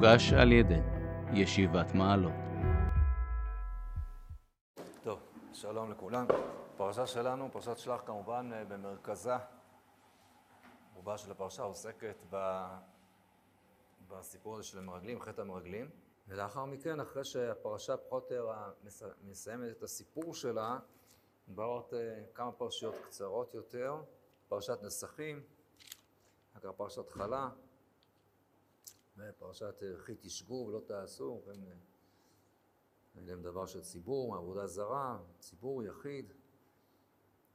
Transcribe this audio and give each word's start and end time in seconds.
הוגש 0.00 0.32
על 0.32 0.52
ידי 0.52 0.80
ישיבת 1.32 1.94
מעלות. 1.94 2.32
טוב, 5.02 5.18
שלום 5.52 5.90
לכולם. 5.90 6.26
הפרשה 6.74 7.06
שלנו, 7.06 7.48
פרשת 7.52 7.78
שלח 7.78 8.00
כמובן 8.06 8.50
במרכזה, 8.68 9.34
רובה 10.94 11.18
של 11.18 11.30
הפרשה 11.30 11.62
עוסקת 11.62 12.16
ב... 12.30 12.66
בסיפור 14.08 14.54
הזה 14.54 14.62
של 14.62 14.78
המרגלים, 14.78 15.20
חטא 15.20 15.40
המרגלים. 15.40 15.90
ולאחר 16.28 16.64
מכן, 16.64 17.00
אחרי 17.00 17.24
שהפרשה 17.24 17.96
פחות 17.96 18.30
או 18.30 18.36
יותר 18.36 18.52
מסיימת 19.22 19.70
את 19.70 19.82
הסיפור 19.82 20.34
שלה, 20.34 20.78
באות 21.48 21.94
אה, 21.94 22.22
כמה 22.34 22.52
פרשיות 22.52 22.94
קצרות 23.04 23.54
יותר, 23.54 24.02
פרשת 24.48 24.78
נסחים, 24.82 25.42
אחר 26.52 26.60
כך 26.60 26.76
פרשת 26.76 27.10
חלה, 27.10 27.48
ופרשת 29.20 29.82
וכי 29.94 30.14
תשגו 30.20 30.64
ולא 30.68 30.80
תעשו, 30.86 31.42
כן, 33.14 33.24
להם 33.26 33.42
דבר 33.42 33.66
של 33.66 33.80
ציבור, 33.80 34.36
עבודה 34.36 34.66
זרה, 34.66 35.18
ציבור 35.38 35.82
יחיד, 35.82 36.32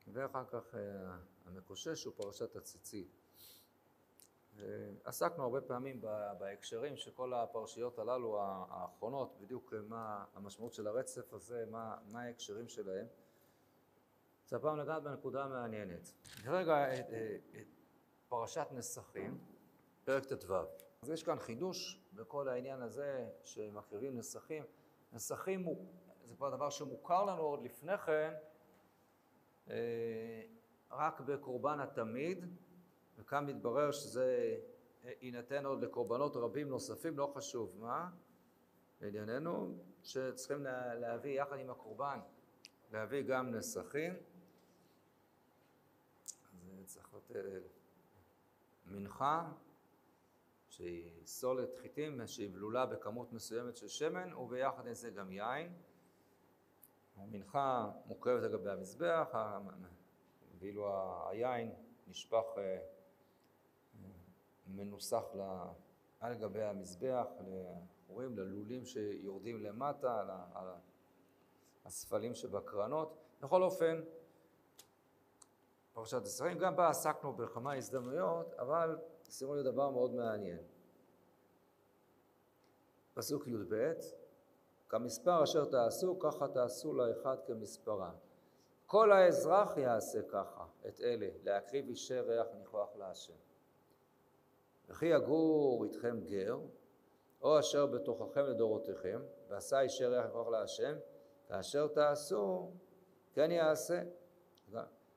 ואחר 0.07 0.45
כך 0.45 0.75
אה, 0.75 0.79
המקושש 1.45 2.03
הוא 2.03 2.13
פרשת 2.17 2.55
הציצית. 2.55 3.25
עסקנו 5.03 5.43
הרבה 5.43 5.61
פעמים 5.61 6.01
בהקשרים 6.39 6.97
של 6.97 7.11
כל 7.11 7.33
הפרשיות 7.33 7.99
הללו 7.99 8.39
האחרונות, 8.41 9.37
בדיוק 9.41 9.73
מה 9.87 10.25
המשמעות 10.33 10.73
של 10.73 10.87
הרצף 10.87 11.33
הזה, 11.33 11.65
מה, 11.71 11.97
מה 12.11 12.21
ההקשרים 12.21 12.67
שלהם. 12.67 13.05
אז 14.47 14.53
הפעם 14.53 14.77
לגעת 14.77 15.03
בנקודה 15.03 15.47
מעניינת. 15.47 16.11
כרגע 16.43 16.85
פרשת 18.29 18.67
נסחים, 18.71 19.37
פרק 20.03 20.25
ט"ו. 20.25 20.84
אז 21.05 21.09
יש 21.11 21.23
כאן 21.23 21.39
חידוש 21.39 22.01
בכל 22.13 22.47
העניין 22.47 22.81
הזה 22.81 23.29
שמקריבים. 23.43 24.19
נסחים 25.13 25.63
הוא, 25.63 25.85
זה 26.23 26.35
כבר 26.35 26.55
דבר 26.55 26.69
שמוכר 26.69 27.25
לנו 27.25 27.41
עוד 27.41 27.63
לפני 27.63 27.97
כן, 27.97 28.33
אה, 29.69 30.41
רק 30.91 31.21
בקורבן 31.21 31.79
התמיד, 31.79 32.45
וכאן 33.17 33.45
מתברר 33.45 33.91
שזה 33.91 34.57
יינתן 35.21 35.65
עוד 35.65 35.81
לקורבנות 35.83 36.35
רבים 36.35 36.69
נוספים, 36.69 37.17
לא 37.17 37.31
חשוב 37.35 37.75
מה, 37.79 38.09
לענייננו, 39.01 39.77
שצריכים 40.03 40.63
להביא 40.95 41.41
יחד 41.41 41.59
עם 41.59 41.69
הקורבן, 41.69 42.19
להביא 42.91 43.21
גם 43.21 43.51
נסכים. 43.51 44.13
אז 46.79 46.85
צריך 46.85 47.13
להיות 47.13 47.31
אה, 47.35 47.59
מנחה 48.85 49.51
שהיא 50.75 51.25
סולת 51.25 51.75
חיטים 51.75 52.27
שהיא 52.27 52.49
בלולה 52.53 52.85
בכמות 52.85 53.33
מסוימת 53.33 53.75
של 53.75 53.87
שמן 53.87 54.33
וביחד 54.33 54.87
עם 54.87 54.93
זה 54.93 55.09
גם 55.09 55.31
יין. 55.31 55.73
המנחה 57.15 57.91
מוקרבת 58.05 58.43
לגבי 58.43 58.69
המזבח, 58.69 59.27
ואילו 60.59 60.89
היין 61.29 61.73
נשפך 62.07 62.43
אה, 62.57 62.77
מנוסח 64.67 65.23
על 66.19 66.33
גבי 66.33 66.63
המזבח, 66.63 67.27
רואים 68.07 68.37
ללולים 68.37 68.85
שיורדים 68.85 69.63
למטה, 69.63 70.21
על 70.53 70.67
הספלים 71.85 72.35
שבקרנות. 72.35 73.17
בכל 73.41 73.63
אופן, 73.63 74.01
פרשת 75.93 76.21
ישראל, 76.25 76.59
גם 76.59 76.75
בה 76.75 76.89
עסקנו 76.89 77.33
בכמה 77.33 77.73
הזדמנויות, 77.73 78.53
אבל 78.53 78.97
שימו 79.31 79.55
לי 79.55 79.63
דבר 79.63 79.89
מאוד 79.89 80.13
מעניין. 80.13 80.63
פסוק 83.13 83.47
י"ב: 83.47 83.93
כמספר 84.89 85.43
אשר 85.43 85.65
תעשו, 85.65 86.19
ככה 86.19 86.47
תעשו 86.47 86.93
לאחד 86.93 87.37
כמספרה. 87.47 88.11
כל 88.85 89.11
האזרח 89.11 89.77
יעשה 89.77 90.21
ככה, 90.21 90.65
את 90.87 91.01
אלה, 91.01 91.27
להקריב 91.43 91.87
אישי 91.87 92.19
ריח 92.19 92.47
ניחוח 92.57 92.95
להשם. 92.95 93.33
וכי 94.89 95.05
יגור 95.05 95.83
איתכם 95.83 96.19
גר, 96.23 96.59
או 97.41 97.59
אשר 97.59 97.85
בתוככם 97.85 98.45
לדורותיכם, 98.45 99.21
ועשה 99.47 99.81
אישי 99.81 100.05
ריח 100.05 100.25
ניחוח 100.25 100.47
להשם, 100.47 100.95
כאשר 101.47 101.87
תעשו, 101.87 102.71
כן 103.33 103.51
יעשה. 103.51 104.01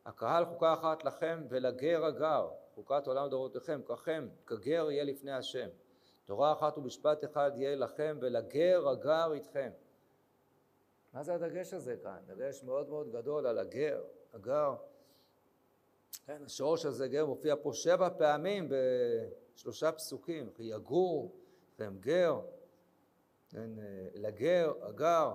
הקהל 0.06 0.44
חוקה 0.44 0.72
אחת 0.72 1.04
לכם 1.04 1.44
ולגר 1.48 2.04
הגר, 2.04 2.48
חוקת 2.78 3.06
עולם 3.06 3.26
לדורותיכם, 3.26 3.80
ככם, 3.84 4.28
כגר 4.46 4.90
יהיה 4.90 5.04
לפני 5.04 5.32
השם. 5.32 5.68
תורה 6.24 6.52
אחת 6.52 6.78
ומשפט 6.78 7.24
אחד 7.24 7.50
יהיה 7.54 7.76
לכם 7.76 8.18
ולגר 8.20 8.88
הגר 8.88 9.32
איתכם. 9.32 9.70
מה 11.12 11.22
זה 11.22 11.34
הדגש 11.34 11.74
הזה 11.74 11.96
כאן? 12.02 12.18
דגש 12.26 12.62
מאוד 12.62 12.88
מאוד 12.88 13.12
גדול 13.12 13.46
על 13.46 13.58
הגר, 13.58 14.02
הגר. 14.34 14.74
כן, 16.26 16.42
השורש 16.44 16.86
הזה 16.86 17.08
גר 17.08 17.26
מופיע 17.26 17.54
פה 17.62 17.72
שבע 17.72 18.08
פעמים 18.18 18.68
בשלושה 19.54 19.92
פסוקים, 19.92 20.50
כי 20.50 20.62
יגור, 20.62 21.36
לכם 21.74 21.96
גר, 22.00 22.40
כן, 23.50 23.70
לגר, 24.14 24.72
הגר, 24.82 25.34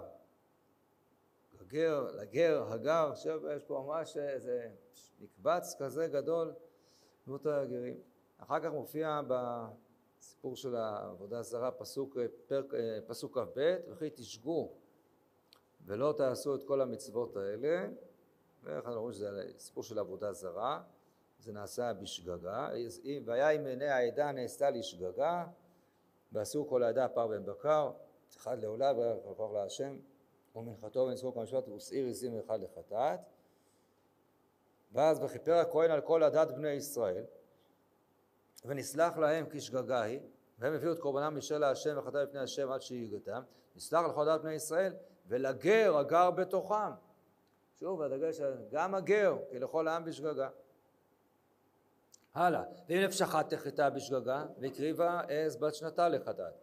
הגר, 1.61 2.07
לגר, 2.11 2.63
הגר, 2.71 3.09
עכשיו 3.11 3.49
יש 3.49 3.63
פה 3.63 3.83
ממש 3.87 4.17
איזה 4.17 4.69
מקבץ 5.19 5.75
כזה 5.79 6.07
גדול, 6.07 6.53
דמות 7.27 7.45
הגרים. 7.45 7.97
אחר 8.37 8.59
כך 8.59 8.71
מופיע 8.71 9.21
בסיפור 9.27 10.55
של 10.55 10.75
העבודה 10.75 11.39
הזרה 11.39 11.71
פסוק, 11.71 12.17
פרק, 12.47 12.73
פסוק 13.07 13.37
כ"ב, 13.37 13.75
וכי 13.89 14.09
תשגו 14.09 14.71
ולא 15.85 16.13
תעשו 16.17 16.55
את 16.55 16.63
כל 16.63 16.81
המצוות 16.81 17.37
האלה, 17.37 17.87
ואיך 18.63 18.85
אנחנו 18.85 19.01
רואים 19.01 19.13
שזה 19.13 19.51
סיפור 19.57 19.83
של 19.83 19.99
עבודה 19.99 20.33
זרה, 20.33 20.83
זה 21.39 21.53
נעשה 21.53 21.93
בשגגה, 21.93 22.69
והיה 23.25 23.49
אם 23.49 23.65
עיני 23.65 23.89
העדה 23.89 24.31
נעשתה 24.31 24.69
לשגגה, 24.69 25.45
ועשו 26.31 26.67
כל 26.67 26.83
העדה 26.83 27.07
פר 27.07 27.27
בן 27.27 27.45
בקר, 27.45 27.91
אחד 28.37 28.61
לעולה 28.61 28.91
וכוח 29.31 29.51
להשם, 29.51 29.97
ומנחתו 30.55 30.99
ונצחו 30.99 31.33
כמשפט 31.33 31.69
ושעיר 31.69 32.07
עזים 32.07 32.39
אחד 32.39 32.59
לחטאת. 32.61 33.19
ואז 34.93 35.19
וכיפר 35.23 35.53
הכהן 35.53 35.91
על 35.91 36.01
כל 36.01 36.23
עדת 36.23 36.51
בני 36.51 36.69
ישראל, 36.69 37.23
ונסלח 38.65 39.17
להם 39.17 39.45
כשגגה 39.49 40.01
היא, 40.01 40.19
והם 40.59 40.73
הביאו 40.73 40.93
את 40.93 40.99
קורבנם 40.99 41.37
משל 41.37 41.63
השם 41.63 41.97
וחטא 41.97 42.17
לפני 42.17 42.39
השם 42.39 42.71
עד 42.71 42.81
שיגתם, 42.81 43.41
נסלח 43.75 44.05
לכל 44.05 44.29
עדת 44.29 44.41
בני 44.41 44.53
ישראל, 44.53 44.93
ולגר 45.27 45.97
הגר 45.97 46.31
בתוכם. 46.31 46.91
שוב, 47.79 48.01
הדגש, 48.01 48.41
גם 48.71 48.95
הגר, 48.95 49.37
כי 49.49 49.59
לכל 49.59 49.87
העם 49.87 50.05
בשגגה. 50.05 50.49
הלאה, 52.33 52.63
ואם 52.89 52.97
נפש 52.97 53.21
אחת 53.21 53.53
תחטא 53.53 53.89
בשגגה, 53.89 54.45
והקריבה 54.59 55.21
עז 55.27 55.55
בת 55.55 55.75
שנתה 55.75 56.09
לחטאת. 56.09 56.53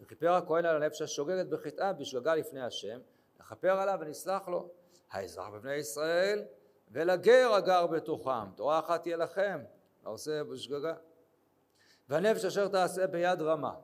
וכיפר 0.00 0.32
הכהן 0.32 0.64
על 0.64 0.82
הנפש 0.82 1.02
השוגגת 1.02 1.46
בחטאה 1.46 1.92
בשגגה 1.92 2.34
לפני 2.34 2.62
השם, 2.62 2.98
לכפר 3.40 3.80
עליו 3.80 3.98
ונסלח 4.00 4.48
לו. 4.48 4.70
האזרח 5.10 5.48
בבני 5.48 5.74
ישראל, 5.74 6.44
ולגר 6.90 7.52
הגר 7.54 7.86
בתוכם. 7.86 8.50
תורה 8.54 8.78
אחת 8.78 9.02
תהיה 9.02 9.16
לכם, 9.16 9.60
העושה 10.04 10.44
בשגגה. 10.44 10.94
והנפש 12.08 12.44
אשר 12.44 12.68
תעשה 12.68 13.06
ביד 13.06 13.42
רמה, 13.42 13.74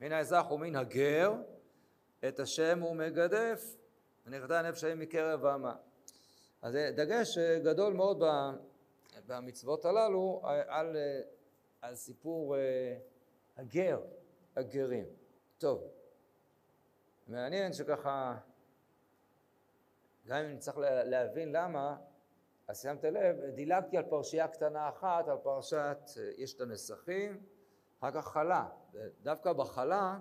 מן 0.00 0.12
האזרח 0.12 0.50
ומן 0.50 0.76
הגר, 0.76 1.32
את 2.28 2.40
השם 2.40 2.80
הוא 2.80 2.96
מגדף, 2.96 3.76
ונכתה 4.26 4.58
הנפש 4.58 4.84
ההיא 4.84 4.94
מקרב 4.94 5.46
עמה. 5.46 5.74
אז 6.62 6.72
זה 6.72 6.90
דגש 6.96 7.38
גדול 7.38 7.92
מאוד 7.92 8.22
במצוות 9.26 9.84
הללו 9.84 10.42
על, 10.68 10.96
על 11.80 11.94
סיפור 11.94 12.56
הגר, 13.56 14.00
הגרים. 14.56 15.06
טוב, 15.58 15.82
מעניין 17.28 17.72
שככה, 17.72 18.38
גם 20.26 20.36
אם 20.36 20.52
נצטרך 20.52 20.76
להבין 21.04 21.52
למה, 21.52 21.96
אז 22.72 22.82
שמת 22.82 23.04
לב, 23.04 23.36
דילגתי 23.54 23.96
על 23.96 24.02
פרשייה 24.02 24.48
קטנה 24.48 24.88
אחת, 24.88 25.28
על 25.28 25.36
פרשת, 25.42 25.98
יש 26.36 26.54
את 26.54 26.60
הנסחים, 26.60 27.40
אחר 27.98 28.10
כך 28.10 28.28
חלה. 28.28 28.68
דווקא 29.22 29.52
בחלה 29.52 30.18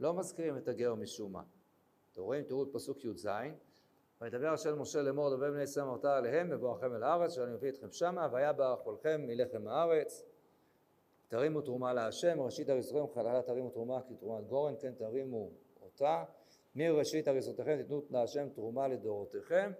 לא 0.00 0.14
מזכירים 0.14 0.56
את 0.56 0.68
הגר 0.68 0.94
משום 0.94 1.32
מה. 1.32 1.42
אתם 2.12 2.20
רואים, 2.20 2.44
תראו 2.44 2.62
את 2.62 2.68
פסוק 2.72 3.04
י"ז, 3.04 3.28
וידבר 4.20 4.48
השם 4.48 4.80
משה 4.80 5.02
לאמור 5.02 5.36
דבר 5.36 5.50
בני 5.50 5.62
ישראל 5.62 5.86
אמרת 5.86 6.04
עליהם 6.04 6.50
מבואכם 6.50 6.94
אל 6.94 7.02
הארץ 7.02 7.32
שאני 7.32 7.52
מביא 7.52 7.70
אתכם 7.70 7.92
שמה 7.92 8.28
והיה 8.32 8.52
באכולכם 8.52 9.20
מלחם 9.26 9.68
הארץ 9.68 10.22
תרימו 11.28 11.60
תרומה 11.60 11.92
להשם 11.92 12.40
ראשית 12.40 12.68
הריסותיכם 12.68 13.14
חללה 13.14 13.42
תרימו 13.42 13.70
תרומה 13.70 14.00
כתרומת 14.08 14.46
גורן 14.46 14.74
כן 14.80 14.94
תרימו 14.94 15.50
אותה 15.82 16.24
מראשית 16.74 17.28
הריסותיכם 17.28 17.76
תיתנו 17.76 18.02
להשם 18.10 18.48
תרומה 18.48 18.88
לדורותיכם 18.88 19.72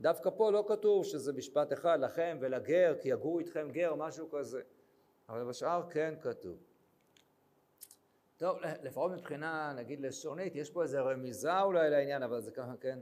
דווקא 0.00 0.30
פה 0.36 0.50
לא 0.50 0.64
כתוב 0.68 1.04
שזה 1.04 1.32
משפט 1.32 1.72
אחד 1.72 2.00
לכם 2.00 2.38
ולגר 2.40 2.94
כי 3.00 3.08
יגור 3.08 3.38
איתכם 3.38 3.70
גר 3.70 3.94
משהו 3.94 4.30
כזה 4.30 4.62
אבל 5.28 5.44
בשאר 5.44 5.90
כן 5.90 6.14
כתוב 6.20 6.58
טוב, 8.40 8.58
לפחות 8.82 9.12
מבחינה, 9.12 9.72
נגיד, 9.76 10.00
לשונית, 10.00 10.56
יש 10.56 10.70
פה 10.70 10.82
איזה 10.82 11.00
רמיזה 11.00 11.60
אולי 11.60 11.90
לעניין, 11.90 12.22
אבל 12.22 12.40
זה 12.40 12.50
ככה, 12.50 12.72
כן, 12.80 12.98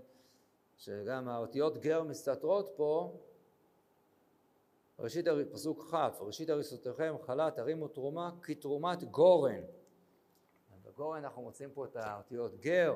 שגם 0.76 1.28
האותיות 1.28 1.78
גר 1.78 2.02
מסתתרות 2.02 2.72
פה. 2.76 3.20
ראשית, 4.98 5.26
פסוק 5.52 5.90
כ', 5.90 6.20
ראשית 6.20 6.50
הריסותיכם 6.50 7.14
חלה 7.22 7.50
תרימו 7.50 7.88
תרומה 7.88 8.30
כתרומת 8.42 9.04
גורן. 9.04 9.60
בגורן 10.84 11.24
אנחנו 11.24 11.42
מוצאים 11.42 11.70
פה 11.70 11.84
את 11.84 11.96
האותיות 11.96 12.60
גר. 12.60 12.94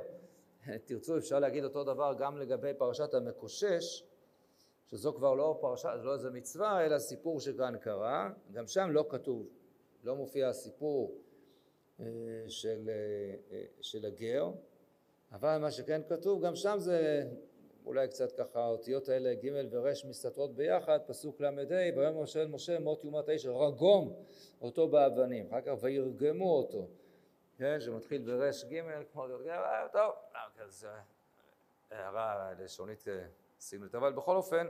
תרצו, 0.84 1.18
אפשר 1.18 1.38
להגיד 1.38 1.64
אותו 1.64 1.84
דבר 1.84 2.14
גם 2.18 2.38
לגבי 2.38 2.74
פרשת 2.78 3.14
המקושש, 3.14 4.04
שזו 4.90 5.12
כבר 5.12 5.34
לא 5.34 5.58
פרשה, 5.60 5.94
לא 5.94 6.14
איזה 6.14 6.30
מצווה, 6.30 6.86
אלא 6.86 6.98
סיפור 6.98 7.40
שכאן 7.40 7.74
קרה. 7.80 8.30
גם 8.52 8.66
שם 8.66 8.90
לא 8.90 9.06
כתוב, 9.08 9.48
לא 10.04 10.16
מופיע 10.16 10.48
הסיפור 10.48 11.18
אה, 12.00 12.04
של, 12.48 12.88
אה, 12.88 13.56
אה, 13.56 13.64
של 13.80 14.06
הגר, 14.06 14.50
אבל 15.32 15.58
מה 15.58 15.70
שכן 15.70 16.00
כתוב, 16.08 16.44
גם 16.44 16.56
שם 16.56 16.74
זה 16.78 17.28
אולי 17.86 18.08
קצת 18.08 18.32
ככה, 18.32 18.60
האותיות 18.60 19.08
האלה 19.08 19.34
ג' 19.34 19.48
ור' 19.70 19.88
מסתתרות 20.08 20.54
ביחד, 20.54 20.98
פסוק 21.06 21.40
ל"ה, 21.40 21.50
ביום 21.94 22.24
אל 22.36 22.46
משה 22.46 22.78
מות 22.78 23.04
יומת 23.04 23.28
האיש, 23.28 23.46
רגום 23.46 24.14
אותו 24.60 24.88
באבנים, 24.88 25.46
אחר 25.46 25.60
כך 25.60 25.74
וירגמו 25.80 26.56
אותו, 26.56 26.88
כן, 27.62 27.80
שמתחיל 27.80 28.22
בר' 28.22 28.50
ג', 28.70 29.02
כמו 29.12 29.26
טוב, 29.92 30.14
אז 30.60 30.86
הערה 31.90 32.52
לשונית 32.58 33.04
סגנית, 33.60 33.94
אבל 33.94 34.12
בכל 34.12 34.36
אופן, 34.36 34.66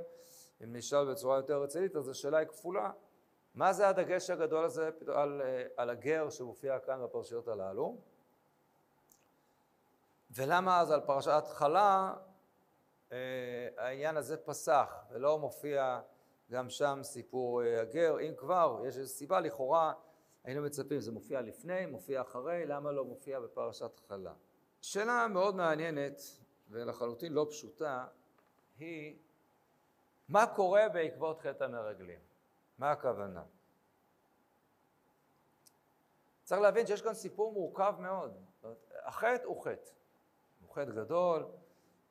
אם 0.64 0.76
נשאל 0.76 1.10
בצורה 1.10 1.36
יותר 1.36 1.62
רצינית, 1.62 1.96
אז 1.96 2.08
השאלה 2.08 2.38
היא 2.38 2.48
כפולה, 2.48 2.90
מה 3.54 3.72
זה 3.72 3.88
הדגש 3.88 4.30
הגדול 4.30 4.64
הזה 4.64 4.90
על, 5.14 5.42
על 5.76 5.90
הגר 5.90 6.30
שמופיע 6.30 6.78
כאן 6.78 7.02
בפרשיות 7.04 7.48
הללו? 7.48 7.96
ולמה 10.30 10.80
אז 10.80 10.90
על 10.90 11.00
פרשת 11.00 11.44
חלה 11.46 12.14
אה, 13.12 13.18
העניין 13.76 14.16
הזה 14.16 14.36
פסח 14.36 15.04
ולא 15.10 15.38
מופיע 15.38 16.00
גם 16.50 16.70
שם 16.70 17.00
סיפור 17.02 17.62
אה, 17.62 17.80
הגר, 17.80 18.20
אם 18.20 18.34
כבר 18.36 18.82
יש 18.86 18.96
איזו 18.96 19.12
סיבה 19.12 19.40
לכאורה 19.40 19.92
היינו 20.44 20.62
מצפים, 20.62 21.00
זה 21.00 21.12
מופיע 21.12 21.40
לפני, 21.40 21.86
מופיע 21.86 22.20
אחרי, 22.20 22.66
למה 22.66 22.92
לא 22.92 23.04
מופיע 23.04 23.40
בפרשת 23.40 24.00
חלה? 24.08 24.34
שאלה 24.80 25.28
מאוד 25.28 25.54
מעניינת 25.54 26.20
ולחלוטין 26.70 27.32
לא 27.32 27.46
פשוטה 27.50 28.06
היא 28.78 29.18
מה 30.28 30.46
קורה 30.46 30.88
בעקבות 30.88 31.40
חטא 31.40 31.64
המרגלים? 31.64 32.20
מה 32.78 32.90
הכוונה? 32.90 33.44
צריך 36.42 36.60
להבין 36.60 36.86
שיש 36.86 37.02
כאן 37.02 37.14
סיפור 37.14 37.52
מורכב 37.52 37.94
מאוד. 37.98 38.36
החטא 39.04 39.44
הוא 39.44 39.62
חטא. 39.62 39.90
הוא 40.60 40.74
חטא 40.74 40.90
גדול, 40.90 41.46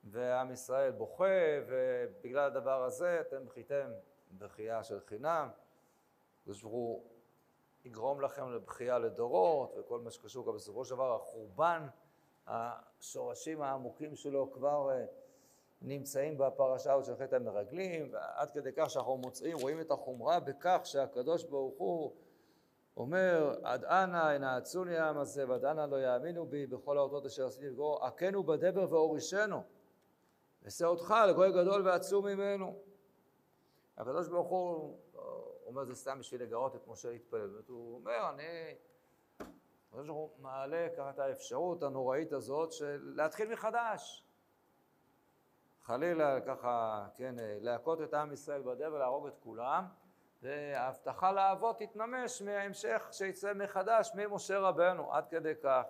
ועם 0.03 0.51
ישראל 0.51 0.91
בוכה, 0.91 1.25
ובגלל 1.67 2.45
הדבר 2.51 2.83
הזה 2.83 3.21
אתם 3.21 3.45
בכיתם 3.45 3.91
בכייה 4.31 4.83
של 4.83 4.99
חינם. 4.99 5.49
הקדוש 6.41 6.61
ברוך 6.61 6.73
הוא 6.73 7.10
יגרום 7.85 8.21
לכם 8.21 8.51
לבכייה 8.51 8.99
לדורות, 8.99 9.75
וכל 9.77 9.99
מה 9.99 10.11
שקשור 10.11 10.47
גם 10.47 10.55
בסופו 10.55 10.85
של 10.85 10.95
דבר, 10.95 11.15
החורבן, 11.15 11.87
השורשים 12.47 13.61
העמוקים 13.61 14.15
שלו 14.15 14.51
כבר 14.51 14.91
אה, 14.91 15.05
נמצאים 15.81 16.37
בפרשה 16.37 16.93
הזאת 16.93 17.05
של 17.05 17.15
חטא 17.15 17.35
המרגלים, 17.35 18.13
ועד 18.13 18.51
כדי 18.51 18.69
כך 18.77 18.89
שאנחנו 18.89 19.17
מוצאים, 19.17 19.57
רואים 19.57 19.81
את 19.81 19.91
החומרה 19.91 20.39
בכך 20.39 20.79
שהקדוש 20.83 21.43
ברוך 21.43 21.77
הוא 21.77 22.15
אומר, 22.97 23.55
עד 23.63 23.85
אנה 23.85 24.33
ינעצוני 24.35 24.97
העם 24.97 25.17
הזה, 25.17 25.49
ועד 25.49 25.65
אנה 25.65 25.85
לא 25.85 26.03
יאמינו 26.03 26.45
בי 26.45 26.67
בכל 26.67 26.97
האותות 26.97 27.25
אשר 27.25 27.45
עשיתי 27.45 27.69
לגור, 27.69 28.05
הכנו 28.05 28.43
בדבר 28.43 28.93
והורישנו. 28.93 29.63
אעשה 30.65 30.85
אותך 30.85 31.15
לגוי 31.29 31.51
גדול 31.51 31.87
ועצום 31.87 32.27
ממנו. 32.27 32.75
הקדוש 33.97 34.27
ברוך 34.27 34.47
הוא 34.47 34.97
אומר 35.71 35.85
זה 35.85 35.95
סתם 35.95 36.19
בשביל 36.19 36.43
לגרות 36.43 36.75
את 36.75 36.87
משה 36.87 37.09
להתפלל, 37.09 37.61
הוא 37.67 37.95
אומר, 37.95 38.29
אני... 38.29 38.75
הקדוש 39.89 40.07
ברוך 40.07 40.31
הוא 40.31 40.43
מעלה 40.43 40.87
ככה 40.97 41.09
את 41.09 41.19
האפשרות 41.19 41.83
הנוראית 41.83 42.33
הזאת 42.33 42.71
של 42.71 43.13
להתחיל 43.15 43.51
מחדש. 43.51 44.23
חלילה 45.83 46.41
ככה, 46.41 47.05
כן, 47.15 47.35
להכות 47.37 48.01
את 48.01 48.13
עם 48.13 48.33
ישראל 48.33 48.61
בדבר, 48.61 48.97
להרוג 48.97 49.27
את 49.27 49.37
כולם, 49.43 49.85
וההבטחה 50.41 51.31
לאבות 51.31 51.79
תתממש 51.79 52.41
מההמשך 52.41 53.07
שיצא 53.11 53.53
מחדש 53.53 54.11
ממשה 54.15 54.59
רבנו, 54.59 55.13
עד 55.13 55.27
כדי 55.27 55.53
כך. 55.63 55.83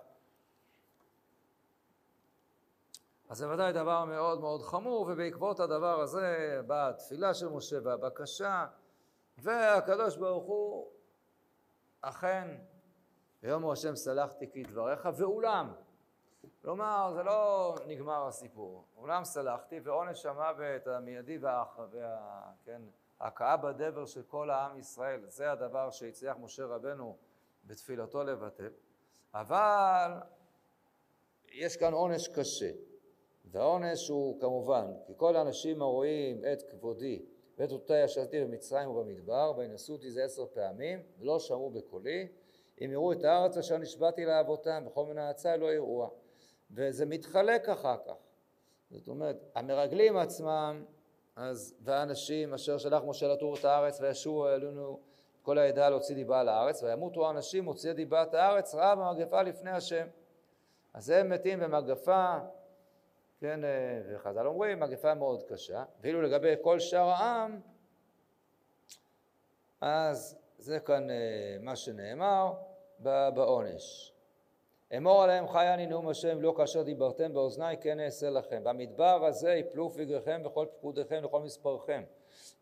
אז 3.28 3.38
זה 3.38 3.48
ודאי 3.48 3.72
דבר 3.72 4.04
מאוד 4.04 4.40
מאוד 4.40 4.62
חמור, 4.62 5.06
ובעקבות 5.12 5.60
הדבר 5.60 6.00
הזה 6.00 6.60
באה 6.66 6.88
התפילה 6.88 7.34
של 7.34 7.48
משה 7.48 7.76
והבקשה, 7.84 8.66
והקדוש 9.42 10.16
ברוך 10.16 10.44
הוא 10.44 10.88
אכן, 12.00 12.48
ויאמר 13.42 13.72
השם 13.72 13.96
סלחתי 13.96 14.50
כדבריך, 14.50 15.08
ואולם, 15.16 15.72
כלומר 16.62 17.12
זה 17.14 17.22
לא 17.22 17.74
נגמר 17.86 18.26
הסיפור, 18.26 18.84
אולם 18.96 19.24
סלחתי 19.24 19.80
ועונש 19.80 20.26
המוות 20.26 20.86
המיידי 20.86 21.38
והאח, 21.38 21.78
וה... 21.90 22.42
כן, 22.64 22.82
ההכאה 23.20 23.56
בדבר 23.56 24.06
של 24.06 24.22
כל 24.22 24.50
העם 24.50 24.78
ישראל, 24.78 25.20
זה 25.28 25.52
הדבר 25.52 25.90
שהצליח 25.90 26.36
משה 26.40 26.64
רבנו 26.64 27.16
בתפילתו 27.64 28.24
לבטל, 28.24 28.70
אבל 29.34 30.12
יש 31.52 31.76
כאן 31.76 31.92
עונש 31.92 32.28
קשה. 32.28 32.70
והעונש 33.44 34.08
הוא 34.08 34.40
כמובן, 34.40 34.86
כי 35.06 35.12
כל 35.16 35.36
האנשים 35.36 35.82
הרואים 35.82 36.44
את 36.52 36.62
כבודי 36.70 37.22
ואת 37.58 37.72
אותי 37.72 38.04
ישבתי 38.04 38.44
במצרים 38.44 38.90
ובמדבר, 38.90 39.52
וינשאו 39.56 39.94
אותי 39.94 40.10
זה 40.10 40.24
עשר 40.24 40.46
פעמים, 40.54 41.02
ולא 41.18 41.38
שמעו 41.38 41.70
בקולי, 41.70 42.28
אם 42.84 42.90
יראו 42.92 43.12
את 43.12 43.24
הארץ 43.24 43.56
אשר 43.56 43.78
נשבעתי 43.78 44.24
לאבותם, 44.24 44.84
וכל 44.86 45.06
מיני 45.06 45.28
עצה 45.28 45.56
לא 45.56 45.72
יראוה. 45.72 46.08
וזה 46.70 47.06
מתחלק 47.06 47.68
אחר 47.68 47.96
כך. 48.06 48.14
זאת 48.90 49.08
אומרת, 49.08 49.36
המרגלים 49.54 50.16
עצמם, 50.16 50.84
אז, 51.36 51.74
והאנשים 51.80 52.54
אשר 52.54 52.78
שלח 52.78 53.02
משה 53.06 53.28
לתור 53.28 53.54
את 53.54 53.64
הארץ, 53.64 54.00
וישובו 54.00 54.48
אלינו 54.48 55.00
כל 55.42 55.58
העדה 55.58 55.88
להוציא 55.88 56.14
דיבה 56.14 56.40
על 56.40 56.48
הארץ, 56.48 56.82
וימותו 56.82 57.26
האנשים 57.26 57.64
מוציאי 57.64 57.94
דיבת 57.94 58.34
הארץ, 58.34 58.74
רעה 58.74 58.96
במגפה 58.96 59.42
לפני 59.42 59.70
השם. 59.70 60.06
אז 60.94 61.10
הם 61.10 61.28
מתים 61.28 61.60
במגפה, 61.60 62.38
כן, 63.42 63.64
אה, 63.64 64.00
וחז"ל 64.08 64.46
אומרים, 64.46 64.80
מגפה 64.80 65.14
מאוד 65.14 65.42
קשה, 65.42 65.84
ואילו 66.00 66.22
לגבי 66.22 66.54
כל 66.60 66.80
שאר 66.80 67.08
העם, 67.08 67.60
אז 69.80 70.38
זה 70.58 70.80
כאן 70.80 71.10
אה, 71.10 71.16
מה 71.60 71.76
שנאמר 71.76 72.52
בעונש. 73.34 74.12
אמור 74.96 75.22
עליהם 75.22 75.48
חי 75.48 75.74
אני 75.74 75.86
נאום 75.86 76.08
השם 76.08 76.40
לא 76.40 76.54
כאשר 76.56 76.82
דיברתם 76.82 77.32
באוזני 77.32 77.76
כן 77.80 78.00
אעשה 78.00 78.30
לכם. 78.30 78.64
במדבר 78.64 79.24
הזה 79.24 79.52
יפלו 79.52 79.90
פגריכם 79.90 80.42
וכל 80.44 80.66
פקודיכם 80.78 81.20
וכל 81.24 81.40
מספרכם. 81.40 82.02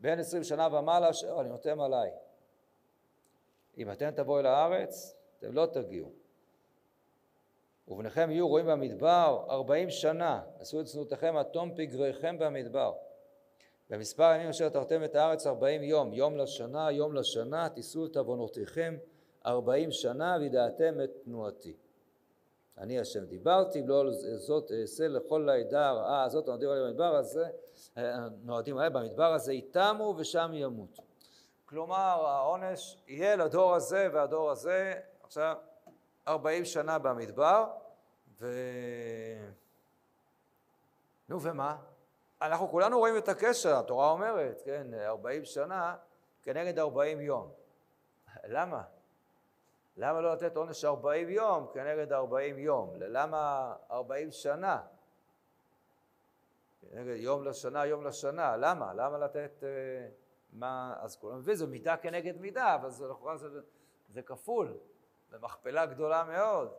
בין 0.00 0.18
עשרים 0.18 0.44
שנה 0.44 0.68
ומעלה 0.72 1.10
אשר 1.10 1.40
אני 1.40 1.48
נותם 1.48 1.80
עליי. 1.80 2.10
אם 3.78 3.92
אתם 3.92 4.10
תבואו 4.10 4.40
אל 4.40 4.46
הארץ, 4.46 5.16
אתם 5.38 5.52
לא 5.52 5.66
תגיעו. 5.66 6.19
ובניכם 7.90 8.30
יהיו 8.30 8.48
רועים 8.48 8.66
במדבר 8.66 9.44
ארבעים 9.50 9.90
שנה, 9.90 10.40
עשו 10.58 10.80
את 10.80 10.86
צנותיכם 10.86 11.36
עד 11.36 11.46
תום 11.46 11.74
פגריכם 11.76 12.38
במדבר. 12.38 12.92
במספר 13.90 14.24
הימים 14.24 14.48
אשר 14.48 14.68
תרתם 14.68 15.04
את 15.04 15.14
הארץ 15.14 15.46
ארבעים 15.46 15.82
יום, 15.82 16.12
יום 16.12 16.36
לשנה, 16.36 16.90
יום 16.92 17.14
לשנה, 17.14 17.68
תישאו 17.68 18.06
את 18.06 18.16
עוונותיכם 18.16 18.96
ארבעים 19.46 19.92
שנה, 19.92 20.36
וידעתם 20.40 21.00
את 21.04 21.10
תנועתי. 21.24 21.74
אני 22.78 23.00
השם 23.00 23.24
דיברתי, 23.24 23.82
לא 23.86 24.04
זאת 24.36 24.70
אעשה 24.80 25.08
לכל 25.08 25.48
העדה 25.48 25.88
הרעה 25.88 26.24
הזאת 26.24 26.48
הנועדים 26.48 26.70
עליהם 26.70 26.86
במדבר 26.86 27.16
הזה, 27.16 27.48
נועדים 28.42 28.76
עליהם 28.76 28.92
במדבר 28.92 29.32
הזה, 29.32 29.52
יתמו 29.52 30.14
ושם 30.18 30.50
ימותו. 30.54 31.02
כלומר, 31.64 32.26
העונש 32.26 32.96
יהיה 33.08 33.36
לדור 33.36 33.74
הזה 33.74 34.08
והדור 34.12 34.50
הזה, 34.50 34.94
עכשיו, 35.22 35.56
ארבעים 36.30 36.64
שנה 36.64 36.98
במדבר, 36.98 37.66
ו... 38.40 38.46
נו, 41.28 41.42
ומה? 41.42 41.76
אנחנו 42.42 42.68
כולנו 42.68 42.98
רואים 42.98 43.16
את 43.16 43.28
הקשר, 43.28 43.76
התורה 43.76 44.10
אומרת, 44.10 44.62
כן, 44.64 44.94
ארבעים 44.94 45.44
שנה 45.44 45.96
כנגד 46.42 46.78
ארבעים 46.78 47.20
יום. 47.20 47.52
למה? 48.44 48.82
למה 49.96 50.20
לא 50.20 50.32
לתת 50.32 50.56
עונש 50.56 50.84
ארבעים 50.84 51.28
יום 51.28 51.66
כנגד 51.72 52.12
ארבעים 52.12 52.58
יום? 52.58 52.92
למה 52.96 53.72
ארבעים 53.90 54.30
שנה? 54.30 54.82
כנגד 56.80 57.16
יום 57.16 57.44
לשנה, 57.44 57.86
יום 57.86 58.06
לשנה. 58.06 58.56
למה? 58.56 58.94
למה 58.94 59.18
לתת... 59.18 59.64
אה, 59.64 60.08
מה... 60.52 60.94
אז 61.00 61.16
כולם 61.16 61.38
מבינים, 61.38 61.56
זו 61.56 61.66
מידה 61.66 61.96
כנגד 61.96 62.40
מידה, 62.40 62.74
אבל 62.74 62.90
זה 62.90 63.06
זה, 63.36 63.60
זה 64.08 64.22
כפול, 64.22 64.76
זו 65.30 65.36
מכפלה 65.40 65.86
גדולה 65.86 66.24
מאוד. 66.24 66.72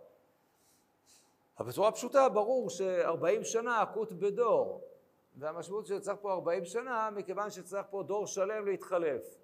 אבל 1.59 1.69
בצורה 1.69 1.91
פשוטה 1.91 2.29
ברור 2.29 2.69
ש-40 2.69 3.43
שנה 3.43 3.81
עקות 3.81 4.13
בדור, 4.13 4.81
והמשמעות 5.35 5.85
שצריך 5.85 6.17
פה 6.21 6.33
40 6.33 6.65
שנה 6.65 7.09
מכיוון 7.09 7.49
שצריך 7.51 7.85
פה 7.89 8.03
דור 8.03 8.27
שלם 8.27 8.65
להתחלף. 8.65 9.35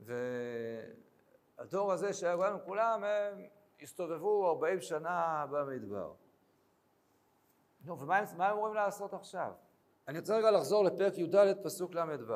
והדור 0.00 1.92
הזה 1.92 2.12
שהיה 2.12 2.36
לנו 2.36 2.58
כולם, 2.64 3.04
הם 3.04 3.46
הסתובבו 3.82 4.48
40 4.48 4.80
שנה 4.80 5.46
במדבר. 5.50 6.12
נו, 7.84 8.00
ומה 8.00 8.16
הם, 8.16 8.40
אמורים 8.40 8.74
לעשות 8.74 9.14
עכשיו? 9.14 9.52
אני 10.08 10.18
רוצה 10.18 10.36
רגע 10.36 10.50
לחזור 10.50 10.84
לפרק 10.84 11.18
י"ד, 11.18 11.54
פסוק 11.62 11.94
ל"ו. 11.94 12.34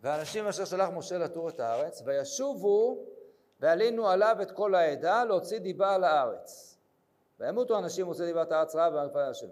ואנשים 0.00 0.46
אשר 0.46 0.64
שלח 0.64 0.88
משה 0.88 1.18
לתור 1.18 1.48
את 1.48 1.60
הארץ, 1.60 2.02
וישובו 2.06 3.04
ועלינו 3.60 4.08
עליו 4.08 4.36
את 4.42 4.50
כל 4.50 4.74
העדה 4.74 5.24
להוציא 5.24 5.58
דיבה 5.58 5.94
על 5.94 6.04
הארץ. 6.04 6.78
וימותו 7.40 7.78
אנשים 7.78 8.06
מוצאי 8.06 8.26
דיבת 8.26 8.52
הארץ 8.52 8.74
רעה 8.74 8.90
במפעל 8.90 9.30
השם. 9.30 9.46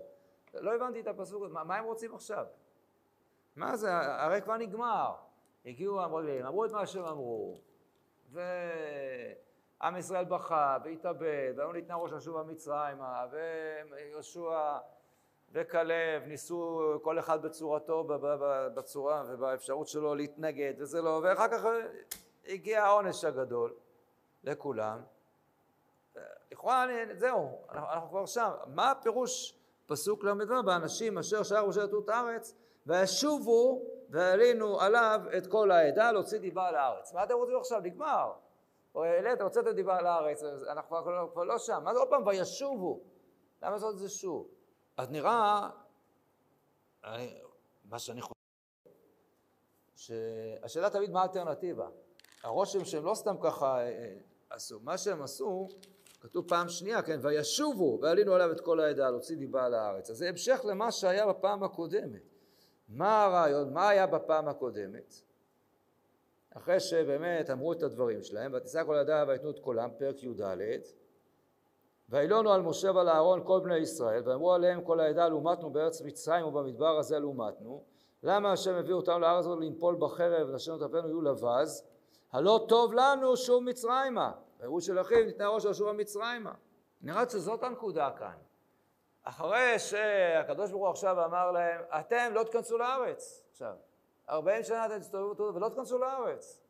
לא 0.55 0.75
הבנתי 0.75 1.01
את 1.01 1.07
הפסוק, 1.07 1.43
מה, 1.51 1.65
מה 1.65 1.77
הם 1.77 1.85
רוצים 1.85 2.15
עכשיו? 2.15 2.47
מה 3.57 3.77
זה, 3.77 3.89
הרי 3.93 4.43
כבר 4.43 4.57
נגמר. 4.57 5.15
הגיעו 5.67 6.01
המרגלים, 6.01 6.47
אמרו 6.47 6.65
את 6.65 6.73
מה 6.73 6.87
שהם 6.87 7.05
אמרו, 7.05 7.55
ועם 8.33 9.97
ישראל 9.97 10.25
בכה 10.25 10.79
והתאבד, 10.85 11.53
והיום 11.57 11.73
ניתנה 11.73 11.97
ראש 11.97 12.13
לשוב 12.13 12.43
מצרימה, 12.43 13.27
ויהושע 13.91 14.79
וכלב 15.53 16.23
ניסו 16.27 16.99
כל 17.03 17.19
אחד 17.19 17.43
בצורתו, 17.43 18.05
בצורה 18.75 19.23
ובאפשרות 19.27 19.89
שלו 19.89 20.15
להתנגד, 20.15 20.75
וזה 20.79 21.03
לא, 21.03 21.21
ואחר 21.25 21.49
כך 21.49 21.65
הגיע 22.47 22.85
העונש 22.85 23.25
הגדול 23.25 23.75
לכולם. 24.45 25.03
לכאורה, 26.53 26.87
זהו, 27.17 27.59
אנחנו, 27.71 27.91
אנחנו 27.93 28.09
כבר 28.09 28.27
שם. 28.27 28.51
מה 28.67 28.91
הפירוש 28.91 29.59
פסוק 29.87 30.25
ל"ו 30.25 30.63
באנשים 30.65 31.19
אשר 31.19 31.43
שער 31.43 31.67
משה 31.67 31.85
לתות 31.85 32.09
הארץ 32.09 32.55
וישובו 32.87 33.83
ועלינו 34.11 34.81
עליו 34.81 35.21
את 35.39 35.47
כל 35.47 35.71
העדה 35.71 36.13
להוציא 36.13 36.39
דיבה 36.39 36.69
על 36.69 36.75
הארץ. 36.75 37.13
מה 37.13 37.25
אתם 37.25 37.35
רוצים 37.35 37.57
עכשיו? 37.57 37.81
נגמר. 37.81 38.33
או 38.95 39.05
העלית, 39.05 39.41
הוצאת 39.41 39.65
דיבה 39.75 39.99
על 39.99 40.07
הארץ, 40.07 40.43
אנחנו 40.43 40.89
כבר 40.89 41.29
כבר 41.33 41.45
לא 41.45 41.59
שם. 41.59 41.81
מה 41.85 41.95
זה 41.95 42.01
עוד 42.01 42.09
פעם 42.09 42.27
וישובו? 42.27 43.01
למה 43.63 43.73
לעשות 43.73 43.95
את 43.95 43.99
זה 43.99 44.09
שוב? 44.09 44.49
אז 44.97 45.11
נראה, 45.11 45.69
אני, 47.05 47.41
מה 47.85 47.99
שאני 47.99 48.21
חושב, 48.21 48.35
שהשאלה 49.97 50.91
תמיד 50.91 51.11
מה 51.11 51.21
האלטרנטיבה. 51.21 51.89
הרושם 52.43 52.85
שהם 52.85 53.05
לא 53.05 53.15
סתם 53.15 53.37
ככה 53.43 53.79
אה, 53.79 53.89
אה, 53.89 54.15
עשו, 54.51 54.81
מה 54.81 54.99
שהם 54.99 55.23
עשו, 55.23 55.69
כתוב 56.21 56.49
פעם 56.49 56.69
שנייה, 56.69 57.03
כן, 57.03 57.19
וישובו 57.23 57.99
ועלינו 58.03 58.35
עליו 58.35 58.53
את 58.53 58.61
כל 58.61 58.81
העדה 58.81 59.11
להוציא 59.11 59.37
דיבה 59.37 59.65
על 59.65 59.75
הארץ. 59.75 60.11
אז 60.11 60.17
זה 60.17 60.29
המשך 60.29 60.61
למה 60.65 60.93
שהיה 60.93 61.27
בפעם 61.27 61.63
הקודמת. 61.63 62.23
מה 62.89 63.25
הרעיון, 63.25 63.73
מה 63.73 63.89
היה 63.89 64.07
בפעם 64.07 64.49
הקודמת? 64.49 65.15
אחרי 66.51 66.81
שבאמת 66.81 67.51
אמרו 67.51 67.73
את 67.73 67.83
הדברים 67.83 68.23
שלהם, 68.23 68.53
ותישא 68.55 68.85
כל 68.85 68.97
העדה 68.97 69.25
ויתנו 69.29 69.51
את 69.51 69.59
קולם, 69.59 69.91
פרק 69.99 70.23
י"ד, 70.23 70.43
וילונו 72.09 72.53
על 72.53 72.63
משה 72.63 72.91
ועל 72.91 73.09
אהרון 73.09 73.41
כל 73.45 73.61
בני 73.65 73.77
ישראל, 73.77 74.23
ואמרו 74.25 74.53
עליהם 74.53 74.83
כל 74.83 75.01
העדה 75.01 75.29
לעומתנו 75.29 75.71
בארץ 75.71 76.03
מצרים 76.03 76.47
ובמדבר 76.47 76.99
הזה 76.99 77.19
לעומתנו, 77.19 77.85
למה 78.23 78.53
השם 78.53 78.75
הביא 78.75 78.95
אותנו 78.95 79.19
לארץ 79.19 79.45
הזאת 79.45 79.59
לנפול 79.61 79.97
בחרב 79.99 80.49
ונשנו 80.49 80.77
את 80.77 80.83
אפינו 80.83 81.09
יהיו 81.09 81.21
לבז, 81.21 81.85
הלא 82.33 82.67
טוב 82.69 82.93
לנו 82.93 83.37
שוב 83.37 83.63
מצרימה, 83.63 84.33
ויראו 84.61 84.81
של 84.81 85.01
אחיו 85.01 85.25
ניתנה 85.25 85.49
ראש 85.49 85.67
על 85.67 85.75
שוב 85.75 85.89
המצרימה. 85.89 86.53
נראה 87.01 87.29
שזאת 87.29 87.63
הנקודה 87.63 88.11
כאן. 88.19 88.37
אחרי 89.23 89.79
שהקדוש 89.79 90.71
ברוך 90.71 90.83
הוא 90.83 90.91
עכשיו 90.91 91.25
אמר 91.25 91.51
להם, 91.51 91.81
אתם 92.01 92.31
לא 92.33 92.43
תכנסו 92.43 92.79
לארץ 92.79 93.45
עכשיו. 93.51 93.77
ארבעים 94.29 94.63
שנה 94.63 94.87
אתם 94.87 94.99
תסתובבו 94.99 95.55
ולא 95.55 95.69
תכנסו 95.69 95.99
לארץ. 95.99 96.61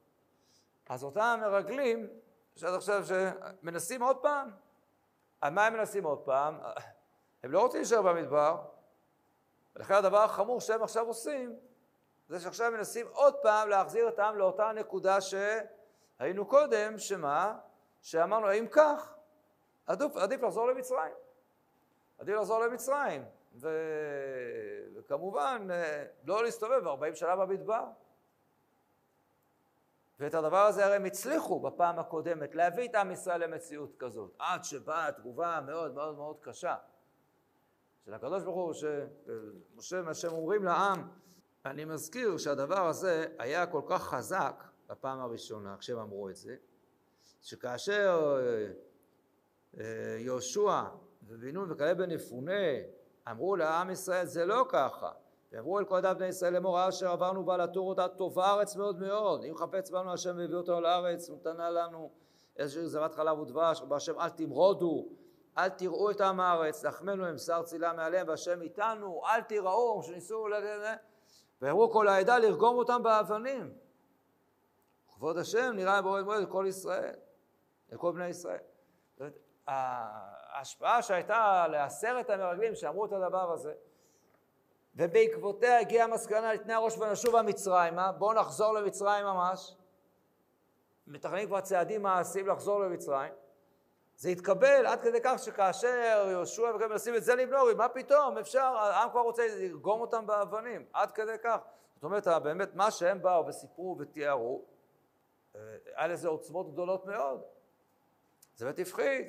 אז 0.89 1.05
אותם 1.05 1.39
מרגלים, 1.43 2.07
שעד 2.57 2.75
עכשיו 2.75 3.05
שמנסים 3.05 4.03
עוד 4.03 4.17
פעם, 4.17 4.51
על 5.41 5.53
מה 5.53 5.67
הם 5.67 5.73
מנסים 5.73 6.05
עוד 6.05 6.19
פעם? 6.19 6.59
הם 7.43 7.53
לא 7.53 7.61
רוצים 7.61 7.81
להישאר 7.81 8.03
במדבר, 8.03 8.63
ולכן 9.77 9.95
הדבר 9.95 10.19
החמור 10.19 10.61
שהם 10.61 10.83
עכשיו 10.83 11.07
עושים, 11.07 11.57
זה 12.29 12.41
שעכשיו 12.41 12.73
מנסים 12.73 13.07
עוד 13.13 13.35
פעם 13.43 13.69
להחזיר 13.69 14.07
אותם 14.07 14.35
לאותה 14.37 14.73
נקודה 14.73 15.19
שהיינו 15.21 16.47
קודם, 16.47 16.99
שמה? 16.99 17.59
שאמרנו, 18.01 18.47
האם 18.47 18.67
כך, 18.67 19.15
עדיף, 19.87 20.17
עדיף 20.17 20.43
לחזור 20.43 20.69
למצרים. 20.69 21.13
עדיף 22.19 22.37
לחזור 22.37 22.61
למצרים, 22.61 23.25
ו... 23.55 23.69
וכמובן 24.97 25.69
לא 26.25 26.43
להסתובב 26.43 26.87
40 26.87 27.15
שנה 27.15 27.37
במדבר. 27.37 27.85
ואת 30.21 30.35
הדבר 30.35 30.67
הזה 30.67 30.87
הרי 30.87 30.97
הם 30.97 31.05
הצליחו 31.05 31.61
בפעם 31.61 31.99
הקודמת 31.99 32.55
להביא 32.55 32.89
את 32.89 32.95
עם 32.95 33.11
ישראל 33.11 33.45
למציאות 33.45 33.97
כזאת, 33.99 34.35
עד 34.39 34.65
שבאה 34.65 35.13
תגובה 35.13 35.61
מאוד 35.67 35.95
מאוד 35.95 36.17
מאוד 36.17 36.37
קשה 36.41 36.77
של 38.05 38.15
הקדוש 38.15 38.43
ברוך 38.43 38.57
הוא, 38.57 38.73
שמשה 38.75 40.03
מה 40.03 40.15
שהם 40.15 40.33
אומרים 40.33 40.65
לעם, 40.65 41.09
אני 41.71 41.85
מזכיר 41.85 42.39
שהדבר 42.39 42.87
הזה 42.87 43.27
היה 43.39 43.67
כל 43.67 43.83
כך 43.87 44.03
חזק 44.03 44.65
בפעם 44.89 45.21
הראשונה 45.21 45.77
כשהם 45.79 45.99
אמרו 45.99 46.29
את 46.29 46.37
זה, 46.37 46.57
שכאשר 47.43 48.39
אה, 48.41 48.73
אה, 49.81 50.19
יהושע 50.19 50.83
ובן 51.23 51.49
נון 51.49 51.73
וכלב 51.73 51.99
בן 51.99 52.11
יפונה 52.11 52.53
אמרו 53.31 53.57
לעם 53.57 53.91
ישראל 53.91 54.27
זה 54.27 54.47
לא 54.47 54.67
ככה. 54.69 55.11
ואמרו 55.53 55.79
אל 55.79 55.85
כל 55.85 55.97
עדת 55.97 56.17
בני 56.17 56.27
ישראל 56.27 56.53
לאמור 56.53 56.89
אשר 56.89 57.11
עברנו 57.11 57.45
בה 57.45 57.57
לתור 57.57 57.89
אותה 57.89 58.09
טובה 58.09 58.47
הארץ 58.47 58.77
מאוד 58.77 59.01
מאוד. 59.01 59.45
אם 59.45 59.57
חפץ 59.57 59.91
בנו 59.91 60.13
השם 60.13 60.37
והביא 60.39 60.57
אותנו 60.57 60.81
לארץ 60.81 61.31
ונתנה 61.31 61.71
לנו 61.71 62.11
איזושהי 62.57 62.87
זבת 62.87 63.15
חלב 63.15 63.39
ודבש 63.39 63.83
בהשם 63.83 64.21
אל 64.21 64.29
תמרודו 64.29 65.09
אל 65.59 65.69
תראו 65.69 66.11
את 66.11 66.21
עם 66.21 66.41
הארץ 66.41 66.85
לחמנו 66.85 67.27
הם 67.27 67.39
שר 67.39 67.63
צילה 67.63 67.93
מעליהם 67.93 68.29
והשם 68.29 68.63
איתנו 68.63 69.23
אל 69.27 69.41
תיראו 69.41 70.03
שניסו 70.03 70.49
ואמרו 71.63 71.91
כל 71.91 72.09
העדה 72.09 72.39
לרגום 72.39 72.77
אותם 72.77 73.03
באבנים. 73.03 73.75
כבוד 75.15 75.39
השם 75.39 75.73
נראה 75.75 76.03
בורא 76.03 76.23
מועד 76.23 76.43
לכל 76.43 76.65
ישראל 76.69 77.15
לכל 77.93 78.13
בני 78.13 78.29
ישראל. 78.29 78.59
ההשפעה 79.67 81.03
שהייתה 81.03 81.67
לעשרת 81.69 82.31
המרגלים 82.31 82.75
שאמרו 82.75 83.07
את 83.07 83.13
הדבר 83.13 83.53
הזה, 83.53 83.75
ובעקבותיה 84.95 85.81
הגיעה 85.81 86.05
המסקנה 86.05 86.55
לפני 86.55 86.73
הראש 86.73 86.99
ונשוב 86.99 87.37
המצרימה, 87.37 88.13
בואו 88.13 88.33
נחזור 88.33 88.75
למצרים 88.75 89.27
ממש, 89.27 89.77
מתכננים 91.07 91.47
כבר 91.47 91.61
צעדים 91.61 92.03
מעשיים 92.03 92.47
לחזור 92.47 92.81
למצרים, 92.81 93.33
זה 94.19 94.29
התקבל 94.29 94.87
עד 94.87 95.01
כדי 95.01 95.19
כך 95.23 95.39
שכאשר 95.39 96.27
יהושע 96.31 96.73
וגם 96.77 96.91
מנסים 96.91 97.15
את 97.15 97.25
זה 97.25 97.35
לבנור, 97.35 97.75
מה 97.77 97.89
פתאום, 97.89 98.39
אפשר, 98.39 98.61
העם 98.61 99.11
כבר 99.11 99.21
רוצה 99.21 99.47
לרגום 99.49 100.01
אותם 100.01 100.27
באבנים, 100.27 100.85
עד 100.93 101.11
כדי 101.11 101.37
כך. 101.43 101.59
זאת 101.95 102.05
אומרת, 102.05 102.29
באמת, 102.43 102.75
מה 102.75 102.91
שהם 102.91 103.23
באו 103.23 103.47
וסיפרו 103.47 103.97
ותיארו, 103.99 104.65
אה, 105.57 105.61
היה 105.97 106.07
לזה 106.07 106.29
עוצמות 106.29 106.73
גדולות 106.73 107.07
מאוד. 107.07 107.41
זה 108.57 108.65
באמת 108.65 108.79
הפחיד. 108.79 109.27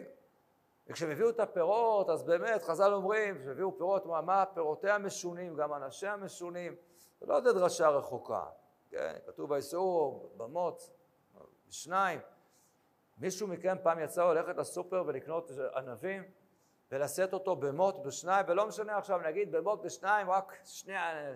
וכשהם 0.88 1.10
הביאו 1.10 1.30
את 1.30 1.40
הפירות, 1.40 2.10
אז 2.10 2.24
באמת 2.24 2.64
חז"ל 2.64 2.94
אומרים, 2.94 3.42
כשהביאו 3.42 3.78
פירות, 3.78 4.06
מה, 4.06 4.22
מה 4.22 4.46
פירותיה 4.54 4.98
משונים, 4.98 5.56
גם 5.56 5.74
אנשיה 5.74 6.18
משונים, 6.18 6.76
זה 7.20 7.26
לא 7.26 7.38
איזה 7.38 7.54
דרשה 7.54 7.90
רחוקה, 7.90 8.46
כן, 8.90 9.16
כתוב 9.28 9.50
באיסור, 9.50 10.30
במות, 10.38 10.90
שניים. 11.70 12.20
מישהו 13.20 13.48
מכם 13.48 13.76
פעם 13.84 14.00
יצא 14.00 14.34
ללכת 14.34 14.58
לסופר 14.58 15.04
ולקנות 15.08 15.52
ענבים 15.76 16.24
ולשאת 16.92 17.34
אותו 17.34 17.56
במות 17.56 18.04
בשניים, 18.04 18.46
ולא 18.50 18.68
משנה 18.68 18.98
עכשיו, 18.98 19.20
נגיד 19.20 19.52
במות 19.52 19.82
בשניים, 19.82 20.30
רק 20.30 20.58
שני, 20.66 20.94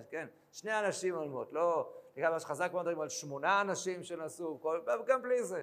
כן, 0.09 0.27
שני 0.51 0.79
אנשים 0.79 1.19
על 1.19 1.29
מות, 1.29 1.53
לא, 1.53 1.93
נקרא 2.17 2.29
מה 2.29 2.39
שחזק 2.39 2.69
מאוד 2.73 2.87
על 2.87 3.09
שמונה 3.09 3.61
אנשים 3.61 4.03
שנסעו, 4.03 4.59
גם 5.05 5.21
בלי 5.21 5.43
זה. 5.43 5.61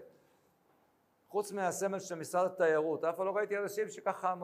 חוץ 1.28 1.52
מהסמל 1.52 1.98
של 1.98 2.14
משרד 2.14 2.46
התיירות, 2.46 3.04
אף 3.04 3.16
פעם 3.16 3.26
לא 3.26 3.36
ראיתי 3.36 3.58
אנשים 3.58 3.88
שככה 3.88 4.34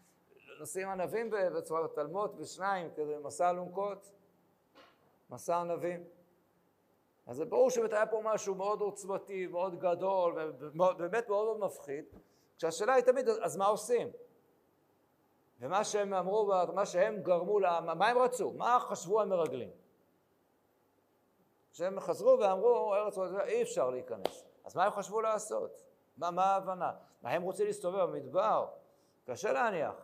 נושאים 0.60 0.88
ענבים 0.88 1.30
בצורה 1.30 1.88
תלמוד 1.88 2.40
ושניים, 2.40 2.90
כזה 2.96 3.18
מסע 3.22 3.50
אלונקות, 3.50 4.12
מסע 5.30 5.60
ענבים. 5.60 6.04
אז 7.30 7.36
זה 7.36 7.44
ברור 7.44 7.70
שבאמת 7.70 7.92
היה 7.92 8.06
פה 8.06 8.20
משהו 8.24 8.54
מאוד 8.54 8.80
עוצמתי, 8.80 9.46
מאוד 9.46 9.78
גדול, 9.78 10.52
ובאמת 10.58 11.28
מאוד 11.28 11.44
מאוד 11.44 11.58
מפחיד. 11.58 12.04
כשהשאלה 12.58 12.94
היא 12.94 13.04
תמיד, 13.04 13.28
אז 13.28 13.56
מה 13.56 13.66
עושים? 13.66 14.08
ומה 15.60 15.84
שהם 15.84 16.14
אמרו, 16.14 16.52
מה 16.74 16.86
שהם 16.86 17.22
גרמו, 17.22 17.58
מה 17.96 18.08
הם 18.08 18.18
רצו? 18.18 18.52
מה 18.52 18.78
חשבו 18.80 19.20
המרגלים? 19.20 19.70
כשהם 21.72 22.00
חזרו 22.00 22.38
ואמרו, 22.40 22.94
ארץ 22.94 23.18
אי 23.18 23.62
אפשר 23.62 23.90
להיכנס. 23.90 24.44
אז 24.64 24.76
מה 24.76 24.84
הם 24.84 24.92
חשבו 24.92 25.20
לעשות? 25.20 25.82
מה, 26.16 26.30
מה 26.30 26.44
ההבנה? 26.44 26.92
מה 27.22 27.30
הם 27.30 27.42
רוצים 27.42 27.66
להסתובב 27.66 28.04
במדבר? 28.04 28.66
קשה 29.24 29.52
להניח. 29.52 29.94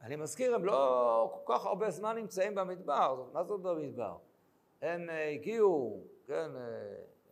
אני 0.00 0.16
מזכיר, 0.16 0.54
הם 0.54 0.64
לא 0.64 1.40
כל 1.44 1.54
כך 1.54 1.66
הרבה 1.66 1.90
זמן 1.90 2.16
נמצאים 2.16 2.54
במדבר, 2.54 3.24
מה 3.32 3.44
זאת 3.44 3.60
במדבר? 3.60 4.16
הם 4.82 5.10
אה, 5.10 5.28
הגיעו, 5.28 6.04
כן, 6.26 6.56
אה, 6.56 6.60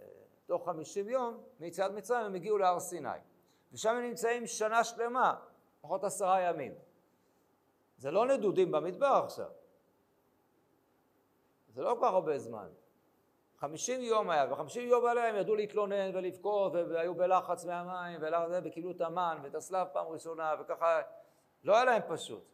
אה, 0.00 0.06
תוך 0.46 0.64
50 0.64 1.08
יום 1.08 1.42
מיציאת 1.60 1.90
מצרים 1.90 2.26
הם 2.26 2.34
הגיעו 2.34 2.58
להר 2.58 2.80
סיני. 2.80 3.08
ושם 3.72 3.94
הם 3.94 4.02
נמצאים 4.02 4.46
שנה 4.46 4.84
שלמה, 4.84 5.34
פחות 5.80 6.04
עשרה 6.04 6.40
ימים. 6.40 6.74
זה 7.98 8.10
לא 8.10 8.26
נדודים 8.26 8.72
במדבר 8.72 9.20
עכשיו. 9.24 9.50
זה 11.74 11.82
לא 11.82 11.96
כל 12.00 12.06
כך 12.06 12.12
הרבה 12.12 12.38
זמן. 12.38 12.68
חמישים 13.58 14.00
יום 14.00 14.30
היה, 14.30 14.52
וחמישים 14.52 14.88
יום 14.88 15.06
האלה 15.06 15.28
הם 15.28 15.36
ידעו 15.36 15.54
להתלונן 15.54 16.16
ולבכות, 16.16 16.72
והיו 16.74 17.14
בלחץ 17.14 17.64
מהמים, 17.64 18.20
וקיבלו 18.64 18.90
את 18.90 19.00
המן 19.00 19.38
ואת 19.42 19.54
הסלב 19.54 19.86
פעם 19.92 20.06
ראשונה, 20.06 20.54
וככה, 20.60 21.00
לא 21.64 21.74
היה 21.74 21.84
להם 21.84 22.02
פשוט. 22.08 22.44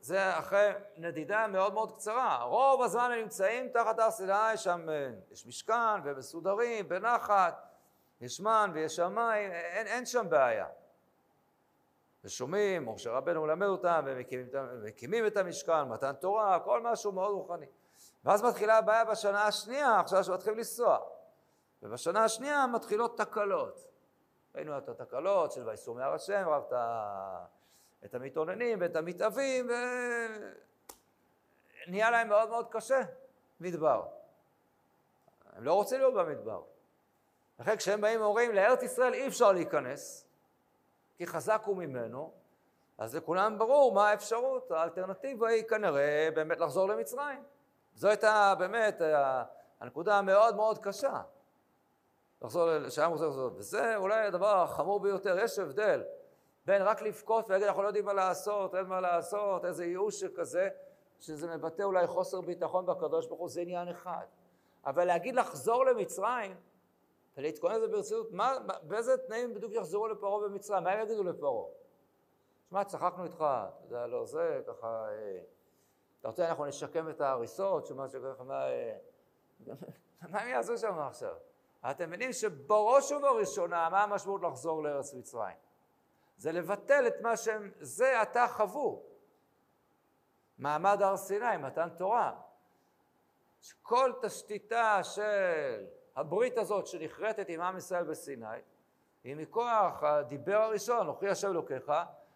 זה 0.00 0.38
אחרי 0.38 0.70
נדידה 0.96 1.46
מאוד 1.46 1.74
מאוד 1.74 1.92
קצרה. 1.92 2.42
רוב 2.42 2.82
הזמן 2.82 3.10
הם 3.12 3.18
נמצאים 3.18 3.68
תחת 3.68 3.98
הר 3.98 4.10
סיני, 4.10 4.56
שם 4.56 4.88
אה, 4.88 5.10
יש 5.30 5.46
משכן, 5.46 6.00
והם 6.04 6.18
מסודרים, 6.18 6.88
בנחת, 6.88 7.68
יש 8.20 8.40
מן 8.40 8.70
ויש 8.74 8.96
שמיים, 8.96 9.52
אין, 9.52 9.86
אין 9.86 10.06
שם 10.06 10.26
בעיה. 10.30 10.66
ושומעים, 12.24 12.88
משה 12.88 13.10
רבנו 13.10 13.42
מלמד 13.42 13.66
אותם, 13.66 14.04
ומקימים 14.04 15.26
את 15.26 15.36
המשכן, 15.36 15.82
מתן 15.82 16.12
תורה, 16.12 16.60
כל 16.60 16.82
משהו 16.82 17.12
מאוד 17.12 17.30
רוחני. 17.30 17.66
ואז 18.24 18.42
מתחילה 18.42 18.78
הבעיה 18.78 19.04
בשנה 19.04 19.46
השנייה, 19.46 20.00
עכשיו 20.00 20.24
שמתחילים 20.24 20.58
לנסוע. 20.58 20.98
ובשנה 21.82 22.24
השנייה 22.24 22.66
מתחילות 22.66 23.18
תקלות. 23.18 23.86
ראינו 24.54 24.78
את 24.78 24.88
התקלות 24.88 25.52
של 25.52 25.68
ויסעו 25.68 25.94
מהר 25.94 26.14
השם, 26.14 26.48
רק 26.48 26.62
את 26.68 26.72
המתאוננים 28.12 28.80
ואת 28.80 28.96
המתאבים, 28.96 29.70
ונהיה 31.86 32.10
להם 32.10 32.28
מאוד 32.28 32.48
מאוד 32.48 32.66
קשה, 32.70 33.00
מדבר. 33.60 34.06
הם 35.52 35.64
לא 35.64 35.74
רוצים 35.74 35.98
להיות 35.98 36.14
במדבר. 36.14 36.62
לכן 37.58 37.76
כשהם 37.76 38.00
באים 38.00 38.20
ואומרים, 38.20 38.54
לארץ 38.54 38.82
ישראל 38.82 39.14
אי 39.14 39.26
אפשר 39.26 39.52
להיכנס, 39.52 40.26
כי 41.16 41.26
חזק 41.26 41.62
הוא 41.64 41.76
ממנו, 41.76 42.32
אז 42.98 43.16
לכולם 43.16 43.58
ברור 43.58 43.92
מה 43.92 44.08
האפשרות, 44.08 44.70
האלטרנטיבה 44.70 45.48
היא 45.48 45.64
כנראה 45.64 46.28
באמת 46.34 46.60
לחזור 46.60 46.88
למצרים. 46.88 47.42
זו 47.94 48.08
הייתה 48.08 48.54
באמת 48.58 49.02
הנקודה 49.80 50.18
המאוד 50.18 50.56
מאוד 50.56 50.78
קשה. 50.78 51.22
לחזור, 52.42 52.88
שהיה 52.88 53.08
מוזר 53.08 53.26
לחזור. 53.26 53.50
וזה 53.56 53.96
אולי 53.96 54.26
הדבר 54.26 54.62
החמור 54.62 55.00
ביותר, 55.00 55.38
יש 55.38 55.58
הבדל 55.58 56.02
בין 56.66 56.82
רק 56.82 57.02
לבכות 57.02 57.48
ולהגיד 57.48 57.66
אנחנו 57.66 57.82
לא 57.82 57.86
יודעים 57.86 58.04
מה 58.04 58.12
לעשות, 58.12 58.74
אין 58.74 58.86
מה 58.86 59.00
לעשות, 59.00 59.64
איזה 59.64 59.84
ייאוש 59.84 60.20
שכזה, 60.20 60.68
שזה 61.20 61.56
מבטא 61.56 61.82
אולי 61.82 62.06
חוסר 62.06 62.40
ביטחון 62.40 62.86
בקדוש 62.86 63.26
ברוך 63.26 63.40
הוא, 63.40 63.48
זה 63.48 63.60
עניין 63.60 63.88
אחד. 63.88 64.26
אבל 64.86 65.04
להגיד 65.04 65.34
לחזור 65.34 65.84
למצרים 65.84 66.56
ולהתכונן 67.36 67.74
לזה 67.74 67.88
ברצינות, 67.88 68.32
מה, 68.32 68.52
באיזה 68.82 69.16
תנאים 69.16 69.54
בדיוק 69.54 69.72
יחזרו 69.72 70.08
לפרעה 70.08 70.48
במצרים? 70.48 70.84
מה 70.84 70.90
הם 70.90 71.00
יגידו 71.00 71.24
לפרעה? 71.24 71.66
שמע, 72.70 72.84
צחקנו 72.84 73.24
איתך, 73.24 73.34
אתה 73.36 73.70
יודע, 73.84 74.06
לא 74.06 74.26
זה, 74.26 74.60
ככה... 74.66 75.08
אה, 75.08 75.40
אתה 76.20 76.28
רוצה, 76.28 76.48
אנחנו 76.48 76.66
נשקם 76.66 77.10
את 77.10 77.20
ההריסות, 77.20 77.86
שמה 77.86 78.08
שככה, 78.08 78.44
מה... 78.44 78.66
אה, 78.66 78.96
מה 80.30 80.40
הם 80.40 80.48
יעשו 80.48 80.78
שם 80.78 80.98
עכשיו? 80.98 81.34
אתם 81.90 82.06
מבינים 82.06 82.32
שבראש 82.32 83.12
ובראשונה, 83.12 83.88
מה 83.90 84.02
המשמעות 84.02 84.42
לחזור 84.42 84.82
לארץ 84.82 85.14
מצרים? 85.14 85.56
זה 86.36 86.52
לבטל 86.52 87.06
את 87.06 87.20
מה 87.20 87.36
שהם, 87.36 87.70
זה 87.80 88.20
עתה 88.20 88.46
חוו. 88.48 89.02
מעמד 90.58 91.02
הר 91.02 91.16
סיני, 91.16 91.56
מתן 91.56 91.88
תורה. 91.98 92.32
שכל 93.60 94.12
תשתיתה 94.22 95.00
של 95.02 95.86
הברית 96.16 96.58
הזאת 96.58 96.86
שנחרטת 96.86 97.48
עם 97.48 97.60
עם 97.60 97.76
ישראל 97.76 98.04
בסיני, 98.04 98.46
היא 99.24 99.36
מכוח 99.36 100.02
הדיבר 100.02 100.56
הראשון, 100.56 101.08
אוכי 101.08 101.28
השם 101.28 101.50
אלוקיך, 101.50 101.92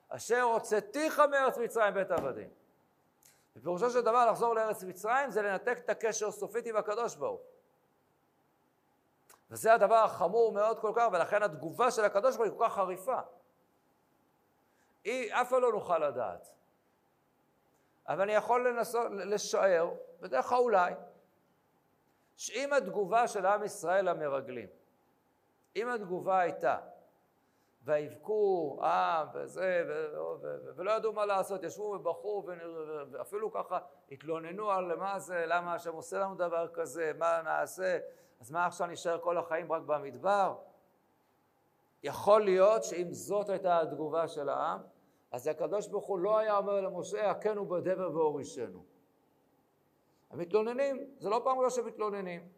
אשר 0.09 0.43
הוצאתיך 0.43 1.23
מארץ 1.31 1.59
מצרים 1.59 1.95
בית 1.95 2.11
עבדים. 2.11 2.49
ופירושו 3.57 3.91
של 3.91 4.01
דבר 4.01 4.31
לחזור 4.31 4.55
לארץ 4.55 4.85
מצרים 4.85 5.31
זה 5.31 5.43
לנתק 5.43 5.79
את 5.79 5.91
הקשר 5.91 6.31
סופית 6.31 6.67
עם 6.67 6.77
הקדוש 6.77 7.17
ברוך 7.17 7.41
וזה 9.51 9.75
הדבר 9.75 9.95
החמור 9.95 10.53
מאוד 10.53 10.79
כל 10.79 10.93
כך, 10.97 11.09
ולכן 11.13 11.43
התגובה 11.43 11.91
של 11.91 12.05
הקדוש 12.05 12.37
ברוך 12.37 12.49
היא 12.49 12.59
כל 12.59 12.65
כך 12.65 12.75
חריפה. 12.75 13.21
היא, 15.09 15.35
אף 15.35 15.51
פעם 15.51 15.63
לא 15.63 15.73
נוכל 15.73 15.99
לדעת. 15.99 16.55
אבל 18.09 18.21
אני 18.21 18.33
יכול 18.33 18.69
לנסות, 18.69 19.11
לשער, 19.13 19.91
בדרך 20.21 20.47
כלל 20.47 20.59
אולי, 20.59 20.93
שאם 22.37 22.73
התגובה 22.73 23.29
של 23.29 23.47
עם 23.47 23.65
ישראל 23.65 24.11
למרגלים, 24.11 24.69
אם 25.77 25.89
התגובה 25.89 26.41
הייתה, 26.41 26.79
ויבכו 27.85 28.79
עם 28.83 29.27
וזה, 29.35 29.85
ולא 30.77 30.91
ידעו 30.91 31.13
מה 31.13 31.27
לעשות, 31.27 31.63
ישבו 31.63 31.83
ובכו, 31.83 32.45
ואפילו 33.11 33.53
ככה 33.53 33.79
התלוננו 34.11 34.71
על 34.71 34.97
מה 34.97 35.19
זה, 35.19 35.45
למה 35.47 35.75
השם 35.75 35.93
עושה 35.93 36.19
לנו 36.19 36.35
דבר 36.35 36.69
כזה, 36.69 37.13
מה 37.19 37.43
נעשה, 37.43 37.99
אז 38.41 38.51
מה 38.51 38.67
עכשיו 38.67 38.87
נשאר 38.87 39.19
כל 39.19 39.39
החיים 39.39 39.73
רק 39.73 39.83
במדבר? 39.83 40.55
יכול 42.03 42.45
להיות 42.45 42.85
שאם 42.85 43.13
זאת 43.13 43.49
הייתה 43.49 43.81
התגובה 43.81 44.29
של 44.29 44.49
העם, 44.49 44.81
אז 45.31 45.47
הקדוש 45.47 45.89
ברוך 45.89 46.07
הוא 46.07 46.19
לא 46.19 46.39
היה 46.39 46.57
אומר 46.57 46.81
למשה, 46.81 47.31
הכנו 47.31 47.67
בדבר 47.67 48.17
והורישנו. 48.17 48.85
המתלוננים, 50.31 51.15
זה 51.19 51.29
לא 51.29 51.41
פעם 51.45 51.59
ראשונה 51.59 51.89
שמתלוננים. 51.89 52.49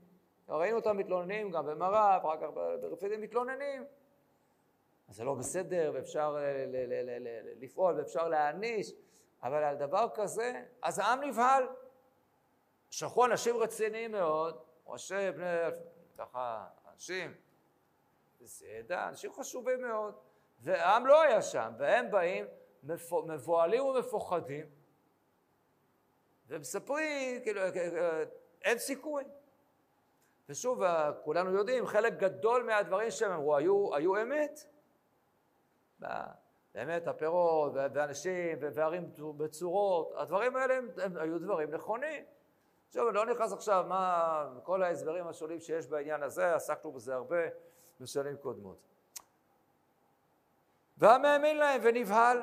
ראינו 0.49 0.77
אותם 0.77 0.97
מתלוננים 0.97 1.51
גם 1.51 1.67
במראה, 1.67 2.19
ואחר 2.23 2.37
כך 2.41 2.49
ברפידים 2.81 3.21
מתלוננים. 3.21 3.85
אז 5.09 5.17
זה 5.17 5.25
לא 5.25 5.35
בסדר, 5.35 5.91
ואפשר 5.95 6.37
לפעול, 7.61 7.99
ואפשר 7.99 8.29
להעניש, 8.29 8.93
אבל 9.43 9.65
על 9.65 9.77
דבר 9.77 10.09
כזה, 10.15 10.65
אז 10.83 10.99
העם 10.99 11.21
נבהל. 11.21 11.69
שלחו 12.91 13.25
אנשים 13.25 13.57
רציניים 13.57 14.13
מאוד, 14.13 14.63
ראשי 14.87 15.31
בני, 15.37 15.47
ככה, 16.19 16.67
אנשים, 16.93 17.35
בסדר, 18.41 19.09
אנשים 19.09 19.33
חשובים 19.33 19.83
מאוד, 19.83 20.15
והעם 20.61 21.07
לא 21.07 21.23
היה 21.23 21.43
שם, 21.43 21.73
והם 21.79 22.11
באים 22.11 22.47
מבוהלים 23.27 23.85
ומפוחדים, 23.85 24.67
ומספרים, 26.49 27.43
כאילו, 27.43 27.61
אין 28.63 28.79
סיכוי. 28.79 29.25
ושוב, 30.49 30.83
כולנו 31.25 31.51
יודעים, 31.51 31.87
חלק 31.87 32.13
גדול 32.13 32.63
מהדברים 32.63 33.11
שהם 33.11 33.33
אמרו 33.33 33.57
היו, 33.57 33.95
היו 33.95 34.23
אמת. 34.23 34.61
באמת, 36.75 37.09
הפירות, 37.09 37.73
ואנשים, 37.75 38.59
וערים 38.61 39.13
בצורות, 39.37 40.13
הדברים 40.17 40.57
האלה 40.57 40.75
הם, 40.75 40.89
הם 41.03 41.17
היו 41.17 41.39
דברים 41.39 41.71
נכונים. 41.71 42.25
שוב, 42.93 43.07
אני 43.07 43.17
לא 43.17 43.27
נכנס 43.27 43.53
עכשיו 43.53 43.85
מה 43.89 44.45
כל 44.63 44.83
ההסברים 44.83 45.27
השונים 45.27 45.61
שיש 45.61 45.87
בעניין 45.87 46.23
הזה, 46.23 46.55
עסקנו 46.55 46.93
בזה 46.93 47.15
הרבה 47.15 47.37
בשנים 48.01 48.37
קודמות. 48.37 48.79
והעם 50.97 51.25
האמין 51.25 51.57
להם 51.57 51.81
ונבהל, 51.85 52.39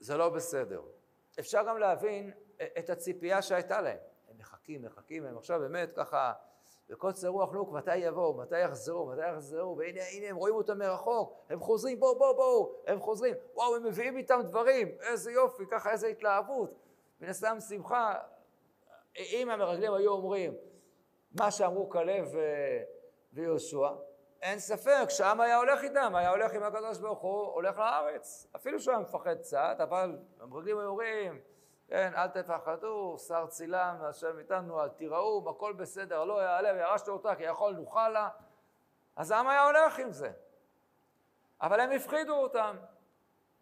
זה 0.00 0.16
לא 0.16 0.28
בסדר. 0.28 0.82
אפשר 1.40 1.62
גם 1.68 1.78
להבין 1.78 2.32
את 2.78 2.90
הציפייה 2.90 3.42
שהייתה 3.42 3.80
להם. 3.80 3.98
הם 4.28 4.38
מחכים, 4.38 4.82
מחכים, 4.82 5.26
הם 5.26 5.36
עכשיו 5.36 5.60
באמת 5.60 5.92
ככה 5.96 6.32
בקוצר 6.88 7.28
רוח 7.28 7.52
נוק, 7.52 7.72
מתי 7.72 7.96
יבואו, 7.96 8.36
מתי 8.36 8.60
יחזרו, 8.60 9.06
מתי 9.06 9.28
יחזרו, 9.28 9.76
והנה, 9.76 10.00
הנה, 10.12 10.26
הם 10.26 10.36
רואים 10.36 10.54
אותם 10.54 10.78
מרחוק, 10.78 11.44
הם 11.50 11.60
חוזרים, 11.60 12.00
בואו, 12.00 12.18
בואו, 12.18 12.36
בואו, 12.36 12.74
הם 12.86 13.00
חוזרים, 13.00 13.34
וואו, 13.54 13.76
הם 13.76 13.86
מביאים 13.86 14.16
איתם 14.16 14.40
דברים, 14.44 14.88
איזה 15.00 15.32
יופי, 15.32 15.64
ככה, 15.70 15.90
איזה 15.90 16.06
התלהבות. 16.06 16.70
מן 17.20 17.28
הסתם 17.28 17.56
שמחה, 17.68 18.14
אם 19.16 19.50
המרגלים 19.50 19.94
היו 19.94 20.10
אומרים 20.12 20.54
מה 21.32 21.50
שאמרו 21.50 21.88
כלב 21.88 22.34
ויהושע, 23.32 23.88
אין 24.42 24.58
ספק 24.58 25.06
שהעם 25.08 25.40
היה 25.40 25.56
הולך 25.56 25.82
איתם, 25.82 26.14
היה 26.14 26.30
הולך 26.30 26.52
עם 26.52 26.62
הקדוש 26.62 26.98
ברוך 26.98 27.18
הוא, 27.18 27.52
הולך 27.52 27.78
לארץ. 27.78 28.46
אפילו 28.56 28.80
שהוא 28.80 28.92
היה 28.92 29.00
מפחד 29.00 29.38
קצת, 29.38 29.76
אבל 29.82 30.18
המרגלים 30.40 30.78
אומרים, 30.78 31.40
כן, 31.88 32.12
אל 32.16 32.28
תפחדו, 32.28 33.16
שר 33.18 33.46
צילם, 33.46 33.96
השם 34.00 34.38
איתנו, 34.38 34.82
אל 34.82 34.88
תיראו, 34.88 35.50
הכל 35.50 35.72
בסדר, 35.72 36.24
לא 36.24 36.42
יעלה 36.42 36.72
וירשת 36.74 37.08
אותה 37.08 37.34
כי 37.34 37.42
יכול 37.42 37.72
נוכל 37.72 38.08
לה. 38.08 38.28
אז 39.16 39.30
העם 39.30 39.48
היה 39.48 39.64
הולך 39.64 39.98
עם 39.98 40.12
זה. 40.12 40.32
אבל 41.60 41.80
הם 41.80 41.90
הפחידו 41.90 42.36
אותם. 42.36 42.76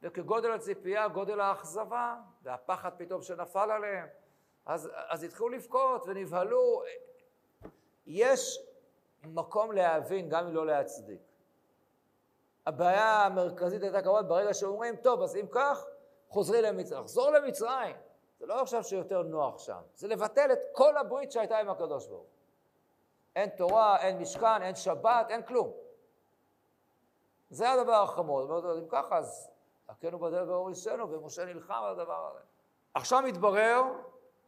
וכגודל 0.03 0.53
הציפייה, 0.53 1.09
גודל 1.09 1.41
האכזבה, 1.41 2.17
והפחד 2.43 2.91
פתאום 2.97 3.23
שנפל 3.23 3.71
עליהם, 3.71 4.07
אז, 4.67 4.91
אז 5.09 5.23
התחילו 5.23 5.49
לבכות 5.49 6.05
ונבהלו. 6.07 6.83
יש 8.07 8.59
מקום 9.25 9.73
להבין, 9.73 10.29
גם 10.29 10.47
אם 10.47 10.55
לא 10.55 10.67
להצדיק. 10.67 11.21
הבעיה 12.67 13.27
המרכזית 13.27 13.83
הייתה 13.83 14.03
כמובן 14.03 14.29
ברגע 14.29 14.55
שאומרים, 14.55 14.97
טוב, 14.97 15.23
אז 15.23 15.37
אם 15.37 15.47
כך, 15.51 15.85
חוזרי 16.29 16.63
למצרים. 16.63 17.03
לחזור 17.03 17.31
למצרים, 17.31 17.97
זה 18.39 18.47
לא 18.47 18.61
עכשיו 18.61 18.85
שיותר 18.85 19.23
נוח 19.23 19.59
שם, 19.59 19.81
זה 19.95 20.09
לבטל 20.09 20.53
את 20.53 20.59
כל 20.73 20.97
הברית 20.97 21.33
שהייתה 21.33 21.59
עם 21.59 21.69
הקדוש 21.69 22.07
ברוך. 22.07 22.27
אין 23.37 23.49
תורה, 23.49 24.01
אין 24.01 24.19
משכן, 24.19 24.63
אין 24.63 24.75
שבת, 24.75 25.27
אין 25.31 25.43
כלום. 25.43 25.73
זה 27.51 27.71
הדבר 27.71 28.03
החמור. 28.03 28.59
אם 28.79 28.89
ככה, 28.89 29.19
אז 29.19 29.51
הכנו 29.89 30.19
בדרך 30.19 30.49
והורישנו, 30.49 31.11
ומשה 31.11 31.45
נלחם 31.45 31.75
על 31.75 31.91
הדבר 31.91 32.31
הזה. 32.31 32.41
עכשיו 32.95 33.23
מתברר 33.23 33.83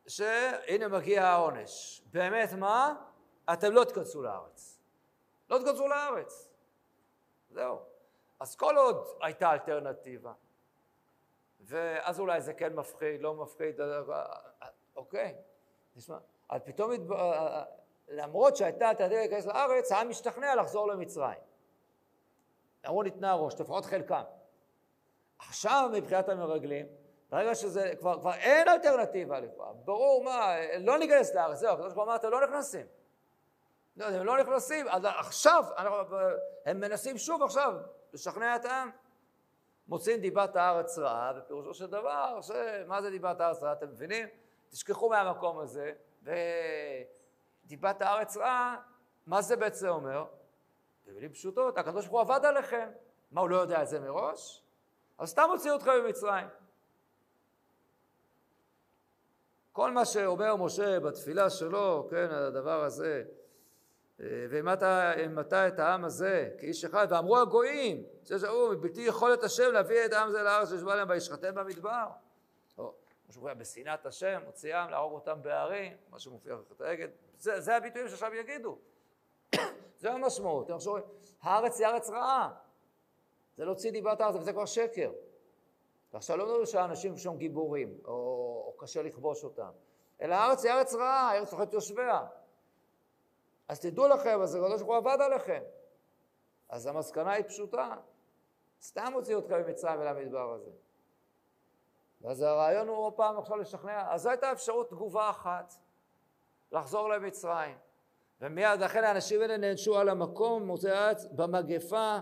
שהנה 0.06 0.88
מגיע 0.88 1.26
העונש. 1.26 2.02
באמת 2.06 2.52
מה? 2.52 2.94
אתם 3.52 3.72
לא 3.72 3.84
תיכנסו 3.84 4.22
לארץ. 4.22 4.80
לא 5.50 5.58
תיכנסו 5.58 5.88
לארץ. 5.88 6.48
זהו. 7.50 7.78
אז 8.40 8.56
כל 8.56 8.76
עוד 8.76 9.06
הייתה 9.22 9.52
אלטרנטיבה, 9.52 10.32
ואז 11.60 12.20
אולי 12.20 12.40
זה 12.40 12.52
כן 12.54 12.74
מפחיד, 12.74 13.22
לא 13.22 13.34
מפחיד, 13.34 13.80
אוקיי. 14.96 15.34
תשמע, 15.96 16.18
אז 16.48 16.60
פתאום, 16.64 16.90
למרות 18.08 18.56
שהייתה 18.56 18.90
אלטרנטיבה 18.90 19.20
להיכנס 19.20 19.46
לארץ, 19.46 19.92
העם 19.92 20.08
משתכנע 20.08 20.54
לחזור 20.54 20.88
למצרים. 20.88 21.38
אמרו 22.86 23.02
ניתנה 23.02 23.30
הראש, 23.30 23.60
לפחות 23.60 23.84
חלקם. 23.84 24.22
עכשיו 25.38 25.90
מבחינת 25.92 26.28
המרגלים, 26.28 26.86
ברגע 27.30 27.54
שזה, 27.54 27.92
כבר, 27.98 28.20
כבר 28.20 28.34
אין 28.34 28.68
אלטרנטיבה 28.68 29.40
לכאורה, 29.40 29.72
ברור 29.72 30.24
מה, 30.24 30.54
לא 30.78 30.98
ניכנס 30.98 31.34
לארץ, 31.34 31.58
זהו, 31.58 31.74
הקדוש 31.74 31.92
ברוך 31.92 31.96
הוא 31.96 32.04
אמר, 32.04 32.16
אתם 32.16 32.30
לא 32.30 32.46
נכנסים. 32.46 32.86
לא, 34.00 34.06
הם 34.06 34.26
לא 34.26 34.38
נכנסים, 34.38 34.88
אז 34.88 35.04
עכשיו, 35.04 35.64
אנחנו, 35.76 35.96
הם 36.66 36.80
מנסים 36.80 37.18
שוב 37.18 37.42
עכשיו 37.42 37.74
לשכנע 38.12 38.56
את 38.56 38.64
העם. 38.64 38.90
מוצאים 39.88 40.20
דיבת 40.20 40.56
הארץ 40.56 40.98
רעה, 40.98 41.32
ופירושו 41.36 41.74
של 41.74 41.86
דבר, 41.86 42.40
מה 42.86 43.02
זה 43.02 43.10
דיבת 43.10 43.40
הארץ 43.40 43.62
רעה, 43.62 43.72
אתם 43.72 43.88
מבינים? 43.88 44.28
תשכחו 44.70 45.08
מהמקום 45.08 45.58
הזה, 45.58 45.92
ודיבת 46.22 48.02
הארץ 48.02 48.36
רעה, 48.36 48.76
מה 49.26 49.42
זה 49.42 49.56
בעצם 49.56 49.88
אומר? 49.88 50.24
במילים 51.06 51.32
פשוטות, 51.32 51.78
הקדוש 51.78 52.06
ברוך 52.06 52.20
הוא 52.28 52.34
עבד 52.34 52.44
עליכם. 52.44 52.90
מה, 53.30 53.40
הוא 53.40 53.50
לא 53.50 53.56
יודע 53.56 53.82
את 53.82 53.88
זה 53.88 54.00
מראש? 54.00 54.62
אז 55.18 55.28
סתם 55.28 55.48
הוציאו 55.50 55.76
אתכם 55.76 55.90
ממצרים. 56.04 56.46
כל 59.72 59.90
מה 59.90 60.04
שאומר 60.04 60.56
משה 60.56 61.00
בתפילה 61.00 61.50
שלו, 61.50 62.08
כן, 62.10 62.30
הדבר 62.30 62.84
הזה, 62.84 63.24
ומטה 64.20 65.68
את 65.68 65.78
העם 65.78 66.04
הזה 66.04 66.50
כאיש 66.58 66.84
אחד, 66.84 67.06
ואמרו 67.10 67.38
הגויים, 67.38 68.04
שזהו, 68.24 68.70
מבלתי 68.72 69.00
יכולת 69.00 69.44
השם 69.44 69.72
להביא 69.72 70.04
את 70.04 70.12
העם 70.12 70.28
הזה 70.28 70.42
לארץ 70.42 70.68
שישבע 70.68 70.94
להם 70.94 71.08
וישחטם 71.10 71.54
במדבר. 71.54 72.06
או, 72.78 72.94
כמו 73.24 73.32
שמופיע 73.32 73.54
בשנאת 73.54 74.06
השם, 74.06 74.40
מוציאם 74.44 74.90
להרוג 74.90 75.12
אותם 75.12 75.42
בערים, 75.42 75.96
מה 76.10 76.18
שמופיע 76.18 76.56
בחטא 76.56 76.82
העגל, 76.82 77.08
זה, 77.38 77.60
זה 77.60 77.76
הביטויים 77.76 78.08
שעכשיו 78.08 78.34
יגידו. 78.34 78.78
זה 80.00 80.12
המשמעות. 80.12 80.66
אתם 80.66 80.78
חושבים, 80.78 81.02
הארץ 81.42 81.80
היא 81.80 81.86
ארץ 81.86 82.10
רעה. 82.10 82.50
זה 83.56 83.64
להוציא 83.64 83.90
דיבת 83.90 84.20
הארץ, 84.20 84.34
וזה 84.36 84.52
כבר 84.52 84.66
שקר. 84.66 85.12
ועכשיו 86.12 86.36
לא 86.36 86.44
מדברים 86.44 86.66
שהאנשים 86.66 87.16
שם 87.16 87.36
גיבורים, 87.36 87.98
או, 88.04 88.12
או 88.66 88.74
קשה 88.78 89.02
לכבוש 89.02 89.44
אותם, 89.44 89.70
אלא 90.22 90.34
הארץ 90.34 90.64
היא 90.64 90.72
ארץ 90.72 90.94
רעה, 90.94 91.30
הארץ 91.30 91.52
אוכלת 91.52 91.72
יושביה. 91.72 92.20
אז 93.70 93.80
תדעו 93.80 94.08
לכם, 94.08 94.42
אז 94.42 94.54
הקדוש 94.54 94.82
ברוך 94.82 94.88
הוא 94.88 94.96
עבד 94.96 95.18
עליכם. 95.20 95.62
אז 96.68 96.86
המסקנה 96.86 97.32
היא 97.32 97.44
פשוטה, 97.44 97.94
סתם 98.82 99.12
הוציאו 99.14 99.38
אתכם 99.38 99.62
ממצרים 99.66 100.00
ולמדבר 100.00 100.52
הזה. 100.52 100.70
ואז 102.20 102.40
הרעיון 102.40 102.88
הוא 102.88 102.96
עוד 102.96 103.12
פעם 103.12 103.38
עכשיו 103.38 103.56
לשכנע, 103.56 104.12
אז 104.12 104.22
זו 104.22 104.30
הייתה 104.30 104.52
אפשרות 104.52 104.90
תגובה 104.90 105.30
אחת, 105.30 105.74
לחזור 106.72 107.08
למצרים. 107.08 107.78
ומיד 108.40 108.80
לכן 108.80 109.04
האנשים 109.04 109.40
האלה 109.40 109.56
נענשו 109.56 109.98
על 109.98 110.08
המקום, 110.08 110.66
מוצאי 110.66 110.90
הארץ, 110.90 111.24
במגפה 111.24 112.18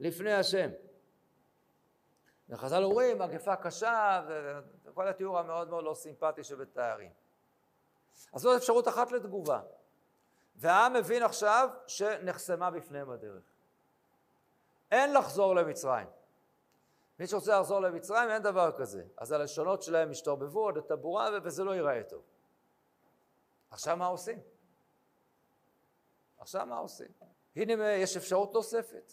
לפני 0.00 0.32
השם. 0.32 0.70
וחז"ל 2.48 2.84
אומרים, 2.84 3.18
מגפה 3.18 3.56
קשה, 3.56 4.22
וכל 4.84 5.08
התיאור 5.08 5.38
המאוד 5.38 5.70
מאוד 5.70 5.84
לא 5.84 5.94
סימפטי 5.94 6.44
שבתארים. 6.44 7.10
אז 8.32 8.40
זאת 8.40 8.56
אפשרות 8.56 8.88
אחת 8.88 9.12
לתגובה. 9.12 9.60
והעם 10.58 10.92
מבין 10.92 11.22
עכשיו 11.22 11.68
שנחסמה 11.86 12.70
בפניהם 12.70 13.10
הדרך. 13.10 13.42
אין 14.90 15.14
לחזור 15.14 15.54
למצרים. 15.54 16.06
מי 17.18 17.26
שרוצה 17.26 17.60
לחזור 17.60 17.80
למצרים, 17.80 18.30
אין 18.30 18.42
דבר 18.42 18.72
כזה. 18.78 19.04
אז 19.16 19.32
הלשונות 19.32 19.82
שלהם 19.82 20.10
השתרבבו 20.10 20.68
עד 20.68 20.76
הטבורה, 20.76 21.28
וזה 21.42 21.64
לא 21.64 21.74
ייראה 21.74 22.02
טוב. 22.02 22.22
עכשיו 23.70 23.96
מה 23.96 24.06
עושים? 24.06 24.38
עכשיו 26.38 26.66
מה 26.66 26.78
עושים? 26.78 27.08
הנה 27.56 27.92
יש 27.92 28.16
אפשרות 28.16 28.54
נוספת. 28.54 29.12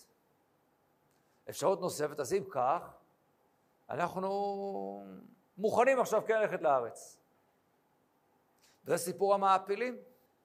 אפשרות 1.49 1.81
נוספת, 1.81 2.19
אז 2.19 2.33
אם 2.33 2.43
כך, 2.51 2.93
אנחנו 3.89 5.07
מוכנים 5.57 5.99
עכשיו 5.99 6.23
כן 6.27 6.41
ללכת 6.41 6.61
לארץ. 6.61 7.19
זה 8.83 8.97
סיפור 8.97 9.33
המעפילים. 9.33 9.97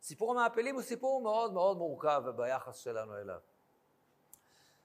סיפור 0.03 0.31
המעפילים 0.31 0.75
הוא 0.75 0.83
סיפור 0.83 1.23
מאוד 1.23 1.53
מאוד 1.53 1.77
מורכב 1.77 2.23
ביחס 2.37 2.77
שלנו 2.77 3.17
אליו. 3.17 3.39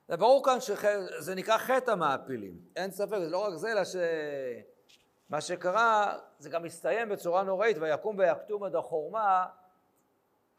זה 0.08 0.18
ברור 0.18 0.46
כאן 0.46 0.60
שזה 0.60 1.36
נקרא 1.36 1.58
חטא 1.58 1.92
המעפילים, 1.92 2.60
אין 2.76 2.92
ספק, 2.92 3.18
זה 3.20 3.30
לא 3.30 3.46
רק 3.46 3.56
זה, 3.56 3.72
אלא 3.72 3.82
שמה 3.86 5.42
שקרה, 5.42 6.20
זה 6.40 6.50
גם 6.50 6.66
הסתיים 6.66 7.10
בצורה 7.10 7.44
נוראית, 7.44 7.78
ויקום 7.78 8.20
ויקטום 8.20 8.64
עד 8.64 8.76
החורמה, 8.76 9.46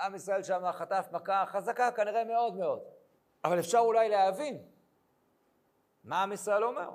עם 0.00 0.14
ישראל 0.14 0.42
שם 0.42 0.72
חטף 0.72 1.06
מכה 1.12 1.44
חזקה 1.46 1.90
כנראה 1.90 2.24
מאוד 2.24 2.56
מאוד. 2.56 2.80
אבל 3.44 3.58
אפשר 3.58 3.78
אולי 3.78 4.08
להבין 4.08 4.62
מה 6.04 6.22
עם 6.22 6.32
ישראל 6.32 6.64
אומר. 6.64 6.90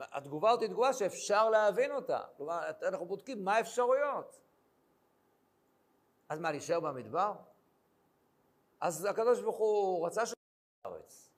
התגובה 0.00 0.50
הזאת 0.50 0.62
היא 0.62 0.68
תגובה 0.68 0.92
שאפשר 0.92 1.50
להבין 1.50 1.92
אותה. 1.92 2.20
כלומר, 2.36 2.70
אנחנו 2.82 3.06
בודקים 3.06 3.44
מה 3.44 3.56
האפשרויות. 3.56 4.40
אז 6.30 6.40
מה, 6.40 6.50
להישאר 6.50 6.80
במדבר? 6.80 7.32
אז 8.80 9.04
הקדוש 9.04 9.40
ברוך 9.40 9.56
הוא 9.56 10.06
רצה 10.06 10.26
ש... 10.26 10.34
לארץ. 10.84 11.30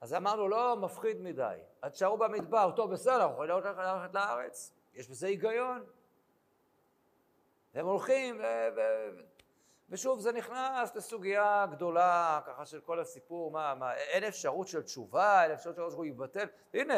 אז 0.00 0.14
אמרנו, 0.14 0.48
לא, 0.48 0.76
מפחיד 0.76 1.20
מדי. 1.20 1.58
אז 1.82 1.92
תשארו 1.92 2.16
במדבר, 2.18 2.70
טוב, 2.76 2.92
בסדר, 2.92 3.14
אנחנו 3.14 3.32
יכולים 3.32 3.56
ללכת 3.76 4.14
לארץ. 4.14 4.72
יש 4.94 5.08
בזה 5.08 5.26
היגיון. 5.26 5.84
והם 7.74 7.86
הולכים, 7.86 8.38
ו... 8.38 8.42
ו... 8.76 8.80
ושוב, 9.88 10.20
זה 10.20 10.32
נכנס 10.32 10.96
לסוגיה 10.96 11.66
גדולה, 11.70 12.40
ככה 12.46 12.66
של 12.66 12.80
כל 12.80 13.00
הסיפור, 13.00 13.50
מה, 13.50 13.74
מה, 13.74 13.94
אין 13.94 14.24
אפשרות 14.24 14.68
של 14.68 14.82
תשובה, 14.82 15.42
אין 15.44 15.50
אפשרות 15.52 15.76
שהקדוש 15.76 15.94
ברוך 15.94 16.04
הוא 16.04 16.06
יבטל. 16.06 16.46
הנה, 16.74 16.94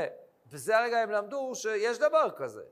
בזה 0.53 0.79
הרגע 0.79 0.99
הם 0.99 1.11
למדו 1.11 1.55
שיש 1.55 1.99
דבר 1.99 2.31
כזה. 2.37 2.65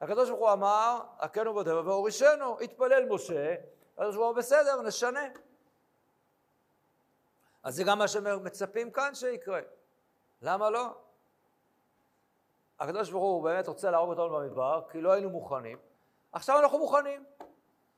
הקדוש 0.00 0.28
ברוך 0.28 0.40
הוא 0.40 0.52
אמר, 0.52 1.00
הכנו 1.18 1.54
בטבע 1.54 1.80
והורישנו, 1.80 2.60
התפלל 2.60 3.06
משה, 3.08 3.54
ברוך 4.00 4.28
הוא 4.28 4.36
בסדר, 4.36 4.82
נשנה. 4.82 5.26
אז 7.62 7.76
זה 7.76 7.84
גם 7.84 7.98
מה 7.98 8.08
שמצפים 8.08 8.90
כאן 8.90 9.14
שיקרה. 9.14 9.60
למה 10.42 10.70
לא? 10.70 10.86
הקדוש 12.80 13.10
ברוך 13.10 13.24
הוא 13.24 13.44
באמת 13.44 13.68
רוצה 13.68 13.90
להרוג 13.90 14.10
אותנו 14.10 14.36
במדבר, 14.36 14.82
כי 14.90 15.00
לא 15.00 15.12
היינו 15.12 15.30
מוכנים. 15.30 15.78
עכשיו 16.32 16.58
אנחנו 16.58 16.78
מוכנים. 16.78 17.24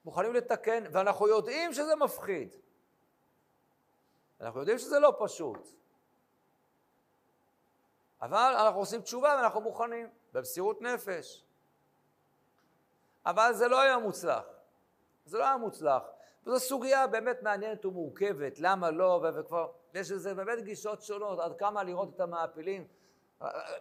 מוכנים 0.04 0.34
לתקן, 0.34 0.84
ואנחנו 0.92 1.28
יודעים 1.28 1.72
שזה 1.72 1.96
מפחיד. 1.96 2.54
אנחנו 4.40 4.60
יודעים 4.60 4.78
שזה 4.78 4.98
לא 4.98 5.16
פשוט. 5.18 5.68
אבל 8.22 8.54
אנחנו 8.58 8.80
עושים 8.80 9.02
תשובה 9.02 9.34
ואנחנו 9.38 9.60
מוכנים, 9.60 10.08
במסירות 10.32 10.82
נפש. 10.82 11.44
אבל 13.26 13.52
זה 13.52 13.68
לא 13.68 13.80
היה 13.80 13.98
מוצלח. 13.98 14.51
זה 15.24 15.38
לא 15.38 15.44
היה 15.44 15.56
מוצלח. 15.56 16.02
וזו 16.46 16.60
סוגיה 16.60 17.06
באמת 17.06 17.42
מעניינת 17.42 17.84
ומורכבת, 17.84 18.58
למה 18.58 18.90
לא, 18.90 19.24
וכבר, 19.38 19.70
יש 19.94 20.10
לזה 20.10 20.34
באמת 20.34 20.62
גישות 20.62 21.02
שונות, 21.02 21.38
עד 21.38 21.52
כמה 21.58 21.82
לראות 21.82 22.14
את 22.14 22.20
המעפילים. 22.20 22.86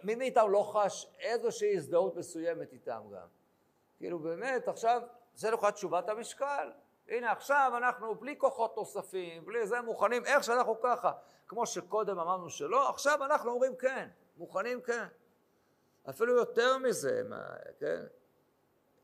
מי 0.02 0.14
מאיתנו 0.14 0.48
לא 0.48 0.70
חש 0.72 1.06
איזושהי 1.20 1.76
הזדהות 1.76 2.16
מסוימת 2.16 2.72
איתם 2.72 3.02
גם. 3.14 3.26
כאילו 3.98 4.18
באמת, 4.18 4.68
עכשיו, 4.68 5.02
זה 5.34 5.50
לך 5.50 5.64
תשובת 5.64 6.08
המשקל. 6.08 6.70
הנה 7.08 7.32
עכשיו 7.32 7.72
אנחנו 7.76 8.14
בלי 8.14 8.38
כוחות 8.38 8.76
נוספים, 8.76 9.46
בלי 9.46 9.66
זה 9.66 9.80
מוכנים, 9.80 10.24
איך 10.24 10.44
שאנחנו 10.44 10.80
ככה. 10.80 11.12
כמו 11.48 11.66
שקודם 11.66 12.18
אמרנו 12.18 12.50
שלא, 12.50 12.88
עכשיו 12.88 13.24
אנחנו 13.24 13.50
אומרים 13.50 13.76
כן, 13.76 14.08
מוכנים 14.36 14.80
כן. 14.80 15.06
אפילו 16.10 16.34
יותר 16.34 16.78
מזה, 16.78 17.22
מה, 17.28 17.42
כן? 17.78 18.02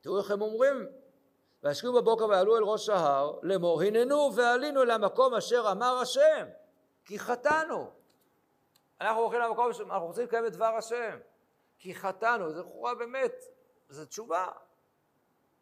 תראו 0.01 0.17
איך 0.17 0.31
הם 0.31 0.41
אומרים, 0.41 0.87
וישכיבו 1.63 2.01
בבוקר 2.01 2.25
ועלו 2.25 2.57
אל 2.57 2.63
ראש 2.63 2.89
ההר 2.89 3.39
לאמור 3.41 3.81
הננו 3.81 4.31
ועלינו 4.35 4.81
אל 4.81 4.91
המקום 4.91 5.33
אשר 5.33 5.67
אמר 5.71 5.97
השם 5.97 6.47
כי 7.05 7.19
חטאנו 7.19 7.99
אנחנו 9.01 9.21
הולכים 9.21 9.39
למקום 9.39 9.73
שאנחנו 9.73 10.05
רוצים 10.05 10.23
לקיים 10.23 10.45
את 10.45 10.51
דבר 10.51 10.75
השם, 10.77 11.17
כי 11.79 11.95
חטאנו, 11.95 12.51
זה 12.51 12.59
לכאורה 12.59 12.95
באמת, 12.95 13.43
זו 13.89 14.05
תשובה. 14.05 14.47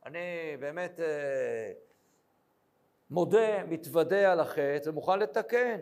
אני 0.05 0.57
באמת 0.59 0.99
אה, 0.99 1.71
מודה, 3.09 3.63
מתוודה 3.63 4.31
על 4.31 4.39
החטא 4.39 4.89
ומוכן 4.89 5.19
לתקן. 5.19 5.81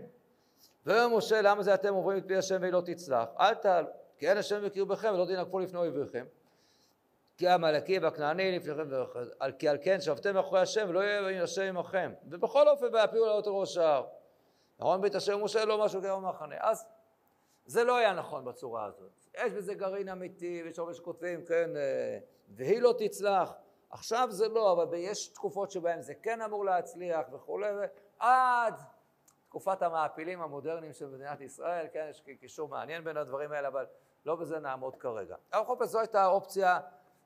ואומר 0.86 1.18
משה, 1.18 1.42
למה 1.42 1.64
זה 1.64 1.74
אתם 1.74 1.94
עוברים 1.94 2.18
את 2.18 2.24
פי 2.28 2.36
השם 2.36 2.58
והיא 2.62 2.74
לא 2.74 2.82
תצלח? 2.86 3.30
אל 3.40 3.54
תעלו, 3.54 3.88
כי 4.18 4.30
אין 4.30 4.38
השם 4.38 4.66
בקרבכם 4.66 5.14
ולא 5.14 5.26
תנהגו 5.26 5.60
לפני 5.60 5.80
אויביכם. 5.80 6.26
כי 7.38 7.48
העמלקי 7.48 8.00
והכנעני 8.00 8.60
לפניכם, 8.60 8.90
כי 9.60 9.70
על 9.70 9.78
כן 9.84 10.02
שבתם 10.02 10.34
מאחורי 10.34 10.62
השם 10.62 10.86
ולא 10.90 11.00
יהיה 11.00 11.44
השם 11.44 11.78
עמכם. 11.78 12.14
ובכל 12.30 12.70
אופן 12.70 12.86
ויפילו 12.94 13.26
לעלות 13.26 13.46
ראש 13.48 13.78
ההר. 13.78 14.08
נכון 14.80 15.02
בית 15.02 15.16
השם 15.16 15.44
משה 15.44 15.66
לא 15.66 15.86
משהו 15.86 16.02
כמו 16.02 16.22
מחנה. 16.22 16.56
אז 16.60 16.86
זה 17.66 17.84
לא 17.84 17.98
היה 17.98 18.14
נכון 18.14 18.46
בצורה 18.46 18.86
הזאת. 18.86 19.26
יש 19.38 19.54
בזה 19.54 19.74
גרעין 19.74 20.10
אמיתי, 20.10 20.62
ויש 20.66 20.80
הרבה 20.80 20.94
שכותבים, 20.94 21.46
כן, 21.46 21.78
אה, 21.78 22.18
והיא 22.50 22.82
לא 22.82 22.94
תצלח. 22.98 23.54
עכשיו 23.90 24.28
זה 24.32 24.48
לא, 24.48 24.72
אבל 24.72 24.94
יש 24.94 25.28
תקופות 25.28 25.72
שבהן 25.72 26.02
זה 26.02 26.14
כן 26.14 26.42
אמור 26.42 26.66
להצליח 26.66 27.28
וכולי, 27.32 27.68
עד 28.20 28.82
תקופת 29.48 29.82
המעפילים 29.82 30.42
המודרניים 30.42 30.94
של 30.94 31.08
מדינת 31.08 31.42
ישראל, 31.42 31.88
כן, 31.94 32.08
יש 32.10 32.24
קישור 32.40 32.70
מעניין 32.70 33.04
בין 33.04 33.18
הדברים 33.18 33.52
האלה, 33.52 33.68
אבל 33.68 33.86
לא 34.26 34.36
בזה 34.36 34.60
נעמוד 34.60 34.96
כרגע. 34.96 35.36
אבל 35.54 35.64
בכל 35.64 35.76
זאת 35.76 35.90
זו 35.90 36.00
הייתה 36.00 36.26
אופציה 36.26 36.80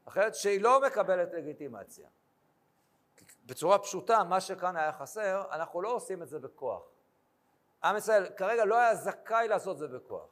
אחרת 0.10 0.36
שהיא 0.36 0.62
לא 0.62 0.82
מקבלת 0.82 1.34
לגיטימציה. 1.34 2.08
בצורה 3.45 3.80
פשוטה, 3.80 4.24
מה 4.24 4.41
שכאן 4.41 4.78
היה 4.78 4.93
חסר, 4.93 5.43
אנחנו 5.52 5.82
לא 5.82 5.93
עושים 5.93 6.24
את 6.24 6.30
זה 6.30 6.39
בכוח. 6.39 6.84
עם 7.84 7.98
ישראל 7.98 8.30
כרגע 8.38 8.65
לא 8.65 8.76
היה 8.76 8.95
זכאי 8.95 9.48
לעשות 9.48 9.74
את 9.74 9.80
זה 9.80 9.88
בכוח. 9.88 10.28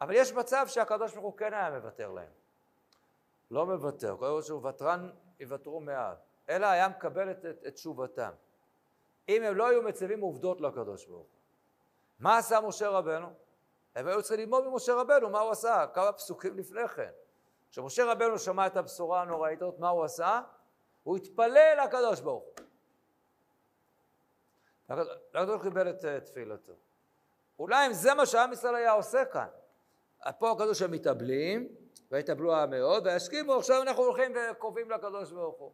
אבל 0.00 0.14
יש 0.14 0.32
מצב 0.32 0.66
שהקדוש 0.68 1.12
ברוך 1.12 1.24
הוא 1.24 1.36
כן 1.36 1.54
היה 1.54 1.70
מוותר 1.70 2.10
להם. 2.10 2.32
לא 3.50 3.66
מוותר, 3.66 4.16
כל 4.18 4.42
שהוא 4.42 4.68
ותרן 4.68 5.10
יוותרו 5.40 5.80
מעט, 5.80 6.18
אלא 6.48 6.66
היה 6.66 6.88
מקבל 6.88 7.30
את, 7.30 7.44
את, 7.44 7.64
את 7.66 7.74
תשובתם. 7.74 8.30
אם 9.28 9.42
הם 9.42 9.54
לא 9.56 9.66
היו 9.66 9.82
מציבים 9.82 10.20
עובדות 10.20 10.60
לקדוש 10.60 11.06
ברוך 11.06 11.18
הוא. 11.18 11.26
מה 12.18 12.38
עשה 12.38 12.60
משה 12.60 12.88
רבנו? 12.88 13.28
הם 13.94 14.06
היו 14.06 14.22
צריכים 14.22 14.40
ללמוד 14.40 14.68
ממשה 14.68 14.94
רבנו 14.94 15.30
מה 15.30 15.40
הוא 15.40 15.50
עשה, 15.50 15.86
כמה 15.94 16.12
פסוקים 16.12 16.58
לפני 16.58 16.88
כן. 16.88 17.10
כשמשה 17.76 18.12
רבנו 18.12 18.38
שמע 18.38 18.66
את 18.66 18.76
הבשורה 18.76 19.22
הנוראית 19.22 19.62
הזאת, 19.62 19.78
מה 19.78 19.88
הוא 19.88 20.04
עשה? 20.04 20.40
הוא 21.02 21.16
התפלל 21.16 21.78
לקדוש 21.84 22.20
ברוך 22.20 22.44
הוא. 22.44 22.54
הקדוש 25.34 25.62
קיבל 25.62 25.90
את 25.90 26.04
אה, 26.04 26.20
תפילתו. 26.20 26.72
אולי 27.58 27.86
אם 27.86 27.92
זה 27.92 28.14
מה 28.14 28.26
שעם 28.26 28.52
ישראל 28.52 28.74
היה 28.74 28.92
עושה 28.92 29.24
כאן. 29.24 29.46
פה 30.38 30.50
הקדוש 30.50 30.82
הם 30.82 30.90
מתאבלים, 30.90 31.68
ויתאבלו 32.10 32.54
העם 32.54 32.70
מאוד, 32.70 33.06
ויסכימו, 33.06 33.54
עכשיו 33.54 33.82
אנחנו 33.82 34.02
הולכים 34.02 34.32
וקובעים 34.52 34.90
לקדוש 34.90 35.32
ברוך 35.32 35.58
הוא. 35.58 35.72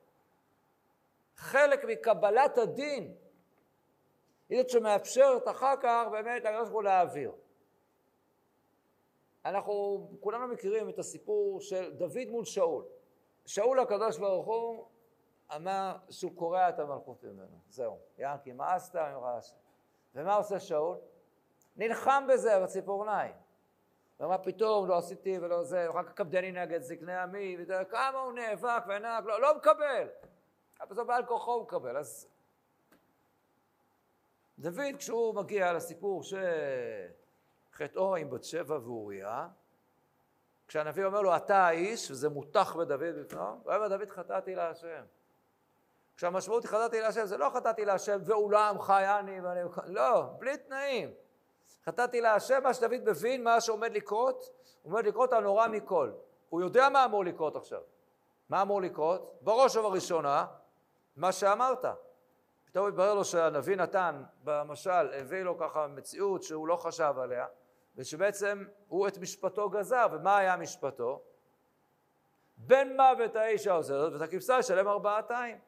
חלק 1.36 1.84
מקבלת 1.84 2.58
הדין 2.58 3.14
היא 4.48 4.58
זאת 4.58 4.70
שמאפשרת 4.70 5.48
אחר 5.48 5.74
כך 5.82 6.04
באמת 6.12 6.44
לקדוש 6.44 6.62
ברוך 6.62 6.72
הוא 6.72 6.82
להעביר. 6.82 7.32
אנחנו 9.44 10.08
כולנו 10.20 10.48
מכירים 10.48 10.88
את 10.88 10.98
הסיפור 10.98 11.60
של 11.60 11.92
דוד 11.92 12.28
מול 12.28 12.44
שאול. 12.44 12.84
שאול 13.46 13.80
הקדוש 13.80 14.18
ברוך 14.18 14.46
הוא 14.46 14.86
אמר 15.56 15.96
שהוא 16.10 16.36
קורע 16.36 16.68
את 16.68 16.78
המלכות 16.78 17.24
ממנו, 17.24 17.58
זהו. 17.68 17.98
ינקי, 18.18 18.52
מאסת 18.52 18.96
ממך 18.96 19.24
השם. 19.24 19.56
ומה 20.14 20.34
עושה 20.34 20.60
שאול? 20.60 20.96
נלחם 21.76 22.26
בזה 22.28 22.60
בציפורניים. 22.60 23.34
ומה 24.20 24.38
פתאום, 24.38 24.88
לא 24.88 24.98
עשיתי 24.98 25.38
ולא 25.38 25.62
זה, 25.62 25.86
ואחר 25.88 26.02
כך 26.02 26.12
קפדני 26.12 26.52
נגד 26.52 26.82
זקני 26.82 27.16
עמי, 27.16 27.56
וכמה 27.68 28.18
הוא 28.18 28.32
נאבק 28.32 28.82
ונאבק, 28.88 29.26
לא, 29.26 29.40
לא 29.40 29.56
מקבל. 29.56 30.08
בסוף 30.90 31.06
בעל 31.06 31.26
כוחו 31.26 31.52
הוא 31.52 31.62
מקבל. 31.62 31.96
אז 31.96 32.28
דוד, 34.58 34.96
כשהוא 34.98 35.34
מגיע 35.34 35.72
לסיפור 35.72 36.22
שחטאו 37.72 38.16
עם 38.16 38.30
בת 38.30 38.44
שבע 38.44 38.78
ואוריה, 38.82 39.48
כשהנביא 40.68 41.04
אומר 41.04 41.22
לו, 41.22 41.36
אתה 41.36 41.56
האיש, 41.56 42.10
וזה 42.10 42.28
מותח 42.28 42.76
בדוד 42.76 43.00
בפניו, 43.00 43.56
הוא 43.64 43.74
אומר, 43.74 43.88
דוד 43.88 44.10
חטאתי 44.10 44.54
להשם. 44.54 45.02
כשהמשמעות 46.16 46.62
היא 46.62 46.70
חטאתי 46.70 47.00
להשם, 47.00 47.26
זה 47.26 47.36
לא 47.36 47.50
חטאתי 47.54 47.84
להשם 47.84 48.18
ואולם 48.24 48.80
חייני, 48.80 49.40
ואני... 49.40 49.60
לא, 49.86 50.24
בלי 50.38 50.56
תנאים. 50.56 51.10
חטאתי 51.84 52.20
להשם, 52.20 52.62
מה 52.62 52.74
שדוד 52.74 53.10
מבין, 53.10 53.44
מה 53.44 53.60
שעומד 53.60 53.92
לקרות, 53.92 54.50
עומד 54.82 55.06
לקרות 55.06 55.32
הנורא 55.32 55.68
מכל. 55.68 56.10
הוא 56.48 56.60
יודע 56.60 56.88
מה 56.88 57.04
אמור 57.04 57.24
לקרות 57.24 57.56
עכשיו. 57.56 57.80
מה 58.48 58.62
אמור 58.62 58.82
לקרות? 58.82 59.38
בראש 59.40 59.76
ובראשונה, 59.76 60.46
מה 61.16 61.32
שאמרת. 61.32 61.84
פתאום 62.64 62.88
התברר 62.88 63.14
לו 63.14 63.24
שהנביא 63.24 63.76
נתן 63.76 64.22
במשל, 64.44 64.90
הביא 64.90 65.42
לו 65.42 65.58
ככה 65.58 65.86
מציאות 65.86 66.42
שהוא 66.42 66.68
לא 66.68 66.76
חשב 66.76 67.14
עליה, 67.18 67.46
ושבעצם 67.96 68.64
הוא 68.88 69.08
את 69.08 69.18
משפטו 69.18 69.70
גזר, 69.70 70.06
ומה 70.12 70.36
היה 70.36 70.56
משפטו? 70.56 71.22
בן 72.56 72.96
מוות 72.96 73.36
האיש 73.36 73.66
העושה 73.66 73.88
זאת, 73.88 74.12
ואת 74.12 74.22
הכבשה 74.22 74.58
ישלם 74.58 74.88
ארבעתיים. 74.88 75.58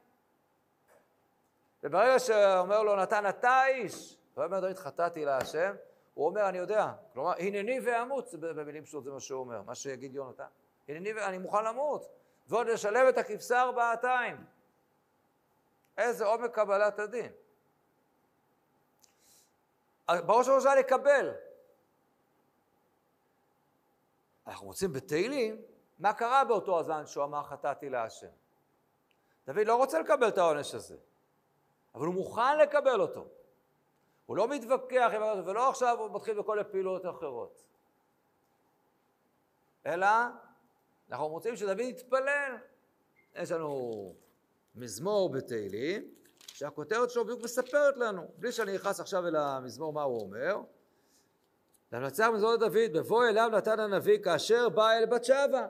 וברגע 1.82 2.18
שאומר 2.18 2.82
לו 2.82 2.96
נתן 2.96 3.28
אתה 3.28 3.50
האיש, 3.50 4.18
ואומר 4.36 4.60
דוד 4.60 4.78
חטאתי 4.78 5.24
להשם, 5.24 5.74
הוא 6.14 6.26
אומר 6.26 6.48
אני 6.48 6.58
יודע, 6.58 6.92
כלומר 7.12 7.32
הנני 7.38 7.80
ואמות, 7.84 8.34
במילים 8.34 8.84
פשוט 8.84 9.04
זה 9.04 9.10
מה 9.10 9.20
שהוא 9.20 9.40
אומר, 9.40 9.62
מה 9.62 9.74
שיגיד 9.74 10.14
יונתן, 10.14 10.46
הנני 10.88 11.12
ואני 11.12 11.38
מוכן 11.38 11.64
למות, 11.64 12.08
ועוד 12.46 12.66
לשלם 12.66 13.08
את 13.08 13.18
הכבשה 13.18 13.62
ארבעתיים. 13.62 14.44
איזה 15.98 16.24
עומק 16.24 16.54
קבלת 16.54 16.98
הדין. 16.98 17.32
בראש 20.08 20.48
ובראשונה 20.48 20.74
לקבל. 20.74 21.34
אנחנו 24.46 24.66
רוצים 24.66 24.92
בתהילים, 24.92 25.62
מה 25.98 26.12
קרה 26.12 26.44
באותו 26.44 26.80
הזמן 26.80 27.06
שהוא 27.06 27.24
אמר 27.24 27.42
חטאתי 27.42 27.90
להשם? 27.90 28.26
דוד 29.46 29.66
לא 29.66 29.76
רוצה 29.76 30.00
לקבל 30.00 30.28
את 30.28 30.38
העונש 30.38 30.74
הזה, 30.74 30.96
אבל 31.94 32.06
הוא 32.06 32.14
מוכן 32.14 32.58
לקבל 32.58 33.00
אותו. 33.00 33.28
הוא 34.26 34.36
לא 34.36 34.48
מתווכח 34.48 35.10
עם 35.14 35.22
הרעיון, 35.22 35.48
ולא 35.48 35.68
עכשיו 35.68 36.00
הוא 36.00 36.16
מתחיל 36.16 36.38
בכל 36.38 36.58
הפעילויות 36.58 37.04
האחרות. 37.04 37.64
אלא 39.86 40.06
אנחנו 41.10 41.28
רוצים 41.28 41.56
שדוד 41.56 41.80
יתפלל. 41.80 42.56
יש 43.34 43.50
לנו 43.50 44.14
מזמור 44.74 45.32
בתהילים, 45.32 46.14
שהכותרת 46.38 47.10
שלו 47.10 47.24
בדיוק 47.24 47.42
מספרת 47.42 47.96
לנו, 47.96 48.28
בלי 48.36 48.52
שאני 48.52 48.74
נכנס 48.74 49.00
עכשיו 49.00 49.26
אל 49.26 49.36
המזמור 49.36 49.92
מה 49.92 50.02
הוא 50.02 50.20
אומר. 50.20 50.60
למנצח 51.94 52.28
מזמור 52.34 52.52
לדוד, 52.52 52.92
בבוא 52.92 53.26
אליו 53.28 53.48
נתן 53.52 53.80
הנביא 53.80 54.18
כאשר 54.22 54.68
בא 54.68 54.90
אל 54.90 55.06
בת 55.06 55.24
שבע. 55.24 55.66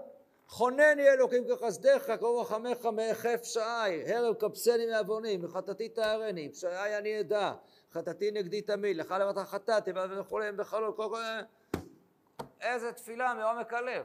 חונני 0.49 1.09
אלוקים 1.09 1.45
כחסדך, 1.49 2.11
קרוב 2.19 2.41
רחמך 2.41 2.87
מאחף 2.87 3.41
שעי, 3.43 4.13
הרב 4.13 4.35
קבסני 4.35 4.87
מעווני, 4.87 5.37
מחטאתי 5.37 5.89
תארני, 5.89 6.53
פשעי 6.53 6.99
אני 6.99 7.21
אדע, 7.21 7.53
חטאתי 7.93 8.31
נגדי 8.31 8.63
תמיד, 8.63 8.97
לך 8.97 9.15
לבטח 9.21 9.51
חטאתי, 9.51 9.91
וכולי, 10.19 10.53
בחלול, 10.53 10.93
כל 10.97 11.09
כל... 11.11 11.23
איזה 12.61 12.93
תפילה 12.93 13.35
מעומק 13.35 13.73
הלב. 13.73 14.05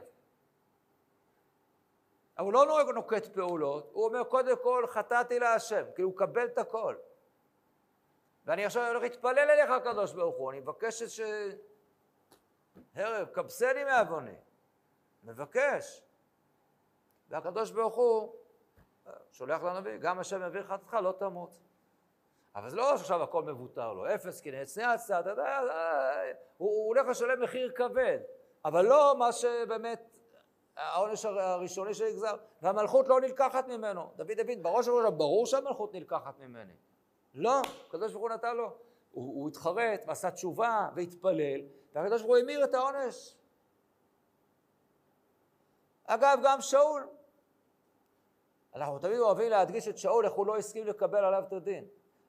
אבל 2.38 2.52
הוא 2.52 2.66
לא 2.66 2.92
נוקט 2.94 3.26
פעולות, 3.26 3.90
הוא 3.92 4.04
אומר 4.04 4.24
קודם 4.24 4.56
כל 4.62 4.84
חטאתי 4.88 5.38
להשם, 5.38 5.84
כאילו 5.94 6.08
הוא 6.08 6.14
מקבל 6.14 6.44
את 6.44 6.58
הכל. 6.58 6.94
ואני 8.46 8.64
עכשיו 8.64 8.88
הולך 8.88 9.02
להתפלל 9.02 9.38
אליך 9.38 9.70
הקדוש 9.70 10.12
ברוך 10.12 10.36
הוא, 10.36 10.50
אני 10.50 10.60
מבקש 10.60 11.02
ש... 11.02 11.20
הרב, 12.94 13.28
קבסני 13.28 13.84
מעווני. 13.84 14.34
מבקש. 15.24 16.02
והקדוש 17.28 17.70
ברוך 17.70 17.94
הוא 17.94 18.34
שולח 19.30 19.62
לנביא, 19.62 19.96
גם 19.96 20.18
השם 20.18 20.42
יביא 20.46 20.62
חטאתך 20.62 20.94
לא 20.94 21.14
תמות. 21.18 21.58
אבל 22.54 22.70
זה 22.70 22.76
לא 22.76 22.96
שעכשיו 22.96 23.22
הכל 23.22 23.42
מבוטר 23.42 23.92
לו, 23.92 24.14
אפס 24.14 24.40
כי 24.40 24.50
נעצני 24.50 24.84
הצד, 24.84 25.24
הוא 26.56 26.86
הולך 26.86 27.06
לשלם 27.08 27.42
מחיר 27.42 27.72
כבד, 27.76 28.18
אבל 28.64 28.84
לא 28.84 29.14
מה 29.18 29.32
שבאמת 29.32 30.10
העונש 30.76 31.24
הראשוני 31.24 31.94
שנגזר, 31.94 32.36
והמלכות 32.62 33.08
לא 33.08 33.20
נלקחת 33.20 33.68
ממנו. 33.68 34.12
דוד 34.16 34.32
דוד, 34.32 34.62
בראש 34.62 34.88
ובראשונה, 34.88 35.10
ברור 35.10 35.46
שהמלכות 35.46 35.94
נלקחת 35.94 36.38
ממני. 36.38 36.72
לא, 37.34 37.62
הקדוש 37.88 38.12
ברוך 38.12 38.22
הוא 38.22 38.30
נתן 38.30 38.56
לו. 38.56 38.74
הוא 39.10 39.48
התחרט 39.48 40.04
ועשה 40.06 40.30
תשובה 40.30 40.88
והתפלל, 40.94 41.60
והקדוש 41.94 42.22
ברוך 42.22 42.32
הוא 42.32 42.38
המיר 42.38 42.64
את 42.64 42.74
העונש. 42.74 43.36
אגב, 46.04 46.38
גם 46.44 46.60
שאול. 46.60 47.08
אנחנו 48.74 48.98
תמיד 48.98 49.18
אוהבים 49.18 49.50
להדגיש 49.50 49.88
את 49.88 49.98
שאול, 49.98 50.24
איך 50.24 50.32
הוא 50.32 50.46
לא 50.46 50.56
הסכים 50.56 50.86
לקבל 50.86 51.24
עליו 51.24 51.44
את 51.48 51.52
הדין. 51.52 51.84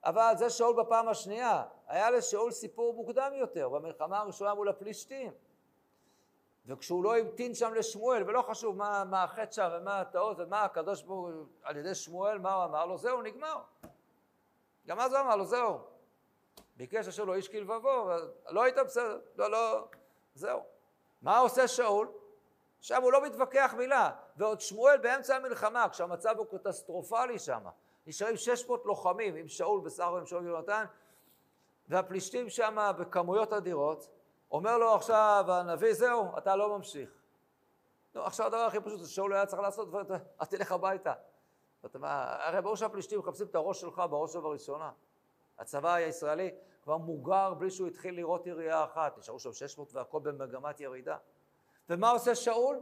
אבל 0.05 0.33
זה 0.37 0.49
שאול 0.49 0.83
בפעם 0.83 1.07
השנייה. 1.07 1.63
היה 1.87 2.11
לשאול 2.11 2.51
סיפור 2.51 2.93
מוקדם 2.93 3.31
יותר, 3.35 3.69
במלחמה 3.69 4.19
הראשונה 4.19 4.53
מול 4.53 4.69
הפלישתים. 4.69 5.31
וכשהוא 6.65 7.03
לא 7.03 7.17
המתין 7.17 7.55
שם 7.55 7.73
לשמואל, 7.73 8.23
ולא 8.23 8.41
חשוב 8.41 8.77
מה, 8.77 9.03
מה 9.03 9.23
החטא 9.23 9.51
שם 9.51 9.69
ומה 9.73 9.99
הטעות 9.99 10.37
ומה 10.39 10.63
הקדוש 10.63 11.03
ברוך 11.03 11.27
הוא 11.27 11.45
על 11.63 11.77
ידי 11.77 11.95
שמואל, 11.95 12.37
מה 12.37 12.53
הוא 12.53 12.63
אמר 12.63 12.85
לו, 12.85 12.97
זהו, 12.97 13.21
נגמר. 13.21 13.61
גם 14.87 14.99
אז 14.99 15.13
הוא 15.13 15.21
אמר 15.21 15.35
לו, 15.35 15.45
זהו. 15.45 15.79
ביקש 16.81 17.07
אשר 17.07 17.23
לו 17.23 17.33
איש 17.33 17.47
כלבבו, 17.47 18.09
לא 18.49 18.63
היית 18.63 18.77
בסדר, 18.77 19.19
לא, 19.35 19.51
לא, 19.51 19.87
זהו. 20.35 20.59
מה 21.21 21.37
עושה 21.37 21.67
שאול? 21.67 22.07
שם 22.79 23.01
הוא 23.01 23.11
לא 23.11 23.23
מתווכח 23.23 23.73
מילה, 23.77 24.11
ועוד 24.37 24.61
שמואל 24.61 24.97
באמצע 24.97 25.35
המלחמה, 25.35 25.89
כשהמצב 25.89 26.37
הוא 26.37 26.45
קטסטרופלי 26.45 27.39
שם, 27.39 27.63
נשארים 28.07 28.37
600 28.37 28.85
לוחמים 28.85 29.35
עם 29.35 29.47
שאול 29.47 29.81
בסך 29.81 30.03
עם 30.03 30.25
שאול 30.25 30.43
ויונתן, 30.43 30.85
והפלישתים 31.87 32.49
שם 32.49 32.91
בכמויות 32.99 33.53
אדירות, 33.53 34.09
אומר 34.51 34.77
לו 34.77 34.95
עכשיו 34.95 35.45
הנביא, 35.47 35.93
זהו, 35.93 36.37
אתה 36.37 36.55
לא 36.55 36.77
ממשיך. 36.77 37.09
נו, 38.15 38.21
עכשיו 38.21 38.45
הדבר 38.45 38.61
הכי 38.61 38.79
פשוט, 38.79 39.05
שאול 39.05 39.33
היה 39.33 39.45
צריך 39.45 39.61
לעשות, 39.61 39.89
אל 40.41 40.45
תלך 40.45 40.71
הביתה. 40.71 41.13
הרי 41.93 42.61
ברור 42.61 42.75
שהפלישתים 42.75 43.19
מחפשים 43.19 43.47
את 43.47 43.55
הראש 43.55 43.81
שלך 43.81 44.01
בראש 44.09 44.35
ובראשונה. 44.35 44.91
הצבא 45.61 45.93
הישראלי 45.93 46.51
כבר 46.83 46.97
מוגר 46.97 47.53
בלי 47.53 47.71
שהוא 47.71 47.87
התחיל 47.87 48.15
לראות 48.15 48.47
ירייה 48.47 48.83
אחת, 48.83 49.17
נשארו 49.17 49.39
שם 49.39 49.53
600 49.53 49.93
והכל 49.93 50.19
במגמת 50.19 50.79
ירידה. 50.79 51.17
ומה 51.89 52.09
עושה 52.09 52.35
שאול? 52.35 52.79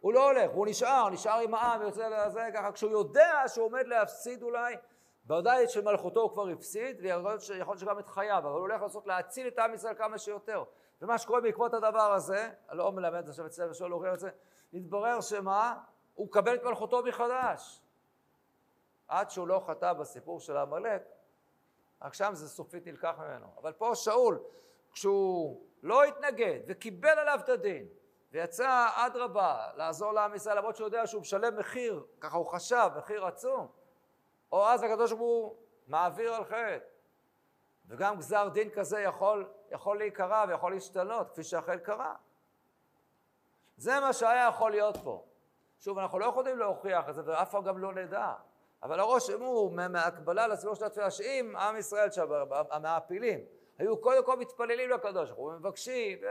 הוא 0.00 0.12
לא 0.12 0.30
הולך, 0.30 0.50
הוא 0.50 0.66
נשאר, 0.66 1.08
נשאר 1.10 1.38
עם 1.38 1.54
העם, 1.54 1.82
יוצא 1.82 2.08
לזה 2.08 2.48
ככה, 2.54 2.72
כשהוא 2.72 2.90
יודע 2.90 3.42
שהוא 3.46 3.66
עומד 3.66 3.86
להפסיד 3.86 4.42
אולי, 4.42 4.76
בוודאי 5.24 5.68
של 5.68 5.84
מלכותו 5.84 6.20
הוא 6.20 6.30
כבר 6.30 6.48
הפסיד, 6.48 6.96
ויכול 7.00 7.30
להיות 7.66 7.78
שגם 7.78 7.98
את 7.98 8.08
חייו, 8.08 8.38
אבל 8.38 8.50
הוא 8.50 8.58
הולך 8.58 8.82
לעשות 8.82 9.06
להציל 9.06 9.48
את 9.48 9.58
עם 9.58 9.74
ישראל 9.74 9.94
כמה 9.94 10.18
שיותר. 10.18 10.64
ומה 11.02 11.18
שקורה 11.18 11.40
בעקבות 11.40 11.74
הדבר 11.74 12.12
הזה, 12.12 12.50
אני 12.70 12.78
לא 12.78 12.92
מלמד 12.92 13.28
עכשיו 13.28 13.46
את 13.46 13.52
ספר 13.52 13.72
שאול 13.72 13.90
להוכיח 13.90 14.14
את 14.14 14.20
זה, 14.20 14.30
התברר 14.74 15.20
שמה? 15.20 15.74
הוא 16.14 16.26
מקבל 16.26 16.54
את 16.54 16.64
מלכותו 16.64 17.02
מחדש. 17.02 17.82
עד 19.08 19.30
שהוא 19.30 19.48
לא 19.48 19.62
חטא 19.66 19.92
בסיפור 19.92 20.40
של 20.40 20.56
עמלק, 20.56 21.02
רק 22.02 22.14
שם 22.14 22.30
זה 22.34 22.48
סופית 22.48 22.86
נלקח 22.86 23.14
ממנו. 23.18 23.46
אבל 23.58 23.72
פה 23.72 23.94
שאול, 23.94 24.42
כשהוא 24.92 25.66
לא 25.82 26.04
התנגד 26.04 26.60
וקיבל 26.66 27.18
עליו 27.18 27.38
את 27.44 27.48
הדין, 27.48 27.86
ויצא 28.32 28.88
אדרבה 28.94 29.68
לעזור 29.76 30.12
לעם 30.12 30.34
ישראל, 30.34 30.58
למרות 30.58 30.76
שהוא 30.76 30.86
יודע 30.86 31.06
שהוא 31.06 31.20
משלם 31.20 31.58
מחיר, 31.58 32.04
ככה 32.20 32.36
הוא 32.36 32.46
חשב, 32.46 32.90
מחיר 32.96 33.26
עצום, 33.26 33.68
או 34.52 34.66
אז 34.66 34.82
הקדוש 34.82 35.12
ברוך 35.12 35.20
הוא 35.20 35.56
מעביר 35.86 36.34
על 36.34 36.44
חטא. 36.44 36.78
וגם 37.86 38.16
גזר 38.16 38.48
דין 38.48 38.70
כזה 38.70 39.00
יכול, 39.00 39.48
יכול 39.70 39.98
להיקרא 39.98 40.44
ויכול 40.48 40.72
להשתנות, 40.72 41.30
כפי 41.30 41.44
שאכן 41.44 41.78
קרה. 41.78 42.14
זה 43.76 44.00
מה 44.00 44.12
שהיה 44.12 44.48
יכול 44.48 44.70
להיות 44.70 44.96
פה. 44.96 45.24
שוב, 45.80 45.98
אנחנו 45.98 46.18
לא 46.18 46.24
יכולים 46.24 46.58
להוכיח 46.58 47.08
את 47.08 47.14
זה, 47.14 47.22
ואף 47.24 47.50
פעם 47.50 47.64
גם 47.64 47.78
לא 47.78 47.94
נדע. 47.94 48.34
אבל 48.82 49.00
הרושם 49.00 49.42
הוא 49.42 49.72
מהקבלה 49.72 50.46
לסיפור 50.46 50.74
של 50.74 50.84
התפילה, 50.84 51.10
שאם 51.10 51.56
עם 51.56 51.76
ישראל 51.76 52.08
המעפילים, 52.70 53.40
היו 53.78 53.96
קודם 53.96 54.24
כל 54.24 54.36
מתפללים 54.36 54.90
לקדוש 54.90 55.30
ברוך 55.30 55.38
הוא, 55.38 55.52
מבקשים, 55.52 56.18
ו... 56.22 56.26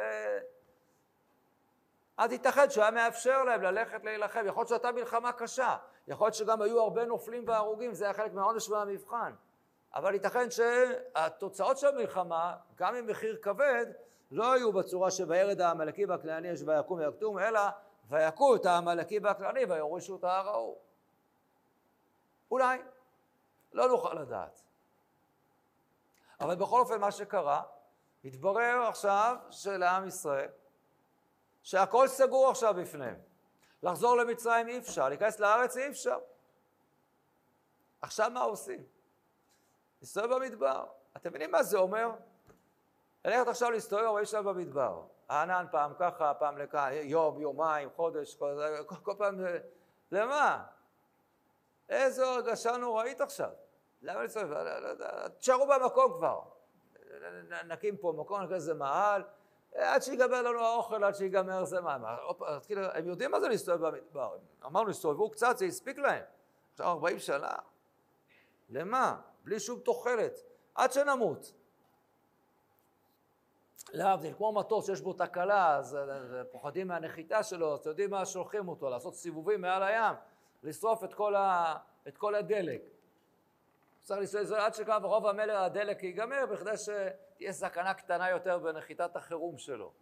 אז 2.18 2.32
ייתכן 2.32 2.70
שהוא 2.70 2.82
היה 2.82 2.92
מאפשר 2.92 3.44
להם 3.44 3.62
ללכת 3.62 4.04
להילחם. 4.04 4.44
יכול 4.46 4.60
להיות 4.60 4.68
שהייתה 4.68 4.92
מלחמה 4.92 5.32
קשה, 5.32 5.76
יכול 6.08 6.26
להיות 6.26 6.36
שגם 6.36 6.62
היו 6.62 6.82
הרבה 6.82 7.06
נופלים 7.06 7.44
והרוגים, 7.48 7.94
זה 7.94 8.06
היה 8.06 8.14
חלק 8.14 8.34
מהעונש 8.34 8.70
והמבחן. 8.70 9.34
אבל 9.96 10.14
ייתכן 10.14 10.52
שהתוצאות 10.52 11.78
של 11.78 11.88
המלחמה, 11.88 12.56
גם 12.76 12.96
עם 12.96 13.08
מחיר 13.08 13.38
כבד, 13.42 13.86
לא 14.32 14.54
היו 14.54 14.74
בצורה 14.74 15.12
שוירד 15.12 15.62
העמלקי 15.62 16.06
והכנעני 16.06 16.48
יש 16.48 16.62
ויקום 16.66 17.00
ויקטום, 17.00 17.40
אלא 17.40 17.62
ויכו 18.10 18.56
את 18.56 18.66
העמלקי 18.66 19.20
והכנעני 19.20 19.66
ויורישו 19.66 20.16
את 20.16 20.24
ההר 20.24 20.50
ההוא. 20.50 20.78
אולי, 22.52 22.82
לא 23.72 23.88
נוכל 23.88 24.14
לדעת. 24.14 24.62
אבל 26.40 26.56
בכל 26.56 26.80
אופן 26.80 27.00
מה 27.02 27.12
שקרה, 27.12 27.64
התברר 28.26 28.82
עכשיו 28.88 29.38
שלעם 29.50 30.08
ישראל, 30.08 30.50
שהכל 31.64 32.08
סגור 32.08 32.50
עכשיו 32.50 32.74
בפניהם. 32.74 33.20
לחזור 33.84 34.18
למצרים 34.18 34.68
אי 34.68 34.78
אפשר, 34.78 35.10
להיכנס 35.10 35.40
לארץ 35.40 35.78
אי 35.78 35.88
אפשר. 35.88 36.20
עכשיו 38.02 38.32
מה 38.32 38.42
עושים? 38.42 38.84
להסתובב 40.02 40.36
במדבר. 40.36 40.86
אתם 41.18 41.30
מבינים 41.30 41.52
מה 41.52 41.64
זה 41.64 41.78
אומר? 41.78 42.12
ללכת 43.26 43.48
עכשיו 43.48 43.72
להסתובב 43.72 44.04
40 44.04 44.26
שנה 44.26 44.42
במדבר. 44.42 45.04
הענן 45.30 45.66
פעם 45.72 45.94
ככה, 46.00 46.34
פעם 46.34 46.58
לכאן, 46.58 46.90
יום, 46.94 47.42
יומיים, 47.42 47.90
חודש, 47.96 48.36
כל, 48.36 48.62
כל, 48.88 48.96
כל 48.96 49.14
פעם, 49.18 49.40
למה? 50.12 50.64
איזו 51.92 52.26
הרגשה 52.26 52.78
נוראית 52.78 53.22
עכשיו. 53.22 53.50
למה 54.02 54.22
להסתובב? 54.22 54.52
לא, 54.52 54.80
לא, 54.80 54.94
לא, 54.94 55.28
תשארו 55.28 55.68
במקום 55.68 56.14
כבר. 56.14 56.40
נקים 57.68 57.98
פה 57.98 58.14
מקום, 58.18 58.42
נקרא 58.42 58.56
לזה 58.56 58.74
מאהל, 58.74 59.24
עד 59.76 60.02
שיגמר 60.02 60.42
לנו 60.42 60.60
האוכל, 60.60 61.04
עד 61.04 61.16
שיגמר 61.16 61.66
זה 61.66 61.82
מה. 61.82 62.18
כאילו, 62.66 62.82
הם 62.82 63.08
יודעים 63.08 63.32
מה 63.32 63.40
זה 63.40 63.48
להסתובב 63.48 63.88
במדבר. 63.88 64.38
אמרנו, 64.66 64.90
הסתובבו 64.90 65.30
קצת, 65.30 65.58
זה 65.58 65.66
הספיק 65.66 65.98
להם. 65.98 66.24
עכשיו 66.72 66.88
40 66.88 67.20
שנה? 67.20 67.56
למה? 68.70 69.22
בלי 69.44 69.60
שום 69.60 69.80
תוחלת. 69.80 70.40
עד 70.76 70.92
שנמות. 70.92 71.54
להבדיל, 73.94 74.34
כמו 74.34 74.52
מטוס 74.52 74.86
שיש 74.86 75.02
בו 75.02 75.14
תקלה, 75.14 75.76
אז 75.76 75.98
פוחדים 76.52 76.88
מהנחיתה 76.88 77.44
שלו, 77.44 77.76
אתם 77.76 77.90
יודעים 77.90 78.10
מה 78.10 78.26
שולחים 78.26 78.68
אותו, 78.68 78.90
לעשות 78.90 79.16
סיבובים 79.16 79.62
מעל 79.62 79.84
הים, 79.84 80.16
לשרוף 80.64 81.04
את 81.04 81.14
כל, 81.14 81.36
ה, 81.36 81.76
את 82.08 82.18
כל 82.18 82.36
הדלק. 82.36 82.82
צריך 84.00 84.20
לנסוע 84.36 84.66
עד 84.66 84.74
שקו 84.74 84.94
רוב 85.04 85.28
המלך 85.28 85.60
הדלק 85.60 86.04
ייגמר, 86.04 86.46
בכדי 86.46 86.78
שתהיה 86.78 87.54
סכנה 87.54 87.94
קטנה 87.94 88.30
יותר 88.30 88.60
בנחיתת 88.60 89.16
החירום 89.16 89.58
שלו. 89.58 89.94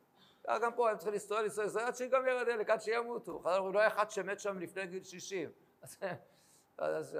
גם 0.48 0.74
פה 0.74 0.90
הם 0.90 0.98
צריכים 0.98 1.14
לנסוע, 1.14 1.42
לנסוע, 1.42 1.84
עד 1.88 1.96
שיגמר 1.96 2.38
הדלק, 2.38 2.70
עד 2.70 2.82
שימותו. 2.82 3.42
לא 3.74 3.80
היה 3.80 3.88
אחד 3.88 4.10
שמת 4.10 4.40
שם 4.40 4.60
לפני 4.60 4.88
גיל 4.88 5.04
60. 5.04 5.52
אז 6.78 7.18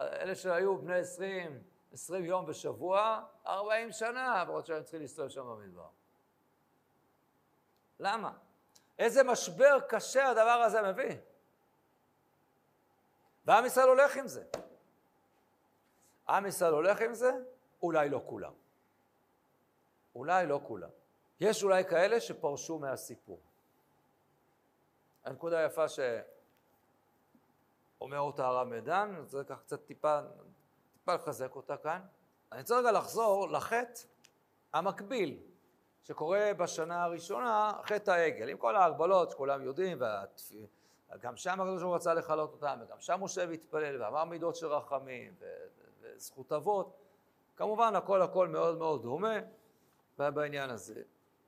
אלה 0.00 0.34
שהיו 0.34 0.78
בני 0.78 0.98
20, 0.98 1.62
20 1.92 2.24
יום 2.24 2.46
בשבוע, 2.46 3.24
40 3.46 3.92
שנה, 3.92 4.44
למרות 4.44 4.66
שהם 4.66 4.82
צריכים 4.82 5.00
להסתובב 5.00 5.28
שם 5.28 5.40
במדבר. 5.40 5.88
למה? 8.00 8.32
איזה 8.98 9.22
משבר 9.22 9.78
קשה 9.88 10.28
הדבר 10.28 10.62
הזה 10.66 10.82
מביא. 10.82 11.16
ועם 13.48 13.66
ישראל 13.66 13.88
הולך 13.88 14.16
עם 14.16 14.28
זה. 14.28 14.44
עם 16.28 16.46
ישראל 16.46 16.72
הולך 16.72 17.00
עם 17.00 17.14
זה? 17.14 17.32
אולי 17.82 18.08
לא 18.08 18.22
כולם. 18.26 18.52
אולי 20.14 20.46
לא 20.46 20.60
כולם. 20.66 20.88
יש 21.40 21.62
אולי 21.62 21.84
כאלה 21.84 22.20
שפרשו 22.20 22.78
מהסיפור. 22.78 23.40
הנקודה 25.24 25.58
היפה 25.58 25.84
שאומר 27.98 28.18
אותה 28.18 28.46
הרב 28.46 28.68
מדן, 28.68 29.22
זה 29.26 29.44
ככה 29.44 29.60
קצת 29.60 29.84
טיפה, 29.84 30.20
טיפה 30.92 31.14
לחזק 31.14 31.56
אותה 31.56 31.76
כאן. 31.76 32.02
אני 32.52 32.60
רוצה 32.60 32.78
רגע 32.78 32.92
לחזור 32.92 33.48
לחטא 33.48 34.02
המקביל 34.72 35.42
שקורה 36.02 36.50
בשנה 36.58 37.04
הראשונה, 37.04 37.72
חטא 37.84 38.10
העגל, 38.10 38.48
עם 38.48 38.56
כל 38.56 38.76
ההגבלות 38.76 39.30
שכולם 39.30 39.62
יודעים, 39.62 39.98
וגם 41.14 41.36
שם 41.36 41.60
הקדוש 41.60 41.82
ברוך 41.82 41.84
הוא 41.84 41.94
רצה 41.94 42.14
לכלות 42.14 42.52
אותם, 42.52 42.78
וגם 42.80 43.00
שם 43.00 43.20
משה 43.22 43.44
והתפלל, 43.48 44.02
ואמר 44.02 44.24
מידות 44.24 44.56
של 44.56 44.66
רחמים, 44.66 45.34
וזכות 46.00 46.52
אבות. 46.52 46.96
כמובן 47.56 47.96
הכל 47.96 48.22
הכל 48.22 48.48
מאוד 48.48 48.78
מאוד 48.78 49.02
דומה 49.02 49.36
בעניין 50.18 50.70
הזה. 50.70 51.02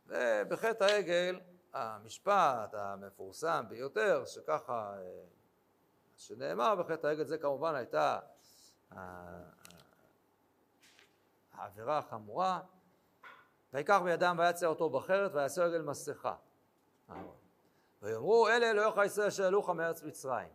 ובחטא 0.07 0.85
העגל, 0.85 1.41
המשפט 1.73 2.75
המפורסם 2.75 3.65
ביותר, 3.69 4.25
שככה, 4.25 4.95
שנאמר 6.17 6.75
בחטא 6.75 7.07
העגל, 7.07 7.25
זה 7.25 7.39
כמובן 7.39 7.75
הייתה 7.75 8.19
העבירה 11.53 11.99
החמורה, 11.99 12.61
ויקח 13.73 14.01
בידם 14.05 14.37
ויצא 14.39 14.67
אותו 14.67 14.91
בחרת 14.91 15.35
ויעשה 15.35 15.65
רגל 15.65 15.83
מסכה. 15.83 16.35
ויאמרו 18.03 18.49
אלה 18.49 18.71
אלוהיך 18.71 19.01
ישראל 19.07 19.27
אשר 19.27 19.45
העלוך 19.45 19.71
מארץ 19.71 20.03
מצרים. 20.03 20.49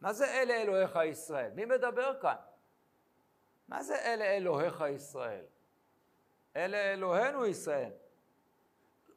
מה 0.00 0.12
זה 0.12 0.26
אלה 0.26 0.54
אלוהיך 0.54 0.98
ישראל? 1.04 1.50
מי 1.54 1.64
מדבר 1.64 2.20
כאן? 2.20 2.36
מה 3.68 3.82
זה 3.82 3.96
אלה 3.96 4.24
אלוהיך 4.24 4.84
ישראל? 4.94 5.44
אלה 6.56 6.92
אלוהינו 6.92 7.46
ישראל. 7.46 7.92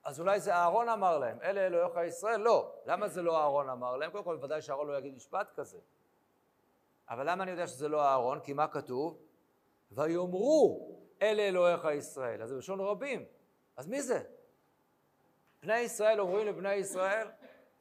אז 0.03 0.19
אולי 0.19 0.39
זה 0.39 0.53
אהרון 0.53 0.89
אמר 0.89 1.17
להם, 1.17 1.37
אלה 1.41 1.67
אלוהיך 1.67 1.97
ישראל? 2.07 2.39
לא. 2.39 2.73
למה 2.85 3.07
זה 3.07 3.21
לא 3.21 3.37
אהרון 3.41 3.69
אמר 3.69 3.97
להם? 3.97 4.11
קודם 4.11 4.23
כל, 4.23 4.35
בוודאי 4.35 4.61
שאהרון 4.61 4.87
לא 4.87 4.97
יגיד 4.97 5.15
משפט 5.15 5.51
כזה. 5.55 5.77
אבל 7.09 7.29
למה 7.29 7.43
אני 7.43 7.51
יודע 7.51 7.67
שזה 7.67 7.87
לא 7.87 8.01
אהרון? 8.01 8.39
כי 8.39 8.53
מה 8.53 8.67
כתוב? 8.67 9.21
ויאמרו 9.91 10.89
אלה 11.21 11.41
אלוהיך 11.41 11.87
ישראל. 11.97 12.41
אז 12.41 12.49
זה 12.49 12.55
בלשון 12.55 12.79
רבים. 12.79 13.25
אז 13.77 13.87
מי 13.87 14.01
זה? 14.01 14.23
בני 15.63 15.79
ישראל 15.79 16.19
אומרים 16.19 16.47
לבני 16.47 16.73
ישראל, 16.73 17.27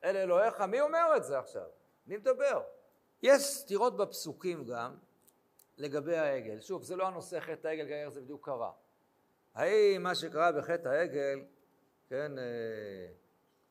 אלה 0.04 0.22
אלוהיך, 0.22 0.60
מי 0.60 0.80
אומר 0.80 1.16
את 1.16 1.24
זה 1.24 1.38
עכשיו? 1.38 1.66
מי 2.06 2.16
מדבר? 2.16 2.62
יש 3.22 3.42
סתירות 3.42 3.96
בפסוקים 3.96 4.64
גם 4.64 4.96
לגבי 5.78 6.16
העגל. 6.16 6.60
שוב, 6.60 6.82
זה 6.82 6.96
לא 6.96 7.06
הנושא 7.06 7.40
חטא 7.40 7.68
העגל, 7.68 7.84
גם 7.84 7.92
איך 7.92 8.08
זה 8.08 8.20
בדיוק 8.20 8.44
קרה. 8.44 8.72
האם 9.54 10.02
מה 10.02 10.14
שקרה 10.14 10.52
בחטא 10.52 10.88
העגל, 10.88 11.40
כן, 12.08 12.38
אה, 12.38 12.44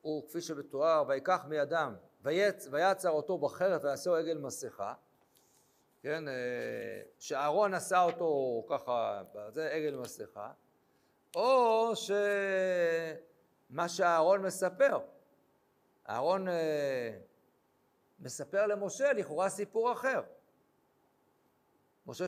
הוא 0.00 0.28
כפי 0.28 0.40
שמתואר, 0.40 1.04
ויקח 1.08 1.44
מידם, 1.48 1.94
ויצ, 2.22 2.68
ויצר 2.70 3.10
אותו 3.10 3.38
בחרב 3.38 3.84
ויעשהו 3.84 4.14
עגל 4.14 4.38
מסכה, 4.38 4.94
כן, 6.02 6.28
אה, 6.28 7.02
שאהרון 7.18 7.74
עשה 7.74 8.02
אותו 8.02 8.62
ככה, 8.68 9.22
זה 9.48 9.70
עגל 9.70 9.96
מסכה, 9.96 10.52
או 11.34 11.92
שמה 13.70 13.88
שאהרון 13.88 14.42
מספר, 14.42 14.98
אהרון 16.08 16.48
אה, 16.48 17.18
מספר 18.18 18.66
למשה 18.66 19.12
לכאורה 19.12 19.48
סיפור 19.48 19.92
אחר. 19.92 20.22
משה, 22.06 22.24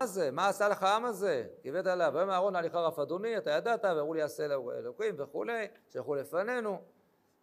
מה 0.00 0.06
זה? 0.06 0.30
מה 0.30 0.48
עשה 0.48 0.68
לך 0.68 0.82
העם 0.82 1.04
הזה? 1.04 1.46
כיבד 1.62 1.88
עליו. 1.88 2.12
ויאמר 2.14 2.32
אהרון 2.32 2.56
הליכה 2.56 2.80
רף 2.80 2.98
אדוני, 2.98 3.38
אתה 3.38 3.50
ידעת, 3.50 3.84
ואמרו 3.84 4.14
לי 4.14 4.20
יעשה 4.20 4.44
אלוקים 4.44 5.14
וכולי, 5.18 5.66
שלחו 5.88 6.14
לפנינו. 6.14 6.82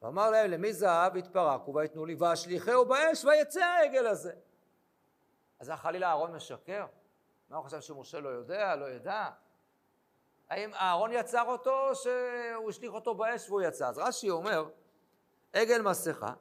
ואמר 0.02 0.30
להם 0.30 0.52
למי 0.52 0.74
זהב 0.74 1.16
יתפרקו 1.16 1.76
ויתנו 1.76 2.06
לי 2.06 2.16
ואשליכהו 2.20 2.86
באש 2.86 3.26
ויצא 3.26 3.64
העגל 3.64 4.08
הזה. 4.08 4.34
אז 5.60 5.70
חלילה 5.70 6.08
אהרון 6.08 6.32
משקר? 6.32 6.86
מה 7.50 7.58
הוא 7.58 7.66
חשב 7.66 7.82
שמשה 7.82 8.20
לא 8.20 8.30
יודע, 8.30 8.76
לא 8.76 8.90
ידע? 8.90 9.30
האם 10.50 10.74
אהרון 10.74 11.12
יצר 11.14 11.44
אותו 11.48 11.90
או 11.90 11.96
שהוא 11.96 12.70
השליך 12.70 12.94
אותו 12.94 13.16
באש 13.16 13.50
והוא 13.50 13.62
יצא? 13.62 13.88
אז 13.88 13.98
רש"י 13.98 14.30
אומר, 14.30 14.70
עגל 15.54 15.82
מסכה, 15.82 16.34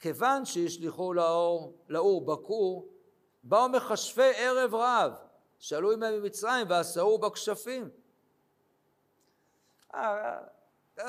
כיוון 0.00 0.44
שהשליכו 0.44 1.12
לאור, 1.12 1.84
לאור 1.88 2.26
בכור, 2.26 2.88
באו 3.42 3.68
מכשפי 3.68 4.32
ערב 4.36 4.74
רב, 4.74 5.12
שעלו 5.58 5.92
עמהם 5.92 6.14
ממצרים 6.14 6.66
ועשהו 6.70 7.18
בכשפים. 7.18 7.90
אה, 9.94 10.38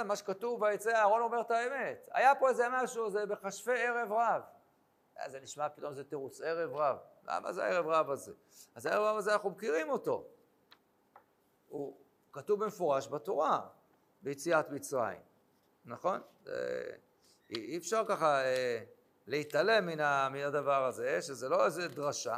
מה 0.05 0.15
שכתוב 0.15 0.61
ויצא 0.61 0.95
אהרון 0.95 1.21
אומר 1.21 1.41
את 1.41 1.51
האמת. 1.51 2.09
היה 2.11 2.35
פה 2.35 2.49
איזה 2.49 2.67
משהו, 2.71 3.09
זה 3.09 3.25
בכשפי 3.25 3.71
ערב 3.71 4.11
רב. 4.11 4.41
אה, 5.19 5.29
זה 5.29 5.39
נשמע 5.39 5.69
פתאום 5.69 5.93
זה 5.93 6.03
תירוץ, 6.03 6.41
ערב 6.41 6.75
רב. 6.75 6.97
למה 7.27 7.53
זה 7.53 7.63
הערב 7.63 7.87
רב 7.87 8.09
הזה? 8.09 8.33
אז 8.75 8.85
הערב 8.85 9.03
רב 9.03 9.17
הזה 9.17 9.33
אנחנו 9.33 9.49
מכירים 9.49 9.89
אותו. 9.89 10.27
הוא 11.67 11.97
כתוב 12.32 12.63
במפורש 12.63 13.07
בתורה, 13.07 13.67
ביציאת 14.21 14.69
מצרים, 14.69 15.19
נכון? 15.86 16.21
אי 17.49 17.77
אפשר 17.77 18.03
ככה 18.07 18.43
אה, 18.45 18.84
להתעלם 19.27 19.86
מן, 19.86 19.99
הדבר 20.45 20.86
הזה, 20.86 21.21
שזה 21.21 21.49
לא 21.49 21.65
איזה 21.65 21.88
דרשה, 21.88 22.38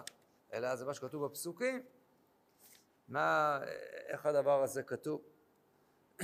אלא 0.53 0.75
זה 0.75 0.85
מה 0.85 0.93
שכתוב 0.93 1.25
בפסוקים. 1.25 1.83
מה, 3.07 3.59
איך 4.07 4.25
הדבר 4.25 4.63
הזה 4.63 4.83
כתוב? 4.83 5.21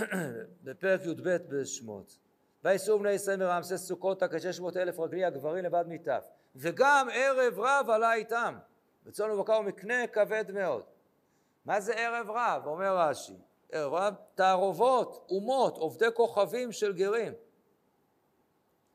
בפרק 0.64 1.02
י"ב 1.06 1.38
בשמות. 1.48 2.18
ויסעו 2.64 3.00
בני 3.00 3.12
ישראל 3.12 3.40
מרעמסי 3.40 3.78
סוכות 3.78 4.24
כשש 4.24 4.60
אלף 4.76 5.00
רגלי 5.00 5.26
הגברים 5.26 5.66
לבד 5.66 5.86
מטף 5.88 6.26
וגם 6.56 7.08
ערב 7.14 7.60
רב 7.60 7.90
עלה 7.90 8.14
איתם 8.14 8.58
וצאן 9.06 9.32
ובקר 9.32 9.60
ומקנה 9.60 10.08
כבד 10.08 10.52
מאוד. 10.52 10.84
מה 11.66 11.80
זה 11.80 11.94
ערב 11.94 12.30
רב? 12.30 12.66
אומר 12.66 12.98
רש"י. 12.98 13.38
ערב 13.72 13.94
רב 13.94 14.14
תערובות, 14.36 15.26
אומות, 15.30 15.78
עובדי 15.78 16.06
כוכבים 16.14 16.72
של 16.72 16.94
גרים. 16.94 17.34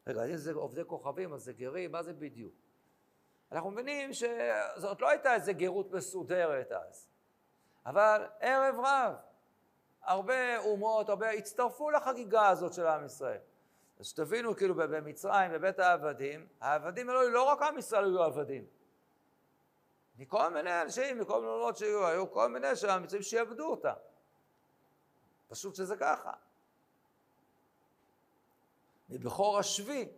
רגע, 0.07 0.25
אם 0.25 0.37
זה 0.37 0.53
עובדי 0.53 0.83
כוכבים, 0.87 1.33
אז 1.33 1.43
זה 1.43 1.53
גרים, 1.53 1.93
מה 1.93 2.03
זה 2.03 2.13
בדיוק? 2.13 2.55
אנחנו 3.53 3.71
מבינים 3.71 4.11
שזאת 4.13 5.01
לא 5.01 5.09
הייתה 5.09 5.35
איזו 5.35 5.53
גרות 5.57 5.93
מסודרת 5.93 6.73
אז, 6.73 7.09
אבל 7.87 8.27
ערב 8.41 8.75
רב, 8.79 9.15
הרבה 10.03 10.59
אומות, 10.59 11.09
הרבה, 11.09 11.31
הצטרפו 11.31 11.91
לחגיגה 11.91 12.49
הזאת 12.49 12.73
של 12.73 12.87
עם 12.87 13.05
ישראל. 13.05 13.39
אז 14.01 14.07
שתבינו, 14.07 14.57
כאילו 14.57 14.75
במצרים, 14.75 15.53
בבית 15.53 15.79
העבדים, 15.79 16.47
העבדים 16.61 17.09
האלו 17.09 17.29
לא 17.29 17.43
רק 17.43 17.63
עם 17.63 17.79
ישראל 17.79 18.05
היו 18.05 18.23
עבדים. 18.23 18.65
מכל 20.19 20.49
מיני 20.49 20.83
אנשים, 20.83 21.19
מכל 21.19 21.41
מיני 21.41 21.53
אומות 21.53 21.77
שהיו, 21.77 22.07
היו 22.07 22.31
כל 22.31 22.49
מיני 22.49 22.77
שהמצרים 22.77 23.23
שיעבדו 23.23 23.67
אותם. 23.67 23.95
פשוט 25.55 25.75
שזה 25.75 25.97
ככה. 25.97 26.33
מבכור 29.09 29.59
השבי. 29.59 30.09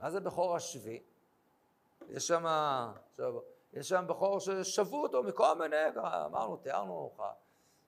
מה 0.00 0.10
זה 0.10 0.20
בכור 0.20 0.56
השבי? 0.56 1.02
יש 2.08 2.26
שם, 2.26 2.44
יש 3.72 3.88
שם 3.88 4.04
בכור 4.08 4.40
ששבו 4.40 5.02
אותו 5.02 5.22
מכל 5.22 5.54
מיני, 5.54 5.76
אמרנו, 6.26 6.56
תיארנו 6.56 7.10
לך, 7.14 7.22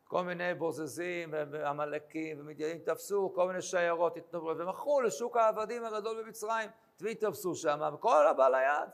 כל 0.05 0.22
מיני 0.22 0.55
בוזזים 0.55 1.28
ועמלקים 1.32 2.40
ומדיינים 2.40 2.82
תפסו, 2.84 3.32
כל 3.34 3.47
מיני 3.47 3.62
שיירות 3.62 4.16
התנברו 4.16 4.59
ומכרו 4.59 5.01
לשוק 5.01 5.36
העבדים 5.36 5.84
הגדול 5.84 6.22
במצרים, 6.22 6.70
את 6.97 7.03
מי 7.03 7.14
תפסו 7.14 7.55
שם? 7.55 7.95
וכל 7.95 8.26
הבעל 8.26 8.55
היד. 8.55 8.88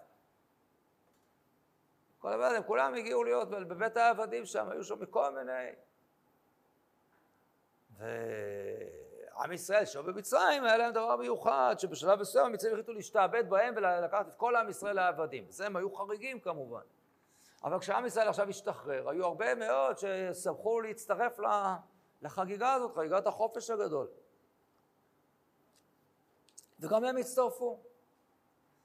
כל 2.18 2.32
הבעל 2.32 2.56
הם 2.56 2.62
כולם 2.62 2.94
הגיעו 2.94 3.24
להיות 3.24 3.50
בבית 3.50 3.96
העבדים 3.96 4.44
שם, 4.44 4.68
היו 4.70 4.84
שם 4.84 5.02
מכל 5.02 5.30
מיני... 5.34 5.70
ועם 8.00 9.52
ישראל 9.52 9.84
שם 9.84 10.06
במצרים 10.06 10.64
היה 10.64 10.76
להם 10.76 10.92
דבר 10.92 11.16
מיוחד, 11.16 11.74
שבשלב 11.78 12.20
מסוים 12.20 12.46
המצרים 12.46 12.72
החליטו 12.72 12.92
להשתעבד 12.92 13.50
בהם 13.50 13.74
ולקחת 13.76 14.28
את 14.28 14.34
כל 14.34 14.56
עם 14.56 14.68
ישראל 14.68 14.96
לעבדים. 14.96 15.44
וזה 15.48 15.66
הם 15.66 15.76
היו 15.76 15.94
חריגים 15.94 16.40
כמובן. 16.40 16.80
אבל 17.64 17.78
כשעם 17.78 18.06
ישראל 18.06 18.28
עכשיו 18.28 18.48
השתחרר, 18.48 19.08
היו 19.08 19.24
הרבה 19.24 19.54
מאוד 19.54 19.96
ששמחו 19.98 20.80
להצטרף 20.80 21.38
לחגיגה 22.22 22.72
הזאת, 22.72 22.94
חגיגת 22.94 23.26
החופש 23.26 23.70
הגדול. 23.70 24.08
וגם 26.80 27.04
הם 27.04 27.16
הצטרפו. 27.16 27.80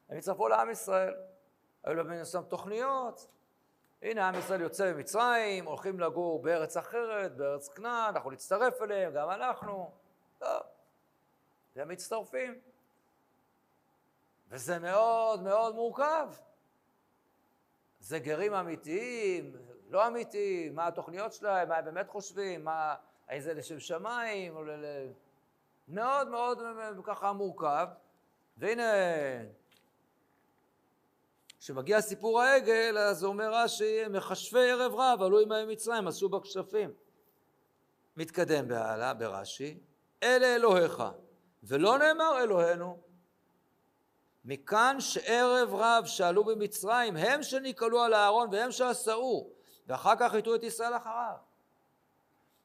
הם 0.09 0.18
הצטרפו 0.18 0.47
לעם 0.47 0.70
ישראל. 0.70 1.13
היו 1.84 1.95
להם 1.95 2.07
מן 2.07 2.22
תוכניות. 2.49 3.28
הנה 4.06 4.28
עם 4.28 4.36
ישראל 4.36 4.62
יוצא 4.62 4.93
ממצרים, 4.93 5.66
הולכים 5.66 5.99
לגור 5.99 6.41
בארץ 6.41 6.78
אחרת, 6.78 7.36
בארץ 7.36 7.68
כנען, 7.68 8.16
אנחנו 8.16 8.32
נצטרף 8.32 8.82
אליהם, 8.82 9.14
גם 9.14 9.30
אנחנו. 9.30 9.91
טוב. 10.39 10.62
והם 11.76 11.88
מצטרפים. 11.88 12.60
וזה 14.49 14.80
מאוד 14.80 15.43
מאוד 15.43 15.76
מורכב. 15.76 16.28
זה 17.99 18.20
גרים 18.20 18.53
אמיתיים, 18.53 19.56
לא 19.89 20.08
אמיתיים, 20.08 20.76
מה 20.76 20.88
התוכניות 20.88 21.34
שלהם, 21.34 21.70
מה 21.70 21.78
הם 21.78 21.86
באמת 21.86 22.10
חושבים, 22.10 22.64
מה, 22.64 22.95
האם 23.28 23.39
זה 23.39 23.53
לשם 23.53 23.80
שמיים, 23.80 24.56
או 24.56 24.64
ל... 24.64 24.72
מאוד 25.88 26.28
מאוד 26.28 26.60
ככה 27.03 27.34
מורכב. 27.34 27.88
והנה, 28.58 28.84
כשמגיע 31.66 32.01
סיפור 32.01 32.41
העגל, 32.41 32.97
אז 32.97 33.24
אומר 33.24 33.53
רש"י, 33.53 34.07
מכשפי 34.07 34.72
ערב 34.72 34.95
רב 34.95 35.22
עלו 35.22 35.39
עמהם 35.39 35.68
מצרים, 35.68 36.07
עשו 36.07 36.30
בכשפים. 36.30 36.93
מתקדם 38.18 38.68
בהלאה 38.68 39.13
ברש"י, 39.13 39.80
אלה 40.24 40.55
אלוהיך, 40.55 41.03
ולא 41.63 41.97
נאמר 41.97 42.43
אלוהינו, 42.43 42.99
מכאן 44.45 44.95
שערב 44.99 45.70
רב 45.74 46.05
שעלו 46.05 46.43
במצרים 46.43 47.18
הם 47.18 47.43
שנקהלו 47.43 48.01
על 48.01 48.13
אהרון 48.13 48.49
והם 48.51 48.72
שעשאו 48.72 49.49
ואחר 49.88 50.13
כך 50.20 50.34
יטו 50.34 50.55
את 50.55 50.63
ישראל 50.63 50.97
אחריו. 50.97 51.36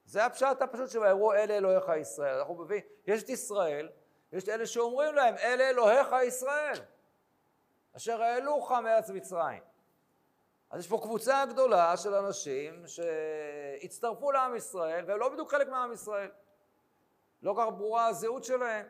זה 0.05 0.25
הפשט 0.25 0.63
הפשוט 0.63 0.91
שיראו 0.91 1.33
אלה 1.33 1.57
אלוהיך 1.57 1.85
ישראל. 2.01 2.39
אנחנו 2.39 2.55
מבינים, 2.55 2.85
יש 3.07 3.23
את 3.23 3.29
ישראל, 3.29 3.89
יש 4.33 4.45
את 4.45 4.49
אלה 4.49 4.67
שאומרים 4.67 5.15
להם 5.15 5.35
אלה 5.35 5.71
אלוהיך 5.71 6.09
ישראל 6.27 6.75
אשר 7.97 8.23
העלוך 8.23 8.73
מארץ 8.73 9.11
מצרים. 9.11 9.63
אז 10.71 10.81
יש 10.81 10.89
פה 10.89 10.99
קבוצה 11.03 11.45
גדולה 11.47 11.97
של 11.97 12.15
אנשים 12.15 12.85
שהצטרפו 12.87 14.33
לעם 14.33 14.57
ישראל 14.57 15.05
והם 15.07 15.19
לא 15.19 15.29
בדיוק 15.29 15.51
חלק 15.51 15.69
מעם 15.69 15.93
ישראל. 15.93 16.31
לא 17.43 17.55
כך 17.59 17.67
ברורה 17.77 18.07
הזהות 18.07 18.45
שלהם. 18.45 18.87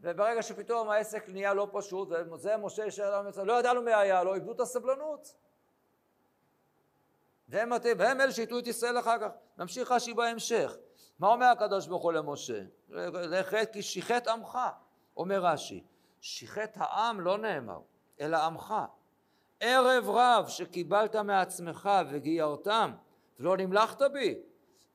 וברגע 0.00 0.42
שפתאום 0.42 0.90
העסק 0.90 1.28
נהיה 1.28 1.54
לא 1.54 1.68
פשוט, 1.72 2.08
וזה 2.32 2.56
משה 2.56 2.86
ישאר 2.86 3.18
לנו 3.18 3.28
מצרים, 3.28 3.46
לא 3.46 3.60
ידענו 3.60 3.82
מי 3.82 3.94
היה 3.94 4.22
לו, 4.22 4.34
איבדו 4.34 4.52
את 4.52 4.60
הסבלנות. 4.60 5.34
והם, 7.48 7.72
והם 7.98 8.20
אלה 8.20 8.32
שיתלו 8.32 8.58
את 8.58 8.66
ישראל 8.66 8.98
אחר 8.98 9.18
כך. 9.18 9.28
נמשיך 9.58 9.90
רש"י 9.90 10.14
בהמשך. 10.14 10.76
מה 11.18 11.28
אומר 11.28 11.46
הקדוש 11.46 11.86
ברוך 11.86 12.02
הוא 12.02 12.12
למשה? 12.12 12.62
לחטא 12.88 13.72
כי 13.72 13.82
שיחת 13.82 14.26
עמך, 14.26 14.58
אומר 15.16 15.44
רש"י. 15.44 15.84
שיחת 16.26 16.72
העם 16.74 17.20
לא 17.20 17.38
נאמר, 17.38 17.80
אלא 18.20 18.36
עמך. 18.36 18.74
ערב 19.60 20.04
רב 20.08 20.48
שקיבלת 20.48 21.16
מעצמך 21.16 21.90
וגיירתם 22.10 22.92
ולא 23.40 23.56
נמלכת 23.56 24.02
בי 24.12 24.38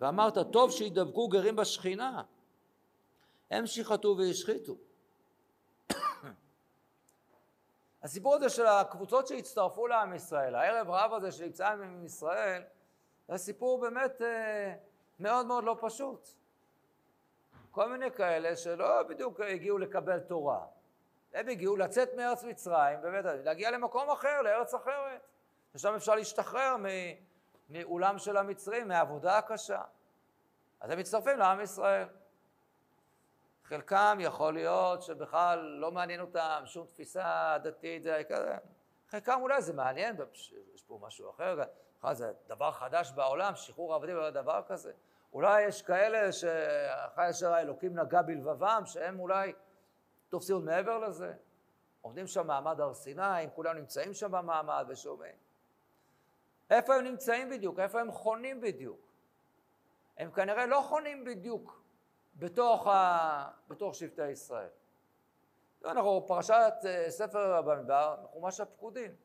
ואמרת 0.02 0.38
טוב 0.52 0.72
שידבקו 0.72 1.28
גרים 1.28 1.56
בשכינה 1.56 2.24
הם 3.52 3.66
שיחתו 3.66 4.16
והשחיתו 4.18 4.76
הסיפור 8.04 8.36
הזה 8.36 8.50
של 8.50 8.66
הקבוצות 8.66 9.28
שהצטרפו 9.28 9.88
לעם 9.88 10.14
ישראל, 10.14 10.56
הערב 10.56 10.90
רב 10.90 11.14
הזה 11.14 11.32
שנמצא 11.32 11.68
עם 11.68 12.06
ישראל, 12.06 12.62
זה 13.28 13.38
סיפור 13.38 13.82
באמת 13.82 14.22
אה, 14.22 14.76
מאוד 15.20 15.46
מאוד 15.46 15.64
לא 15.64 15.78
פשוט. 15.82 16.30
כל 17.72 17.90
מיני 17.90 18.12
כאלה 18.12 18.56
שלא 18.56 19.04
בדיוק 19.04 19.40
הגיעו 19.40 19.78
לקבל 19.78 20.20
תורה. 20.20 20.79
הם 21.34 21.48
הגיעו 21.50 21.76
לצאת 21.76 22.14
מארץ 22.14 22.44
מצרים, 22.44 23.02
באמת, 23.02 23.26
להגיע 23.26 23.72
למקום 23.72 24.10
אחר, 24.10 24.42
לארץ 24.42 24.74
אחרת. 24.74 25.22
ושם 25.76 25.96
אפשר 25.96 26.16
להשתחרר 26.16 26.76
מעולם 27.70 28.18
של 28.18 28.38
המצרים, 28.38 28.88
מהעבודה 28.88 29.38
הקשה. 29.38 29.82
אז 30.80 30.92
הם 30.92 31.00
מצטרפים 31.00 31.38
לעם 31.38 31.62
ישראל. 31.62 32.08
חלקם 33.64 34.18
יכול 34.22 34.54
להיות 34.54 35.04
שבכלל 35.04 35.60
לא 35.60 35.92
מעניין 35.92 36.22
אותם 36.22 36.62
שום 36.66 36.88
תפיסה 36.88 37.58
דתית, 37.64 38.04
זה 38.04 38.22
כזה. 38.30 38.56
חלקם 39.10 39.40
אולי 39.42 39.62
זה 39.62 39.74
מעניין, 39.74 40.16
יש 40.74 40.84
פה 40.88 41.00
משהו 41.02 41.30
אחר, 41.30 41.58
זה 42.12 42.32
דבר 42.48 42.72
חדש 42.72 43.12
בעולם, 43.12 43.56
שחרור 43.56 43.94
העבדים 43.94 44.16
לא 44.16 44.30
דבר 44.30 44.62
כזה. 44.68 44.92
אולי 45.34 45.62
יש 45.62 45.82
כאלה 45.82 46.32
שאחרי 46.32 47.30
אשר 47.30 47.54
האלוקים 47.54 48.00
נגע 48.00 48.22
בלבבם, 48.22 48.82
שהם 48.86 49.20
אולי 49.20 49.54
תופסים 50.30 50.56
עוד 50.56 50.64
מעבר 50.64 50.98
לזה. 50.98 51.34
עומדים 52.02 52.28
שם 52.28 52.48
מעמד 52.48 52.80
הר 52.80 52.94
סיני, 52.94 53.50
כולם 53.56 53.78
נמצאים 53.78 54.14
שם 54.14 54.32
במעמד 54.32 54.86
ושומעים. 54.88 55.36
איפה 56.70 56.96
הם 56.96 57.04
נמצאים 57.04 57.50
בדיוק? 57.50 57.80
איפה 57.80 58.02
הם 58.02 58.12
חונים 58.12 58.62
בדיוק? 58.62 59.00
הם 60.18 60.32
כנראה 60.32 60.66
לא 60.66 60.82
חונים 60.82 61.26
בדיוק 61.26 61.82
בתוך, 62.36 62.88
ה... 62.88 63.50
בתוך 63.68 63.96
שבטי 63.96 64.28
ישראל. 64.28 64.70
אנחנו 65.86 66.26
פרשת 66.28 66.74
אה, 66.86 67.06
ספר 67.12 67.62
במדבר, 67.62 68.18
חומש 68.32 68.60
הפקודים. 68.60 69.16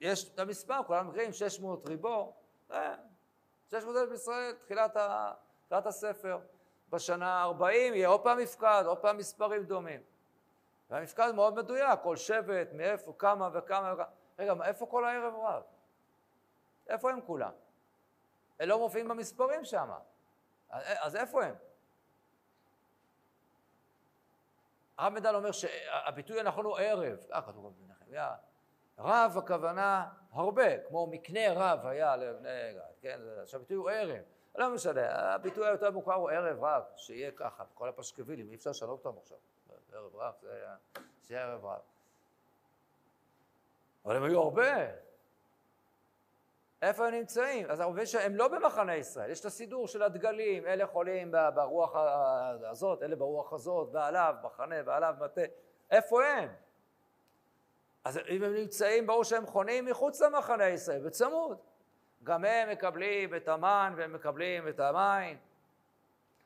יש 0.00 0.34
את 0.34 0.38
המספר, 0.38 0.80
כולם 0.86 1.08
מכירים, 1.08 1.32
600 1.32 1.88
ריבו, 1.88 2.36
600 3.70 3.96
אלף 3.96 4.12
ישראל, 4.12 4.52
תחילת, 4.64 4.96
ה... 4.96 5.32
תחילת 5.66 5.86
הספר. 5.86 6.38
בשנה 6.90 7.44
ה-40 7.44 7.64
יהיה 7.64 8.08
עוד 8.08 8.22
פעם 8.22 8.38
מפקד, 8.38 8.82
עוד 8.86 8.98
פעם 8.98 9.16
מספרים 9.16 9.64
דומים. 9.64 10.00
והמפקד 10.90 11.30
מאוד 11.30 11.54
מדויק, 11.54 12.00
כל 12.02 12.16
שבט, 12.16 12.72
מאיפה, 12.72 13.12
כמה 13.18 13.48
וכמה 13.52 13.92
וכמה. 13.92 14.04
רגע, 14.38 14.54
איפה 14.64 14.86
כל 14.86 15.04
הערב 15.04 15.34
רב? 15.34 15.62
איפה 16.88 17.10
הם 17.10 17.20
כולם? 17.20 17.52
הם 18.60 18.68
לא 18.68 18.78
מופיעים 18.78 19.08
במספרים 19.08 19.64
שם. 19.64 19.90
אז 20.70 21.16
איפה 21.16 21.44
הם? 21.44 21.54
הרב 24.98 25.12
מדל 25.12 25.34
אומר 25.34 25.52
שהביטוי 25.52 26.40
הנכון 26.40 26.64
הוא 26.64 26.78
ערב, 26.78 27.18
אה, 27.32 27.42
כתוב 27.42 27.74
בנחמיה, 27.78 28.34
רב 28.98 29.38
הכוונה 29.38 30.08
הרבה, 30.32 30.78
כמו 30.78 31.06
מקנה 31.06 31.52
רב 31.54 31.86
היה 31.86 32.16
לבני 32.16 32.74
כן, 33.00 33.20
עכשיו 33.42 33.60
הביטוי 33.60 33.76
הוא 33.76 33.90
ערב, 33.90 34.22
לא 34.58 34.70
משנה, 34.70 35.34
הביטוי 35.34 35.66
היותר 35.66 35.90
מוכר 35.90 36.14
הוא 36.14 36.30
ערב 36.30 36.64
רב, 36.64 36.82
שיהיה 36.96 37.30
ככה, 37.30 37.64
כל 37.74 37.88
הפשקווילים, 37.88 38.50
אי 38.50 38.54
אפשר 38.54 38.70
לשנות 38.70 39.04
אותם 39.04 39.18
עכשיו, 39.18 39.38
ערב 39.92 40.16
רב, 40.16 40.34
זה 40.42 40.52
היה, 40.54 40.76
שיהיה 41.26 41.44
ערב 41.44 41.64
רב. 41.64 41.80
אבל 44.04 44.16
הם 44.16 44.22
היו 44.22 44.40
הרבה, 44.40 44.86
איפה 46.82 47.06
הם 47.06 47.14
נמצאים? 47.14 47.70
אז 47.70 47.80
אנחנו 47.80 47.92
מבינים 47.92 48.06
שהם 48.06 48.36
לא 48.36 48.48
במחנה 48.48 48.96
ישראל, 48.96 49.30
יש 49.30 49.40
את 49.40 49.44
הסידור 49.44 49.88
של 49.88 50.02
הדגלים, 50.02 50.66
אלה 50.66 50.86
חולים 50.86 51.32
ברוח 51.54 51.96
הזאת, 52.70 53.02
אלה 53.02 53.16
ברוח 53.16 53.52
הזאת, 53.52 53.88
ועליו 53.92 54.34
מחנה 54.42 54.76
ועליו 54.84 55.14
מטה, 55.20 55.40
איפה 55.90 56.24
הם? 56.24 56.48
אז 58.04 58.18
אם 58.28 58.42
הם 58.42 58.54
נמצאים, 58.54 59.06
ברור 59.06 59.24
שהם 59.24 59.46
חונים 59.46 59.84
מחוץ 59.84 60.20
למחנה 60.22 60.68
ישראל, 60.68 61.06
בצמוד. 61.06 61.58
גם 62.24 62.44
הם 62.44 62.70
מקבלים 62.70 63.34
את 63.34 63.48
המן 63.48 63.94
והם 63.96 64.12
מקבלים 64.12 64.68
את 64.68 64.80
המים, 64.80 65.36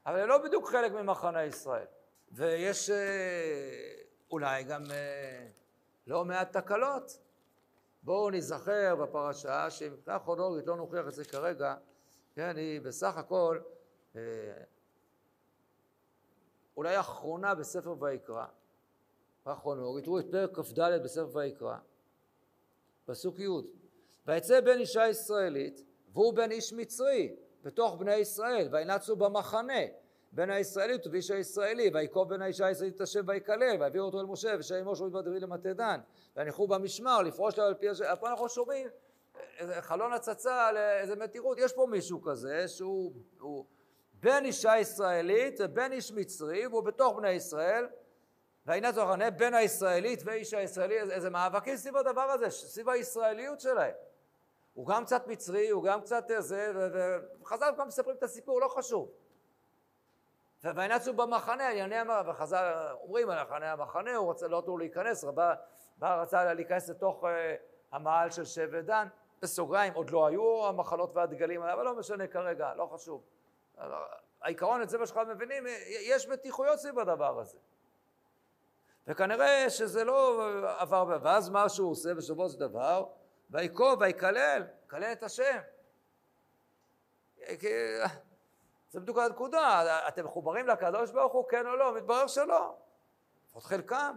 אבל 0.06 0.20
הם 0.20 0.28
לא 0.28 0.38
בדיוק 0.38 0.68
חלק 0.68 0.92
ממחנה 0.92 1.44
ישראל. 1.44 1.86
ויש 2.32 2.90
אה, 2.90 3.94
אולי 4.30 4.64
גם 4.64 4.82
אה, 4.90 5.46
לא 6.06 6.24
מעט 6.24 6.56
תקלות. 6.56 7.18
בואו 8.02 8.30
נזכר 8.30 8.96
בפרשה 8.96 9.70
שמבחינה 9.70 10.18
כרונולוגית 10.18 10.66
לא 10.66 10.76
נוכיח 10.76 11.08
את 11.08 11.12
זה 11.14 11.24
כרגע, 11.24 11.74
כן, 12.34 12.56
היא 12.56 12.80
בסך 12.80 13.16
הכל 13.16 13.60
אה, 14.16 14.20
אולי 16.76 16.96
האחרונה 16.96 17.54
בספר 17.54 17.94
ויקרא, 18.02 18.46
הכרונולוגית, 19.46 20.04
תראו 20.04 20.18
את 20.18 20.26
פרק 20.30 20.56
כ"ד 20.56 20.80
בספר 21.04 21.36
ויקרא, 21.36 21.76
פסוק 23.06 23.38
י' 23.38 23.46
ויצא 24.26 24.60
בן 24.60 24.78
אישה 24.78 25.08
ישראלית 25.08 25.82
והוא 26.12 26.34
בן 26.34 26.50
איש 26.50 26.72
מצרי 26.72 27.36
בתוך 27.62 27.96
בני 27.96 28.14
ישראל 28.14 28.68
וינצו 28.72 29.16
במחנה. 29.16 29.82
בן 30.32 30.50
הישראלית 30.50 31.06
ובאיש 31.06 31.30
הישראלי 31.30 31.90
ויקוב 31.94 32.28
בן 32.28 32.42
האישה 32.42 32.66
הישראלית 32.66 32.96
את 32.96 33.00
השם 33.00 33.20
ויקלל 33.26 33.76
ויעביר 33.80 34.02
אותו 34.02 34.20
אל 34.20 34.26
משה 34.26 34.54
ושם 34.58 34.74
עמו 34.74 34.96
שומעים 34.96 35.14
בדוד 35.14 35.42
למטה 35.42 35.72
דן. 35.72 36.00
והניחו 36.36 36.66
במשמר 36.66 37.22
לפרוש 37.22 37.58
לו 37.58 37.64
על 37.64 37.74
פי 37.74 37.88
השם. 37.88 38.04
פה 38.20 38.30
אנחנו 38.30 38.48
שומעים 38.48 38.88
חלון 39.80 40.12
הצצה 40.12 40.66
על 40.66 40.76
איזה 40.76 41.16
מתירות. 41.16 41.58
יש 41.58 41.72
פה 41.72 41.86
מישהו 41.90 42.22
כזה 42.22 42.68
שהוא 42.68 43.64
בן 44.14 44.44
אישה 44.44 44.78
ישראלית 44.78 45.60
ובן 45.64 45.92
איש 45.92 46.12
מצרי 46.12 46.66
והוא 46.66 46.82
בתוך 46.82 47.16
בני 47.16 47.30
ישראל. 47.30 47.86
והנה 48.66 48.92
זוכרנה 48.92 49.30
בין 49.30 49.54
הישראלית 49.54 50.22
ואיש 50.24 50.54
הישראלי 50.54 51.00
איזה 51.00 51.30
מאבקים 51.30 51.76
סביב 51.76 51.96
הדבר 51.96 52.20
הזה 52.20 52.50
סביב 52.50 52.88
הישראליות 52.88 53.60
שלהם 53.60 53.92
הוא 54.74 54.86
גם 54.86 55.04
קצת 55.04 55.26
מצרי, 55.26 55.68
הוא 55.68 55.84
גם 55.84 56.00
קצת 56.00 56.24
זה, 56.38 56.72
וחז"ל 57.42 57.74
גם 57.78 57.88
מספרים 57.88 58.16
את 58.16 58.22
הסיפור, 58.22 58.60
לא 58.60 58.68
חשוב. 58.68 59.10
וינצו 60.64 61.14
במחנה, 61.14 61.68
ענייני 61.68 61.96
המחנה, 61.96 62.30
וחז"ל 62.30 62.92
אומרים 63.02 63.30
על 63.30 63.42
מחנה 63.44 63.72
המחנה, 63.72 64.16
הוא 64.16 64.26
רוצה 64.26 64.48
לא 64.48 64.58
נתנו 64.58 64.78
להיכנס, 64.78 65.24
רבה 65.24 65.54
רצה 66.02 66.54
להיכנס 66.54 66.88
לתוך 66.88 67.24
uh, 67.24 67.26
המעל 67.92 68.30
של 68.30 68.44
שבט 68.44 68.84
דן, 68.84 69.08
בסוגריים, 69.42 69.94
עוד 69.94 70.10
לא 70.10 70.26
היו 70.26 70.66
המחנות 70.66 71.10
והדגלים, 71.14 71.62
אבל 71.62 71.84
לא 71.84 71.94
משנה 71.94 72.26
כרגע, 72.26 72.74
לא 72.74 72.86
חשוב. 72.94 73.22
העיקרון, 74.42 74.82
את 74.82 74.90
זה 74.90 74.98
מה 74.98 75.06
שאנחנו 75.06 75.34
מבינים, 75.34 75.64
יש 75.88 76.28
מתיחויות 76.28 76.78
סביב 76.78 76.98
הדבר 76.98 77.38
הזה. 77.38 77.58
וכנראה 79.06 79.70
שזה 79.70 80.04
לא 80.04 80.46
עבר, 80.78 81.18
ואז 81.22 81.48
מה 81.48 81.68
שהוא 81.68 81.90
עושה 81.90 82.14
בסופו 82.14 82.48
של 82.48 82.58
דבר, 82.58 83.06
ויקוב 83.52 84.00
ויקלל, 84.00 84.62
יקלל 84.84 85.12
את 85.12 85.22
השם. 85.22 85.58
זה 88.90 89.00
בדיוק 89.00 89.18
הנקודה, 89.18 89.84
אתם 90.08 90.24
מחוברים 90.24 90.66
לקדוש 90.66 91.10
ברוך 91.10 91.32
הוא, 91.32 91.48
כן 91.48 91.66
או 91.66 91.76
לא? 91.76 91.94
מתברר 91.94 92.26
שלא, 92.26 92.74
לפחות 93.48 93.62
חלקם. 93.62 94.16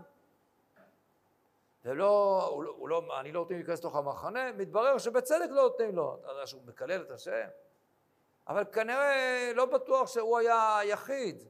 ולא, 1.86 2.48
הוא, 2.52 2.64
לא, 2.64 2.74
הוא 2.78 2.90
לא, 2.90 3.20
אני 3.20 3.32
לא 3.32 3.40
נותן 3.40 3.56
להיכנס 3.56 3.80
לתוך 3.80 3.96
המחנה, 3.96 4.52
מתברר 4.52 4.98
שבצדק 4.98 5.50
לא 5.50 5.62
נותנים 5.62 5.96
לו, 5.96 6.18
אתה 6.22 6.32
יודע 6.32 6.48
שהוא 6.48 6.62
מקלל 6.66 7.02
את 7.02 7.12
השם. 7.12 7.48
אבל 8.48 8.64
כנראה 8.72 9.52
לא 9.56 9.66
בטוח 9.66 10.08
שהוא 10.08 10.38
היה 10.38 10.78
היחיד, 10.78 11.44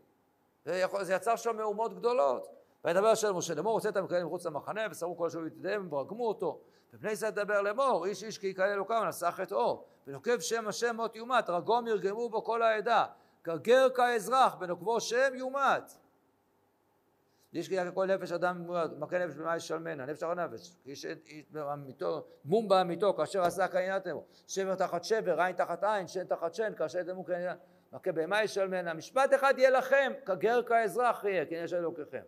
זה, 0.65 0.85
זה 1.01 1.13
יצר 1.13 1.35
שם 1.35 1.57
מהומות 1.57 1.93
גדולות. 1.93 2.49
וידבר 2.85 3.07
השם 3.07 3.27
למשה 3.27 3.53
לאמור, 3.53 3.73
הוצאת 3.73 3.97
מקלל 3.97 4.23
מחוץ 4.23 4.45
למחנה, 4.45 4.81
ושרו 4.91 5.17
כל 5.17 5.29
שאול 5.29 5.47
יתדיהם, 5.47 5.93
ורגמו 5.93 6.27
אותו. 6.27 6.59
ובני 6.95 7.11
ישראל 7.11 7.31
דבר 7.31 7.61
לאמור, 7.61 8.05
איש 8.05 8.23
איש 8.23 8.37
כי 8.37 8.47
יקלל 8.47 8.69
אלוקיו 8.69 9.01
ונשא 9.05 9.31
חטאו. 9.31 9.85
ונוקב 10.07 10.39
שם 10.39 10.67
השם 10.67 10.95
מות 10.95 11.15
יומת, 11.15 11.49
רגום 11.49 11.87
ירגמו 11.87 12.29
בו 12.29 12.43
כל 12.43 12.61
העדה. 12.61 13.05
גרגר 13.43 13.87
כאזרח, 13.95 14.55
בנוקבו 14.55 15.01
שם 15.01 15.35
יומת. 15.35 15.91
איש 17.53 17.69
כי 17.69 17.75
כל 17.93 18.05
נפש 18.05 18.31
אדם 18.31 18.67
מכה 18.99 19.25
נפש 19.25 19.35
במה 19.35 19.55
ישלמנה, 19.55 20.05
נפש 20.05 20.23
אחר 20.23 20.33
נפש, 20.33 20.75
איש 20.85 21.05
באמיתו, 21.49 22.25
מום 22.45 22.67
באמיתו, 22.67 23.13
כאשר 23.13 23.41
עשה 23.41 23.65
עמו, 24.05 24.25
שבר 24.47 24.75
תחת 24.75 25.03
שבר, 25.03 25.41
עין 25.41 25.55
תחת 25.55 25.83
עין, 25.83 26.07
שן 26.07 26.27
תחת 26.27 26.53
שן, 26.53 26.73
כאשר 26.77 26.99
ידמו 26.99 27.23
קיינת, 27.25 27.57
מכה 27.93 28.11
בהמה 28.11 28.43
ישלמנה, 28.43 28.93
משפט 28.93 29.33
אחד 29.33 29.53
יהיה 29.57 29.69
לכם, 29.69 30.13
כגר 30.25 30.63
כאזרח 30.63 31.23
יהיה, 31.23 31.45
כן 31.45 31.61
יש 31.63 31.73
אלוקיכם. 31.73 32.21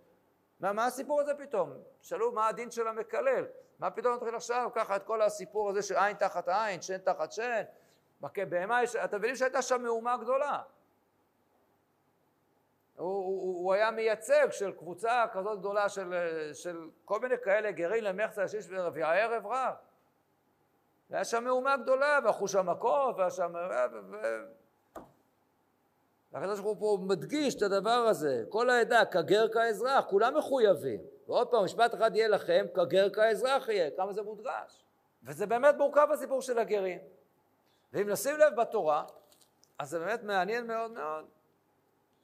מה, 0.60 0.74
מה 0.74 0.86
הסיפור 0.86 1.22
הזה 1.22 1.34
פתאום? 1.34 1.74
שאלו 2.02 2.32
מה 2.32 2.48
הדין 2.48 2.72
של 2.72 2.88
המקלל, 2.88 3.46
מה 3.80 3.92
פתאום 3.92 4.16
נתחיל 4.16 4.36
עכשיו 4.36 4.70
ככה 4.76 4.96
את 4.96 5.04
כל 5.04 5.22
הסיפור 5.22 5.70
הזה 5.70 5.82
של 5.82 5.96
עין 5.96 6.18
תחת 6.18 6.48
עין, 6.48 6.82
שן 6.82 6.98
תחת 6.98 7.32
שן, 7.32 7.62
מכה 8.22 8.46
בהמה, 8.46 8.80
אתם 9.04 9.18
מבינים 9.18 9.36
שהייתה 9.36 9.62
שם 9.62 9.82
מהומה 9.82 10.18
גדולה. 10.18 10.62
הוא, 12.96 13.08
הוא, 13.08 13.64
הוא 13.64 13.74
היה 13.74 13.92
מייצג 13.92 14.48
של 14.52 14.72
קבוצה 14.72 15.26
כזאת 15.34 15.60
גדולה 15.60 15.90
של, 15.90 16.14
של 16.54 16.90
כל 17.06 17.20
מיני 17.20 17.36
כאלה 17.44 17.72
גרים 17.72 18.04
למחצה 18.04 18.44
השיש 18.44 18.68
ורביע 18.70 19.08
ערב 19.08 19.46
רב. 19.46 19.74
והיה 21.10 21.26
שם 21.26 21.44
מהומה 21.44 21.78
גדולה, 21.78 22.20
והלכו 22.24 22.48
שם 22.48 22.70
מכות, 22.70 23.16
והיה 23.18 23.32
שם... 23.32 23.54
והקדוש 26.32 26.60
ברוך 26.60 26.80
הוא 26.80 27.00
מדגיש 27.00 27.56
את 27.56 27.62
הדבר 27.62 27.90
הזה, 27.90 28.44
כל 28.50 28.70
העדה, 28.70 29.06
כגר 29.06 29.48
כאזרח, 29.54 30.06
כולם 30.06 30.38
מחויבים. 30.38 31.17
ועוד 31.28 31.48
פעם, 31.48 31.66
משפט 31.66 31.94
אחד 31.94 32.16
יהיה 32.16 32.28
לכם, 32.28 32.66
כגר 32.74 33.10
כאזרח 33.10 33.70
יהיה, 33.70 33.92
כמה 33.92 34.14
זה 34.14 34.22
מודגש. 34.22 34.84
וזה 35.24 35.46
באמת 35.46 35.76
מורכב 35.78 36.08
הסיפור 36.14 36.42
של 36.42 36.60
הגרים. 36.60 37.00
ואם 37.94 38.10
נשים 38.10 38.38
לב 38.38 38.62
בתורה, 38.62 39.06
אז 39.80 39.90
זה 39.90 40.00
באמת 40.00 40.24
מעניין 40.24 40.68
מאוד 40.68 40.92
מאוד, 40.92 41.26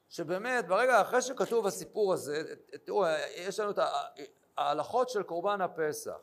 שבאמת, 0.08 0.68
ברגע 0.68 1.00
אחרי 1.00 1.22
שכתוב 1.22 1.66
הסיפור 1.66 2.12
הזה, 2.12 2.42
תראו, 2.84 3.04
יש 3.36 3.60
לנו 3.60 3.70
את 3.70 3.78
ההלכות 4.58 5.08
של 5.08 5.22
קורבן 5.22 5.60
הפסח. 5.60 6.16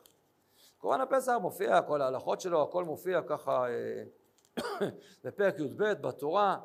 קורבן 0.78 1.00
הפסח 1.00 1.32
מופיע, 1.40 1.82
כל 1.82 2.02
ההלכות 2.02 2.40
שלו, 2.40 2.62
הכל 2.62 2.84
מופיע 2.84 3.20
ככה 3.26 3.66
אה, 3.68 4.02
בפרק 5.24 5.58
י"ב 5.58 5.84
בתורה. 5.84 6.58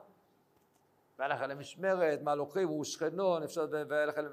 והיה 1.19 1.33
לכם 1.33 1.43
למשמרת, 1.43 2.21
מה 2.21 2.35
לוקחים, 2.35 2.67
הוא 2.67 2.83
שכנו, 2.83 3.43
אפשר, 3.43 3.65
והיה 3.89 4.05
לכם, 4.05 4.25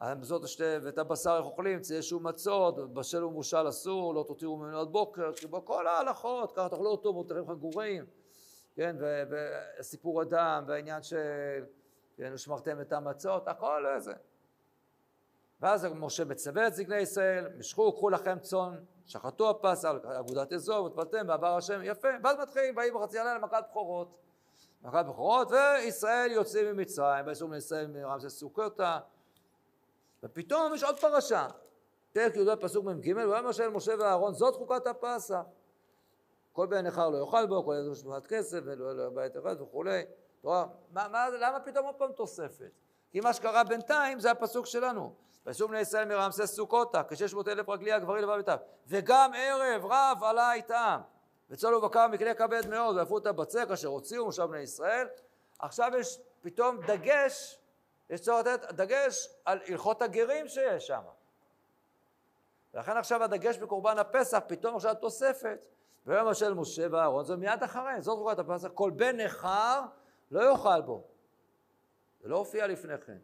המזות 0.00 0.44
השתי, 0.44 0.64
ואת 0.82 0.98
הבשר 0.98 1.36
איך 1.36 1.46
אוכלים, 1.46 1.80
ציי 1.80 2.02
שום 2.02 2.26
מצות, 2.26 2.94
בשל 2.94 3.24
ומושל 3.24 3.68
אסור, 3.68 4.14
לא 4.14 4.24
תותירו 4.28 4.56
ממנו 4.56 4.80
עד 4.80 4.88
בוקר, 4.88 5.32
כאילו 5.36 5.64
כל 5.64 5.86
ההלכות, 5.86 6.52
ככה 6.52 6.68
תאכלו 6.68 6.90
אותו, 6.90 7.12
מותרים 7.12 7.48
חגורים, 7.48 8.04
כן, 8.74 8.96
וסיפור 9.78 10.20
הדם, 10.20 10.64
והעניין 10.66 11.02
של, 11.02 11.64
כן, 12.16 12.30
ושמרתם 12.34 12.80
את 12.80 12.92
המצות, 12.92 13.48
הכל 13.48 13.84
זה. 13.98 14.12
ואז 15.60 15.86
משה 15.94 16.24
מצווה 16.24 16.66
את 16.66 16.74
זקני 16.74 16.96
ישראל, 16.96 17.48
משכו, 17.58 17.92
קחו 17.92 18.10
לכם 18.10 18.38
צאן, 18.38 18.74
שחטו 19.06 19.50
הפסל, 19.50 19.98
אגודת 20.04 20.52
אזור, 20.52 20.84
ותפלתם, 20.86 21.28
ועבר 21.28 21.56
השם, 21.56 21.80
יפה, 21.84 22.08
ואז 22.22 22.36
מתחילים, 22.38 22.74
באים 22.74 22.94
בחצי 22.94 23.18
הלילה 23.18 23.38
מכת 23.38 23.64
בכורות. 23.70 24.18
מכת 24.82 25.04
בכורות, 25.08 25.48
וישראל 25.50 26.30
יוצאים 26.30 26.66
ממצרים, 26.76 27.26
ויצאו 27.26 27.48
מישראל 27.48 27.86
מרמסס 27.86 28.38
סוכותה, 28.38 28.98
ופתאום 30.22 30.74
יש 30.74 30.82
עוד 30.82 31.00
פרשה, 31.00 31.46
פרק 32.12 32.36
י"ד 32.36 32.54
פסוק 32.60 32.84
מ"ג, 32.84 33.16
ויאמר 33.16 33.52
של 33.52 33.68
משה 33.68 33.92
ואהרון, 33.98 34.34
זאת 34.34 34.56
חוקת 34.56 34.86
הפסח. 34.86 35.42
כל 36.52 36.66
בן 36.66 36.86
נכר 36.86 37.08
לא 37.08 37.18
יאכל 37.18 37.46
בו, 37.46 37.64
כל 37.64 37.72
איזה 37.72 37.90
משמעת 37.90 38.26
כסף, 38.26 38.58
ולא 38.64 39.00
יהיה 39.00 39.10
בית 39.10 39.36
אחד 39.36 39.60
וכולי. 39.60 40.02
תורה, 40.40 40.66
מה, 40.90 41.08
מה, 41.08 41.28
למה 41.28 41.60
פתאום 41.60 41.86
עוד 41.86 41.94
פעם 41.94 42.12
תוספת? 42.12 42.70
כי 43.10 43.20
מה 43.20 43.32
שקרה 43.32 43.64
בינתיים 43.64 44.20
זה 44.20 44.30
הפסוק 44.30 44.66
שלנו. 44.66 45.14
וישוב 45.46 45.70
בני 45.70 45.80
ישראל 45.80 46.08
מרמסס 46.08 46.54
סוכותה, 46.54 47.02
כשש 47.08 47.34
מאות 47.34 47.48
אלף 47.48 47.68
רגלי 47.68 47.92
הגברים 47.92 48.22
לבב 48.22 48.36
איתם. 48.38 48.56
וגם 48.86 49.30
ערב 49.36 49.84
רב 49.84 50.24
עלה 50.24 50.52
איתם. 50.52 51.00
וצלו 51.50 51.80
בקר 51.80 52.08
מכלי 52.08 52.34
כבד 52.34 52.66
מאוד, 52.68 52.96
ועפו 52.96 53.18
את 53.18 53.26
הבצק 53.26 53.66
אשר 53.72 53.88
הוציאו 53.88 54.24
מושב 54.24 54.44
בני 54.44 54.60
ישראל. 54.60 55.06
עכשיו 55.58 55.92
יש 55.98 56.20
פתאום 56.40 56.76
דגש, 56.86 57.58
יש 58.10 58.20
צורך 58.20 58.46
לתת 58.46 58.72
דגש 58.72 59.28
על 59.44 59.60
הלכות 59.68 60.02
הגרים 60.02 60.48
שיש 60.48 60.86
שם. 60.86 61.02
ולכן 62.74 62.96
עכשיו 62.96 63.22
הדגש 63.22 63.58
בקורבן 63.58 63.98
הפסח, 63.98 64.38
פתאום 64.46 64.76
עכשיו 64.76 64.94
תוספת. 64.94 65.58
ויום 66.06 66.28
השל 66.28 66.54
משה 66.54 66.86
ואהרון, 66.90 67.24
זה 67.24 67.36
מיד 67.36 67.62
אחרי, 67.62 68.00
זאת 68.00 68.18
קורבן 68.18 68.40
הפסח, 68.40 68.68
כל 68.74 68.90
בן 68.90 69.20
נכר 69.20 69.80
לא 70.30 70.50
יאכל 70.50 70.80
בו. 70.80 71.04
זה 72.20 72.28
לא 72.28 72.36
הופיע 72.36 72.66
לפני 72.66 72.98
כן. 72.98 73.18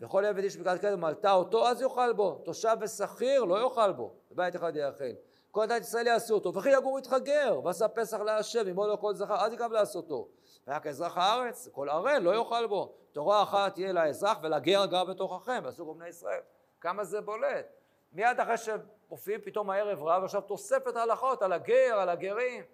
וכל 0.00 0.24
עבד 0.24 0.42
איש 0.42 0.56
בקעת 0.56 0.80
קדם 0.80 1.00
מלתה 1.00 1.32
אותו, 1.32 1.68
אז 1.68 1.82
יאכל 1.82 2.12
בו. 2.12 2.42
תושב 2.44 2.76
ושכיר 2.80 3.44
לא 3.44 3.62
יאכל 3.62 3.92
בו. 3.92 4.14
בבית 4.30 4.56
אחד 4.56 4.76
יאכל. 4.76 5.04
כל 5.50 5.66
דת 5.66 5.82
ישראל 5.82 6.06
יעשו 6.06 6.34
אותו. 6.34 6.54
וכי 6.54 6.70
יגור 6.70 6.96
איתך 6.96 7.16
גר, 7.24 7.60
ועשה 7.64 7.88
פסח 7.88 8.20
להשם, 8.20 8.68
עמו 8.68 8.86
לו 8.86 9.00
כל 9.00 9.14
זכר, 9.14 9.44
אז 9.44 9.52
יקרב 9.52 9.72
לעשותו. 9.72 10.28
והיה 10.68 10.80
כאזרח 10.80 11.16
הארץ, 11.16 11.68
כל 11.72 11.88
ערל 11.88 12.18
לא 12.18 12.34
יאכל 12.34 12.66
בו. 12.66 12.94
תורה 13.12 13.42
אחת 13.42 13.74
תהיה 13.74 13.92
לאזרח 13.92 14.38
ולגר 14.42 14.86
גר 14.86 15.04
בתוככם, 15.04 15.60
ועשו 15.64 15.94
בני 15.94 16.08
ישראל. 16.08 16.40
כמה 16.80 17.04
זה 17.04 17.20
בולט. 17.20 17.66
מיד 18.12 18.40
אחרי 18.40 18.56
שמופיעים 18.56 19.40
פתאום 19.40 19.70
הערב 19.70 20.02
רב, 20.02 20.24
עכשיו 20.24 20.40
תוספת 20.40 20.96
ההלכות 20.96 21.42
על 21.42 21.52
הגר, 21.52 21.98
על 22.00 22.08
הגרים. 22.08 22.64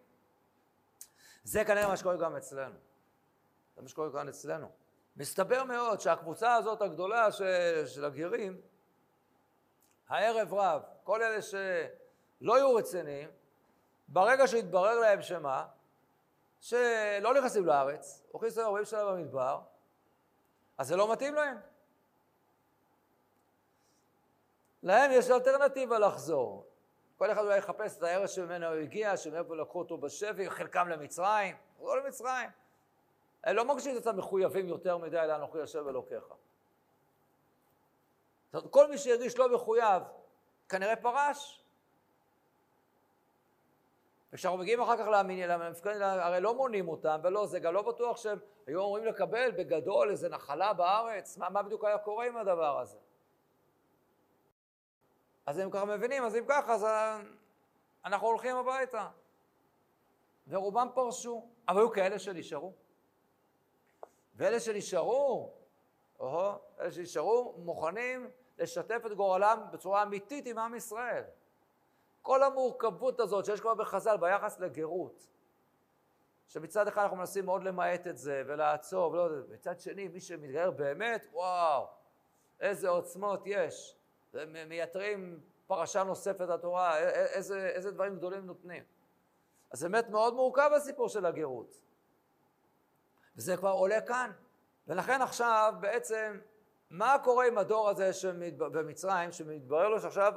זה 1.45 1.65
כנראה 1.65 1.89
מה 1.89 1.97
שקורה 1.97 2.17
גם 2.17 2.37
אצלנו. 2.37 2.75
זה 3.77 3.83
מה 3.83 3.89
שקורה 3.89 4.13
כאן 4.13 4.29
אצלנו. 4.29 4.71
מסתבר 5.17 5.65
מאוד 5.65 6.01
שהקבוצה 6.01 6.55
הזאת 6.55 6.83
הגדולה 6.83 7.33
של, 7.33 7.87
של 7.87 8.05
הגרים, 8.05 8.61
הערב 10.09 10.55
רב, 10.55 10.83
כל 11.05 11.23
אלה 11.23 11.43
שלא 11.43 12.57
יהיו 12.57 12.75
רציניים, 12.75 13.29
ברגע 14.09 14.47
שהתברר 14.47 15.01
להם 15.01 15.23
שמה, 15.23 15.67
שלא 16.65 17.35
נכנסים 17.35 17.67
לארץ, 17.67 18.23
הולכים 18.31 18.49
לסיים 18.49 18.67
40 18.67 18.85
שנה 18.85 19.05
במדבר, 19.05 19.61
אז 20.79 20.89
זה 20.89 20.97
לא 20.97 21.13
מתאים 21.13 21.35
להם. 21.35 21.57
להם 24.83 25.11
יש 25.15 25.31
אלטרנטיבה 25.31 25.99
לחזור. 25.99 26.67
כל 27.17 27.33
אחד 27.33 27.43
אולי 27.43 27.59
יחפש 27.59 27.97
את 27.97 28.03
הארץ 28.03 28.31
שממנו 28.31 28.67
הוא 28.67 28.75
הגיע, 28.75 29.17
שמאיפה 29.17 29.57
לקחו 29.57 29.79
אותו 29.79 29.99
בשבי, 29.99 30.51
חלקם 30.51 30.89
למצרים, 30.89 31.57
לא 31.81 32.05
למצרים. 32.05 32.51
הם 33.45 33.57
לא 33.57 33.65
מרגישים 33.65 33.97
את 33.97 34.01
עצמם 34.01 34.17
מחויבים 34.17 34.69
יותר 34.69 34.99
מדי 34.99 35.27
לאנוכי 35.27 35.61
השם 35.61 35.89
אלוקיך. 35.89 36.25
כל 38.71 38.91
מי 38.91 38.99
שהרגיש 38.99 39.39
לא 39.39 39.55
מחויב, 39.55 40.03
כנראה 40.69 40.97
פרש. 40.97 41.64
וכשאנחנו 44.35 44.59
מגיעים 44.59 44.81
אחר 44.81 44.97
כך 44.97 45.07
למפקד, 45.49 46.01
הרי 46.01 46.41
לא 46.41 46.55
מונים 46.55 46.89
אותם, 46.89 47.21
ולא, 47.23 47.47
זה 47.47 47.59
גם 47.59 47.75
לא 47.75 47.83
בטוח 47.83 48.17
שהם 48.17 48.39
היו 48.67 48.81
אמורים 48.81 49.05
לקבל 49.05 49.51
בגדול 49.51 50.11
איזה 50.11 50.29
נחלה 50.29 50.73
בארץ, 50.73 51.39
מה, 51.39 51.49
מה 51.49 51.63
בדיוק 51.63 51.85
היה 51.85 51.99
קורה 51.99 52.27
עם 52.27 52.37
הדבר 52.37 52.79
הזה? 52.79 52.99
אז 55.47 55.59
הם 55.59 55.71
ככה 55.71 55.85
מבינים, 55.85 56.25
אז 56.25 56.37
אם 56.37 56.45
ככה, 56.49 56.75
אז 56.75 56.87
אנחנו 58.05 58.27
הולכים 58.27 58.57
הביתה. 58.57 59.09
ורובם 60.49 60.89
פרשו, 60.95 61.49
אבל 61.69 61.79
היו 61.79 61.93
כאלה 61.93 62.19
שנשארו. 62.19 62.73
ואלה 64.35 64.61
שנשארו, 64.61 65.53
או, 66.21 66.53
אלה 66.81 66.93
שנשארו 66.93 67.55
מוכנים 67.59 68.31
לשתף 68.59 69.07
את 69.07 69.13
גורלם 69.13 69.67
בצורה 69.73 70.03
אמיתית 70.03 70.47
עם 70.47 70.59
עם 70.59 70.75
ישראל. 70.75 71.25
כל 72.25 72.43
המורכבות 72.43 73.21
הזאת 73.21 73.45
שיש 73.45 73.61
כבר 73.61 73.75
בחז"ל 73.75 74.17
ביחס 74.17 74.61
לגרות, 74.61 75.27
שמצד 76.47 76.89
אחד 76.89 77.03
אנחנו 77.03 77.17
מנסים 77.17 77.45
מאוד 77.45 77.65
למעט 77.65 78.07
את 78.07 78.19
זה 78.19 78.43
ולעצור, 78.47 79.13
ולא, 79.13 79.29
מצד 79.49 79.81
שני 79.81 80.09
מי 80.09 80.21
שמתגייר 80.21 80.71
באמת, 80.71 81.27
וואו, 81.33 81.87
איזה 82.61 82.89
עוצמות 82.89 83.43
יש. 83.47 83.97
מייתרים 84.69 85.41
פרשה 85.67 86.05
נוספת 86.05 86.49
לתורה, 86.49 86.99
איזה, 86.99 87.69
איזה 87.69 87.91
דברים 87.91 88.17
גדולים 88.17 88.47
נותנים. 88.47 88.83
אז 89.71 89.83
באמת 89.83 90.09
מאוד 90.09 90.35
מורכב 90.35 90.71
הסיפור 90.77 91.09
של 91.09 91.27
הגרות. 91.27 91.81
וזה 93.37 93.57
כבר 93.57 93.71
עולה 93.71 94.01
כאן. 94.01 94.31
ולכן 94.87 95.23
עכשיו 95.23 95.75
בעצם, 95.81 96.41
מה 96.91 97.17
קורה 97.25 97.47
עם 97.47 97.59
הדור 97.59 97.89
הזה 97.89 98.13
שמת... 98.13 98.57
במצרים, 98.57 99.33
שמתברר 99.33 99.89
לו 99.89 100.01
שעכשיו 100.01 100.33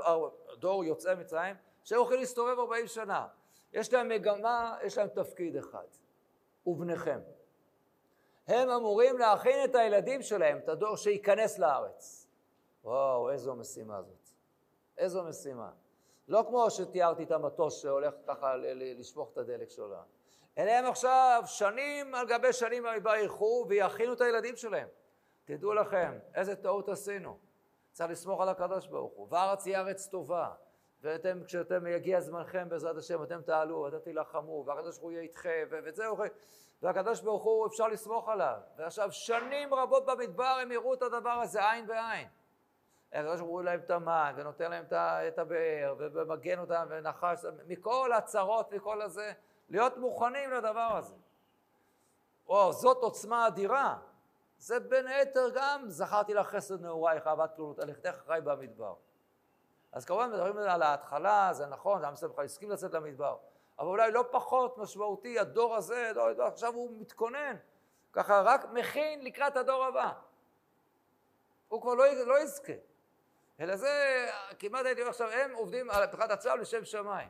הדור 0.53 0.85
יוצאי 0.85 1.15
מצרים, 1.15 1.55
הולכים 1.95 2.19
להסתובב 2.19 2.59
40 2.59 2.87
שנה. 2.87 3.27
יש 3.73 3.93
להם 3.93 4.09
מגמה, 4.09 4.77
יש 4.83 4.97
להם 4.97 5.07
תפקיד 5.07 5.55
אחד, 5.55 5.85
ובניכם. 6.65 7.19
הם 8.47 8.69
אמורים 8.69 9.17
להכין 9.17 9.63
את 9.63 9.75
הילדים 9.75 10.21
שלהם, 10.21 10.57
את 10.57 10.69
הדור 10.69 10.97
שייכנס 10.97 11.59
לארץ. 11.59 12.27
וואו, 12.83 13.31
איזו 13.31 13.55
משימה 13.55 14.01
זאת. 14.01 14.29
איזו 14.97 15.23
משימה. 15.23 15.69
לא 16.27 16.45
כמו 16.47 16.71
שתיארתי 16.71 17.23
את 17.23 17.31
המטוס 17.31 17.81
שהולך 17.81 18.13
ככה 18.27 18.55
לשפוך 18.75 19.29
את 19.33 19.37
הדלק 19.37 19.69
שלו. 19.69 19.95
אלא 20.57 20.71
הם 20.71 20.85
עכשיו 20.85 21.43
שנים 21.45 22.15
על 22.15 22.27
גבי 22.27 22.53
שנים 22.53 22.85
ילכו 23.19 23.65
ויכינו 23.69 24.13
את 24.13 24.21
הילדים 24.21 24.55
שלהם. 24.55 24.87
תדעו 25.45 25.73
לכם, 25.73 26.19
איזה 26.35 26.55
טעות 26.55 26.89
עשינו. 26.89 27.37
צריך 27.91 28.11
לסמוך 28.11 28.41
על 28.41 28.49
הקדוש 28.49 28.87
ברוך 28.87 29.13
הוא. 29.13 29.27
והארץ 29.29 29.65
היא 29.65 29.77
ארץ 29.77 30.07
טובה. 30.07 30.49
ואתם, 31.01 31.43
כשאתם 31.43 31.87
יגיע 31.87 32.19
זמנכם 32.19 32.69
בעזרת 32.69 32.97
השם, 32.97 33.23
אתם 33.23 33.41
תעלו, 33.41 33.81
ואתם 33.81 33.99
תילחמו, 33.99 34.63
והקדוש 34.65 34.97
ברוך 34.97 35.03
הוא 35.03 35.11
יהיה 35.11 35.21
איתכם, 35.21 35.67
וזהו, 35.83 36.17
והקדוש 36.81 37.21
ברוך 37.21 37.43
הוא, 37.43 37.67
אפשר 37.67 37.87
לסמוך 37.87 38.29
עליו. 38.29 38.57
ועכשיו, 38.77 39.11
שנים 39.11 39.73
רבות 39.73 40.05
במדבר 40.05 40.57
הם 40.61 40.71
יראו 40.71 40.93
את 40.93 41.01
הדבר 41.01 41.29
הזה 41.29 41.71
עין 41.71 41.87
בעין. 41.87 42.27
הקדוש 43.13 43.39
ברוך 43.39 43.51
הוא 43.51 43.61
להם 43.61 43.79
את 43.79 43.91
המים, 43.91 44.35
ונותן 44.37 44.71
להם 44.71 44.85
את 45.27 45.39
הבאר, 45.39 45.95
ומגן 45.97 46.59
אותם, 46.59 46.85
ונחש, 46.89 47.45
מכל 47.67 48.11
הצרות, 48.13 48.73
מכל 48.73 49.01
הזה, 49.01 49.31
להיות 49.69 49.97
מוכנים 49.97 50.51
לדבר 50.51 50.97
הזה. 50.97 51.15
או, 52.47 52.73
זאת 52.73 52.97
עוצמה 52.97 53.47
אדירה. 53.47 53.97
זה 54.57 54.79
בין 54.79 55.07
היתר 55.07 55.49
גם 55.55 55.83
זכרתי 55.87 56.33
לך 56.33 56.47
חסד 56.47 56.81
נעורייך, 56.81 57.27
אהבת 57.27 57.55
תלונות, 57.55 57.79
הלכתך 57.79 58.09
אחריי 58.09 58.41
במדבר. 58.41 58.93
אז 59.97 60.05
כמובן 60.05 60.31
מדברים 60.31 60.57
על 60.57 60.81
ההתחלה, 60.81 61.49
זה 61.53 61.65
נכון, 61.65 62.05
עם 62.05 62.13
ישראל 62.13 62.31
בכלל 62.31 62.45
הסכים 62.45 62.71
לצאת 62.71 62.93
למדבר, 62.93 63.37
אבל 63.79 63.87
אולי 63.87 64.11
לא 64.11 64.25
פחות 64.31 64.77
משמעותי, 64.77 65.39
הדור 65.39 65.75
הזה, 65.75 66.11
דור, 66.13 66.33
דור, 66.33 66.45
עכשיו 66.45 66.73
הוא 66.73 67.01
מתכונן, 67.01 67.55
ככה 68.13 68.41
רק 68.41 68.65
מכין 68.73 69.23
לקראת 69.23 69.57
הדור 69.57 69.85
הבא. 69.85 70.13
הוא 71.67 71.81
כבר 71.81 71.93
לא, 71.93 72.05
לא 72.25 72.39
יזכה. 72.39 72.73
אלא 73.59 73.75
זה, 73.75 74.25
כמעט 74.59 74.85
הייתי 74.85 75.01
אומר 75.01 75.09
עכשיו, 75.09 75.29
הם 75.29 75.53
עובדים 75.53 75.89
על 75.89 76.07
פתיחת 76.07 76.31
הצו 76.31 76.55
לשם 76.55 76.85
שמיים. 76.85 77.29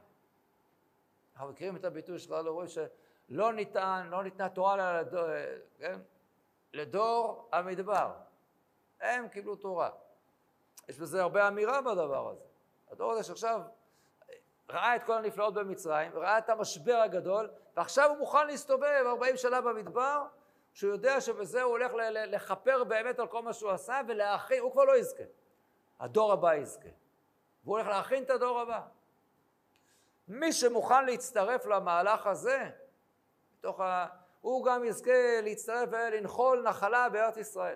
אנחנו 1.34 1.49
מכירים 1.49 1.76
את 1.76 1.86
הביטוי 1.86 2.20
שלך, 2.20 2.32
לא 2.32 2.51
רואים 2.51 2.70
שלא 2.70 3.53
ניתן, 3.53 4.07
לא 4.11 4.24
ניתנה 4.24 4.49
תורה 4.49 5.01
לדור, 5.01 5.28
כן? 5.80 5.99
לדור 6.74 7.49
המדבר. 7.51 8.11
הם 9.01 9.28
קיבלו 9.28 9.55
תורה. 9.55 9.89
יש 10.88 10.99
בזה 10.99 11.22
הרבה 11.22 11.47
אמירה 11.47 11.82
בדבר 11.82 12.30
הזה. 12.30 12.47
הדור 12.92 13.12
הזה 13.12 13.24
שעכשיו 13.24 13.62
ראה 14.70 14.96
את 14.96 15.04
כל 15.04 15.14
הנפלאות 15.14 15.54
במצרים, 15.54 16.12
ראה 16.16 16.38
את 16.38 16.50
המשבר 16.50 16.96
הגדול, 16.96 17.50
ועכשיו 17.76 18.10
הוא 18.10 18.18
מוכן 18.18 18.48
להסתובב 18.48 19.04
40 19.06 19.38
שנה 19.38 19.62
במדבר, 19.62 20.26
שהוא 20.74 20.92
יודע 20.92 21.22
שבזה 21.22 21.62
הוא 21.62 21.72
הולך 21.72 21.92
לכפר 22.12 22.84
באמת 22.84 23.20
על 23.20 23.28
כל 23.28 23.42
מה 23.42 23.54
שהוא 23.54 23.72
עשה 23.72 24.02
ולהכין, 24.08 24.60
הוא 24.60 24.72
כבר 24.72 24.84
לא 24.84 24.98
יזכה. 24.98 25.24
הדור 26.00 26.34
הבא 26.34 26.56
יזכה. 26.56 26.90
והוא 27.64 27.78
הולך 27.78 27.88
להכין 27.88 28.24
את 28.24 28.30
הדור 28.30 28.60
הבא. 28.60 28.82
מי 30.28 30.54
שמוכן 30.54 31.06
להצטרף 31.06 31.66
למהלך 31.66 32.28
הזה, 32.28 32.70
מתוך 33.58 33.80
ה... 33.80 34.08
הוא 34.42 34.66
גם 34.66 34.86
יזכה 34.86 35.42
להצטרף 35.44 35.90
ולנחול 35.92 36.64
נחלה 36.64 37.10
בארץ 37.10 37.38
ישראל. 37.38 37.76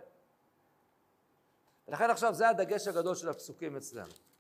ולכן 1.88 2.10
עכשיו 2.10 2.34
זה 2.34 2.50
הדגש 2.50 2.88
הגדול 2.88 3.16
של 3.16 3.30
הפסוקים 3.30 3.78
אצלנו. 3.78 4.31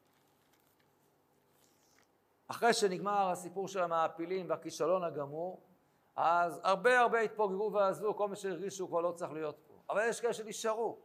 אחרי 2.52 2.74
שנגמר 2.74 3.30
הסיפור 3.32 3.68
של 3.68 3.84
המעפילים 3.84 4.50
והכישלון 4.50 5.04
הגמור, 5.04 5.62
אז 6.16 6.62
הרבה 6.64 7.00
הרבה 7.00 7.20
התפוגגו 7.20 7.72
ועזבו, 7.74 8.16
כל 8.16 8.28
מי 8.28 8.36
שהרגישו 8.36 8.88
כבר 8.88 9.02
לא 9.02 9.12
צריך 9.12 9.32
להיות 9.32 9.58
פה. 9.68 9.74
אבל 9.90 10.02
יש 10.10 10.22
כאלה 10.22 10.34
שנשארו. 10.34 10.98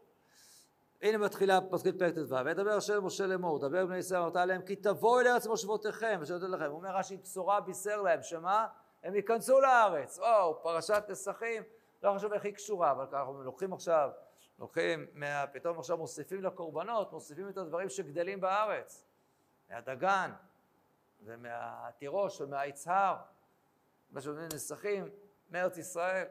הנה 1.02 1.18
מתחילה 1.18 1.58
פסקית 1.70 1.98
פרק 1.98 2.14
ט"ו, 2.14 2.44
וידבר 2.44 2.70
השם 2.70 3.04
משה 3.04 3.26
לאמור, 3.26 3.58
דבר 3.58 3.86
בני 3.86 3.96
ישראל 3.96 4.20
אמרת 4.20 4.36
להם, 4.36 4.62
כי 4.62 4.76
תבואו 4.76 5.20
אל 5.20 5.26
ארץ 5.26 5.46
מושבותיכם, 5.46 6.18
ושאלתי 6.22 6.46
לכם, 6.46 6.64
הוא 6.64 6.76
אומר 6.78 6.96
רש"י, 6.96 7.16
בשורה 7.16 7.60
בישר 7.60 8.02
להם, 8.02 8.22
שמה? 8.22 8.66
הם 9.04 9.14
ייכנסו 9.14 9.60
לארץ, 9.60 10.18
או, 10.18 10.62
פרשת 10.62 11.04
נסכים, 11.08 11.62
לא 12.02 12.14
חשוב 12.16 12.32
איך 12.32 12.44
היא 12.44 12.54
קשורה, 12.54 12.90
אבל 12.90 13.04
אנחנו 13.12 13.42
לוקחים 13.42 13.72
עכשיו, 13.72 14.10
לוקחים, 14.58 15.06
מה, 15.14 15.44
פתאום 15.52 15.78
עכשיו 15.78 15.96
מוסיפים 15.96 16.42
לקורבנות, 16.42 17.12
מוסיפים 17.12 17.48
את 17.48 17.58
הדברים 17.58 17.88
שגדלים 17.88 18.40
בארץ, 18.40 19.06
מהדגן, 19.70 20.30
ומהתירוש 21.26 22.40
ומהיצהר, 22.40 23.16
מה 24.10 24.20
שאומרים 24.20 24.48
נסכים, 24.54 25.08
מארץ 25.50 25.78
ישראל. 25.78 26.24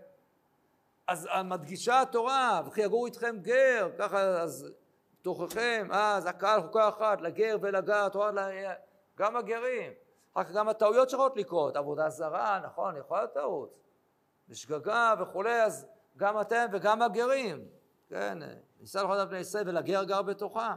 אז 1.08 1.30
מדגישה 1.46 2.02
התורה, 2.02 2.62
וכי 2.68 2.82
יגור 2.82 3.06
איתכם 3.06 3.36
גר, 3.41 3.89
ככה 3.98 4.20
אז 4.22 4.68
תוככם, 5.22 5.88
אז 5.91 6.26
הקהל 6.26 6.62
חוקה 6.62 6.89
אחת, 6.89 7.22
לגר 7.22 7.58
ולגר, 7.62 8.06
התורה, 8.06 8.32
גם 9.18 9.36
הגרים, 9.36 9.93
אחר 10.34 10.43
כך 10.43 10.52
גם 10.52 10.70
הטעויות 10.70 11.10
שיכולות 11.10 11.38
לקרות, 11.38 11.76
עבודה 11.76 12.10
זרה, 12.10 12.60
נכון, 12.64 12.98
יכולה 12.98 13.20
להיות 13.20 13.34
טעות, 13.34 13.80
בשגגה 14.50 15.14
וכולי, 15.20 15.64
אז 15.64 15.88
גם 16.18 16.41
אתם 16.41 16.66
וגם 16.72 17.02
הגרים, 17.02 17.68
כן, 18.10 18.38
ניסה 18.80 19.04
לכל 19.04 19.26
בני 19.26 19.38
ישראל 19.38 19.70
ולגר 19.70 20.04
גר 20.04 20.22
בתוכם, 20.22 20.76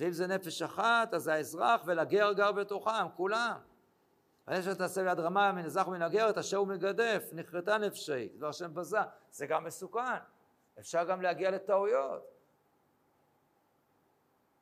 ואם 0.00 0.12
זה 0.12 0.26
נפש 0.26 0.62
אחת, 0.62 1.14
אז 1.14 1.28
האזרח 1.28 1.82
ולגר 1.84 2.32
גר 2.32 2.52
בתוכם, 2.52 3.08
כולם. 3.16 3.58
ויש 4.48 4.66
תעשה 4.66 5.04
ביד 5.04 5.20
רמה 5.20 5.52
מן 5.52 5.64
אזרח 5.64 5.88
ומן 5.88 6.02
הגרת 6.02 6.38
אשר 6.38 6.56
הוא 6.56 6.66
מגדף, 6.66 7.28
נכרתה 7.32 7.78
נפשי, 7.78 8.28
דבר 8.28 8.48
השם 8.48 8.74
בזה, 8.74 8.98
זה 9.30 9.46
גם 9.46 9.64
מסוכן, 9.64 10.16
אפשר 10.78 11.04
גם 11.04 11.22
להגיע 11.22 11.50
לטעויות. 11.50 12.30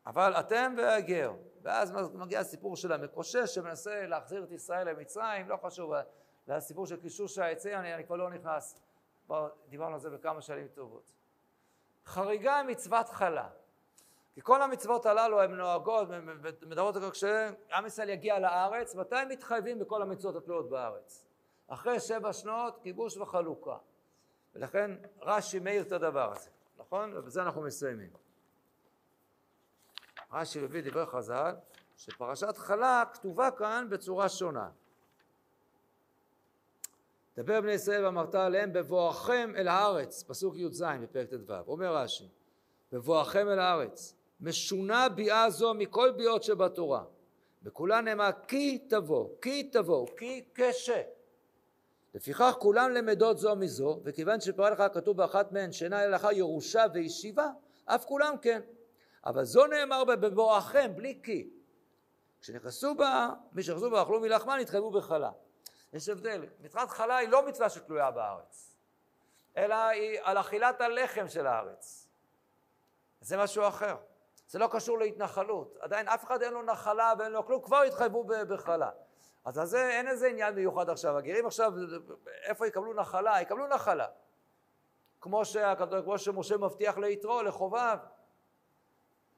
אבל 0.07 0.33
אתם 0.33 0.75
והגר, 0.79 1.33
ואז 1.63 1.93
מגיע 2.15 2.41
הסיפור 2.41 2.77
של 2.77 2.93
המקושש 2.93 3.55
שמנסה 3.55 4.07
להחזיר 4.07 4.45
את 4.45 4.53
ישראל 4.53 4.91
למצרים, 4.91 5.49
לא 5.49 5.57
חשוב, 5.57 5.93
לסיפור 6.49 6.87
של 6.87 7.01
קישוש 7.01 7.39
העצים, 7.39 7.79
אני, 7.79 7.95
אני 7.95 8.05
כבר 8.05 8.17
לא 8.17 8.31
נכנס, 8.31 8.81
דיברנו 9.69 9.95
על 9.95 10.01
זה 10.01 10.11
בכמה 10.11 10.41
שנים 10.41 10.69
טובות. 10.69 11.13
חריגה 12.07 12.63
מצוות 12.63 13.09
חלה. 13.09 13.49
כי 14.39 14.43
כל 14.43 14.63
המצוות 14.63 15.07
הללו 15.07 15.43
הן 15.43 15.55
נוהגות, 15.55 16.09
מדברות 16.67 16.97
על 16.97 17.11
כך 17.11 17.15
שעם 17.15 17.87
ישראל 17.87 18.09
יגיע 18.09 18.39
לארץ, 18.39 18.95
מתי 18.95 19.17
הם 19.17 19.29
מתחייבים 19.29 19.79
בכל 19.79 20.03
המצוות 20.03 20.37
התלויות 20.37 20.71
בארץ? 20.71 21.27
אחרי 21.69 22.01
שבע 22.01 22.33
שנות 22.33 22.79
כיבוש 22.83 23.17
וחלוקה. 23.17 23.77
ולכן 24.55 24.91
רש"י 25.21 25.59
מאיר 25.59 25.83
את 25.83 25.93
הדבר 25.93 26.33
הזה, 26.33 26.51
נכון? 26.79 27.17
ובזה 27.17 27.43
אנחנו 27.43 27.63
מסיימים. 27.63 28.11
רש"י 30.33 30.61
מביא 30.61 30.83
דברי 30.91 31.07
חז"ל, 31.07 31.55
שפרשת 31.97 32.57
חלה 32.57 33.05
כתובה 33.13 33.51
כאן 33.51 33.87
בצורה 33.91 34.29
שונה. 34.29 34.71
דבר 37.37 37.61
בני 37.61 37.73
ישראל 37.73 38.05
ואמרת 38.05 38.35
עליהם 38.35 38.73
בבואכם 38.73 39.53
אל 39.57 39.69
הארץ, 39.69 40.23
פסוק 40.23 40.57
י"ז 40.57 40.85
בפרק 41.03 41.29
ט"ו, 41.31 41.55
אומר 41.67 41.97
רש"י, 41.97 42.29
בבואכם 42.93 43.49
אל 43.49 43.59
הארץ, 43.59 44.18
משונה 44.41 45.09
ביאה 45.09 45.51
זו 45.51 45.75
מכל 45.75 46.11
ביאות 46.11 46.43
שבתורה. 46.43 47.05
בכולה 47.63 48.01
נאמר 48.01 48.31
כי 48.49 48.79
תבוא, 48.79 49.29
כי 49.43 49.63
תבוא, 49.63 50.07
כי 50.17 50.45
קשה. 50.53 51.03
לפיכך 52.15 52.55
כולם 52.59 52.91
למדות 52.91 53.39
זו 53.39 53.57
מזו, 53.57 54.01
וכיוון 54.05 54.41
שפרה 54.41 54.71
לך 54.71 54.83
כתוב 54.95 55.17
באחת 55.17 55.53
מהן 55.53 55.73
שאינה 55.73 56.07
לאחר 56.07 56.33
ירושה 56.33 56.85
וישיבה, 56.95 57.47
אף 57.85 58.05
כולם 58.05 58.35
כן. 58.43 58.61
אבל 59.27 59.45
זו 59.45 59.67
נאמר 59.67 60.05
בבואכם, 60.05 60.93
בלי 60.97 61.21
כי. 61.23 61.51
כשנכנסו 62.41 62.95
בה, 62.95 63.31
מי 63.53 63.63
שנכנסו 63.63 63.91
בה 63.91 64.03
אכלו 64.03 64.21
מלחמה, 64.21 64.57
נתחייבו 64.57 64.91
בחלה. 64.91 65.31
יש 65.93 66.09
הבדל, 66.09 66.47
מצוות 66.61 66.91
חלה 66.91 67.17
היא 67.17 67.29
לא 67.29 67.49
מצווה 67.49 67.69
שתלויה 67.69 68.11
בארץ, 68.11 68.77
אלא 69.57 69.75
היא 69.75 70.19
על 70.23 70.39
אכילת 70.39 70.81
הלחם 70.81 71.29
של 71.29 71.47
הארץ. 71.47 72.09
זה 73.21 73.37
משהו 73.37 73.69
אחר. 73.69 73.97
זה 74.49 74.59
לא 74.59 74.69
קשור 74.73 74.99
להתנחלות. 74.99 75.77
עדיין 75.81 76.09
אף 76.09 76.25
אחד 76.25 76.43
אין 76.43 76.53
לו 76.53 76.63
נחלה 76.63 77.13
ואין 77.19 77.33
לו 77.33 77.47
כלום, 77.47 77.63
כבר 77.63 77.81
התחייבו 77.81 78.25
בחלה. 78.25 78.91
אז 79.45 79.59
על 79.59 79.67
זה 79.67 79.91
אין 79.91 80.09
איזה 80.09 80.27
עניין 80.29 80.55
מיוחד 80.55 80.91
עכשיו. 80.91 81.19
הגרים 81.19 81.47
עכשיו, 81.47 81.73
איפה 82.43 82.67
יקבלו 82.67 82.95
נחלה? 82.95 83.41
יקבלו 83.41 83.67
נחלה. 83.67 84.07
כמו, 85.21 85.45
שהקדוש, 85.45 86.05
כמו 86.05 86.19
שמשה 86.19 86.57
מבטיח 86.57 86.99
ליתרו, 86.99 87.43
לחובב. 87.43 87.99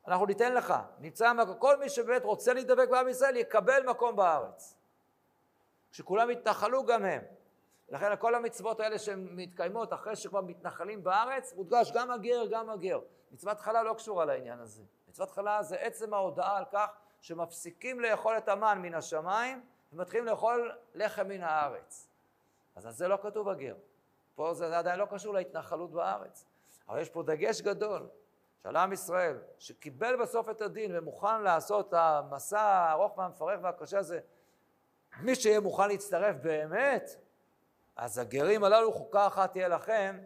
אנחנו 0.09 0.27
ניתן 0.27 0.55
לך, 0.55 0.75
נמצא, 0.99 1.33
כל 1.59 1.77
מי 1.77 1.89
שבאמת 1.89 2.25
רוצה 2.25 2.53
להידבק 2.53 2.89
בעם 2.89 3.09
ישראל 3.09 3.37
יקבל 3.37 3.83
מקום 3.87 4.17
בארץ. 4.17 4.75
כשכולם 5.93 6.31
יתנחלו 6.31 6.87
גם 6.87 7.05
הם. 7.05 7.23
לכן 7.89 8.17
כל 8.17 8.35
המצוות 8.35 8.81
האלה 8.81 8.99
שהן 8.99 9.29
מתקיימות 9.31 9.93
אחרי 9.93 10.17
שכבר 10.17 10.41
מתנחלים 10.41 11.05
בארץ, 11.05 11.55
מודגש 11.55 11.93
גם 11.93 12.11
הגר, 12.11 12.47
גם 12.51 12.71
הגר. 12.71 13.01
מצוות 13.33 13.61
חלה 13.61 13.83
לא 13.83 13.95
קשורה 13.95 14.25
לעניין 14.25 14.59
הזה. 14.59 14.83
מצוות 15.11 15.31
חלה 15.31 15.63
זה 15.63 15.77
עצם 15.77 16.15
ההודעה 16.15 16.59
על 16.59 16.65
כך 16.73 16.91
שמפסיקים 17.21 18.01
לאכול 18.01 18.39
את 18.39 18.49
המן 18.49 18.79
מן 18.83 18.95
השמיים 18.95 19.65
ומתחילים 19.93 20.27
לאכול 20.27 20.73
לחם 20.95 21.29
מן 21.29 21.43
הארץ. 21.43 22.09
אז 22.77 22.87
על 22.87 22.93
זה 22.93 23.09
לא 23.09 23.19
כתוב 23.23 23.49
הגר. 23.49 23.75
פה 24.35 24.55
זה 24.55 24.79
עדיין 24.79 24.99
לא 24.99 25.07
קשור 25.11 25.35
להתנחלות 25.35 25.91
בארץ. 25.91 26.45
אבל 26.89 27.01
יש 27.01 27.09
פה 27.09 27.23
דגש 27.23 27.61
גדול 27.61 28.09
של 28.63 28.77
עם 28.77 28.93
ישראל, 28.93 29.39
שקיבל 29.59 30.23
בסוף 30.23 30.49
את 30.49 30.61
הדין 30.61 30.97
ומוכן 30.97 31.43
לעשות 31.43 31.89
את 31.89 31.95
המסע 31.95 32.61
הארוך 32.61 33.19
והמפרך 33.19 33.61
והקשה 33.63 33.99
הזה, 33.99 34.21
מי 35.21 35.35
שיהיה 35.35 35.61
מוכן 35.61 35.89
להצטרף 35.89 36.37
באמת, 36.43 37.11
אז 37.97 38.19
הגרים 38.19 38.65
הללו 38.65 38.93
חוקה 38.93 39.27
אחת 39.27 39.53
תהיה 39.53 39.69
לכם, 39.69 40.19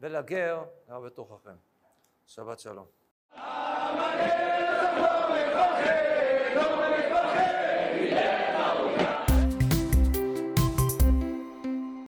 ולגר 0.00 0.64
גם 0.88 1.02
בתוככם. 1.02 1.56
שבת 2.26 2.60
שלום. 2.60 3.01
আমাদের 3.36 4.61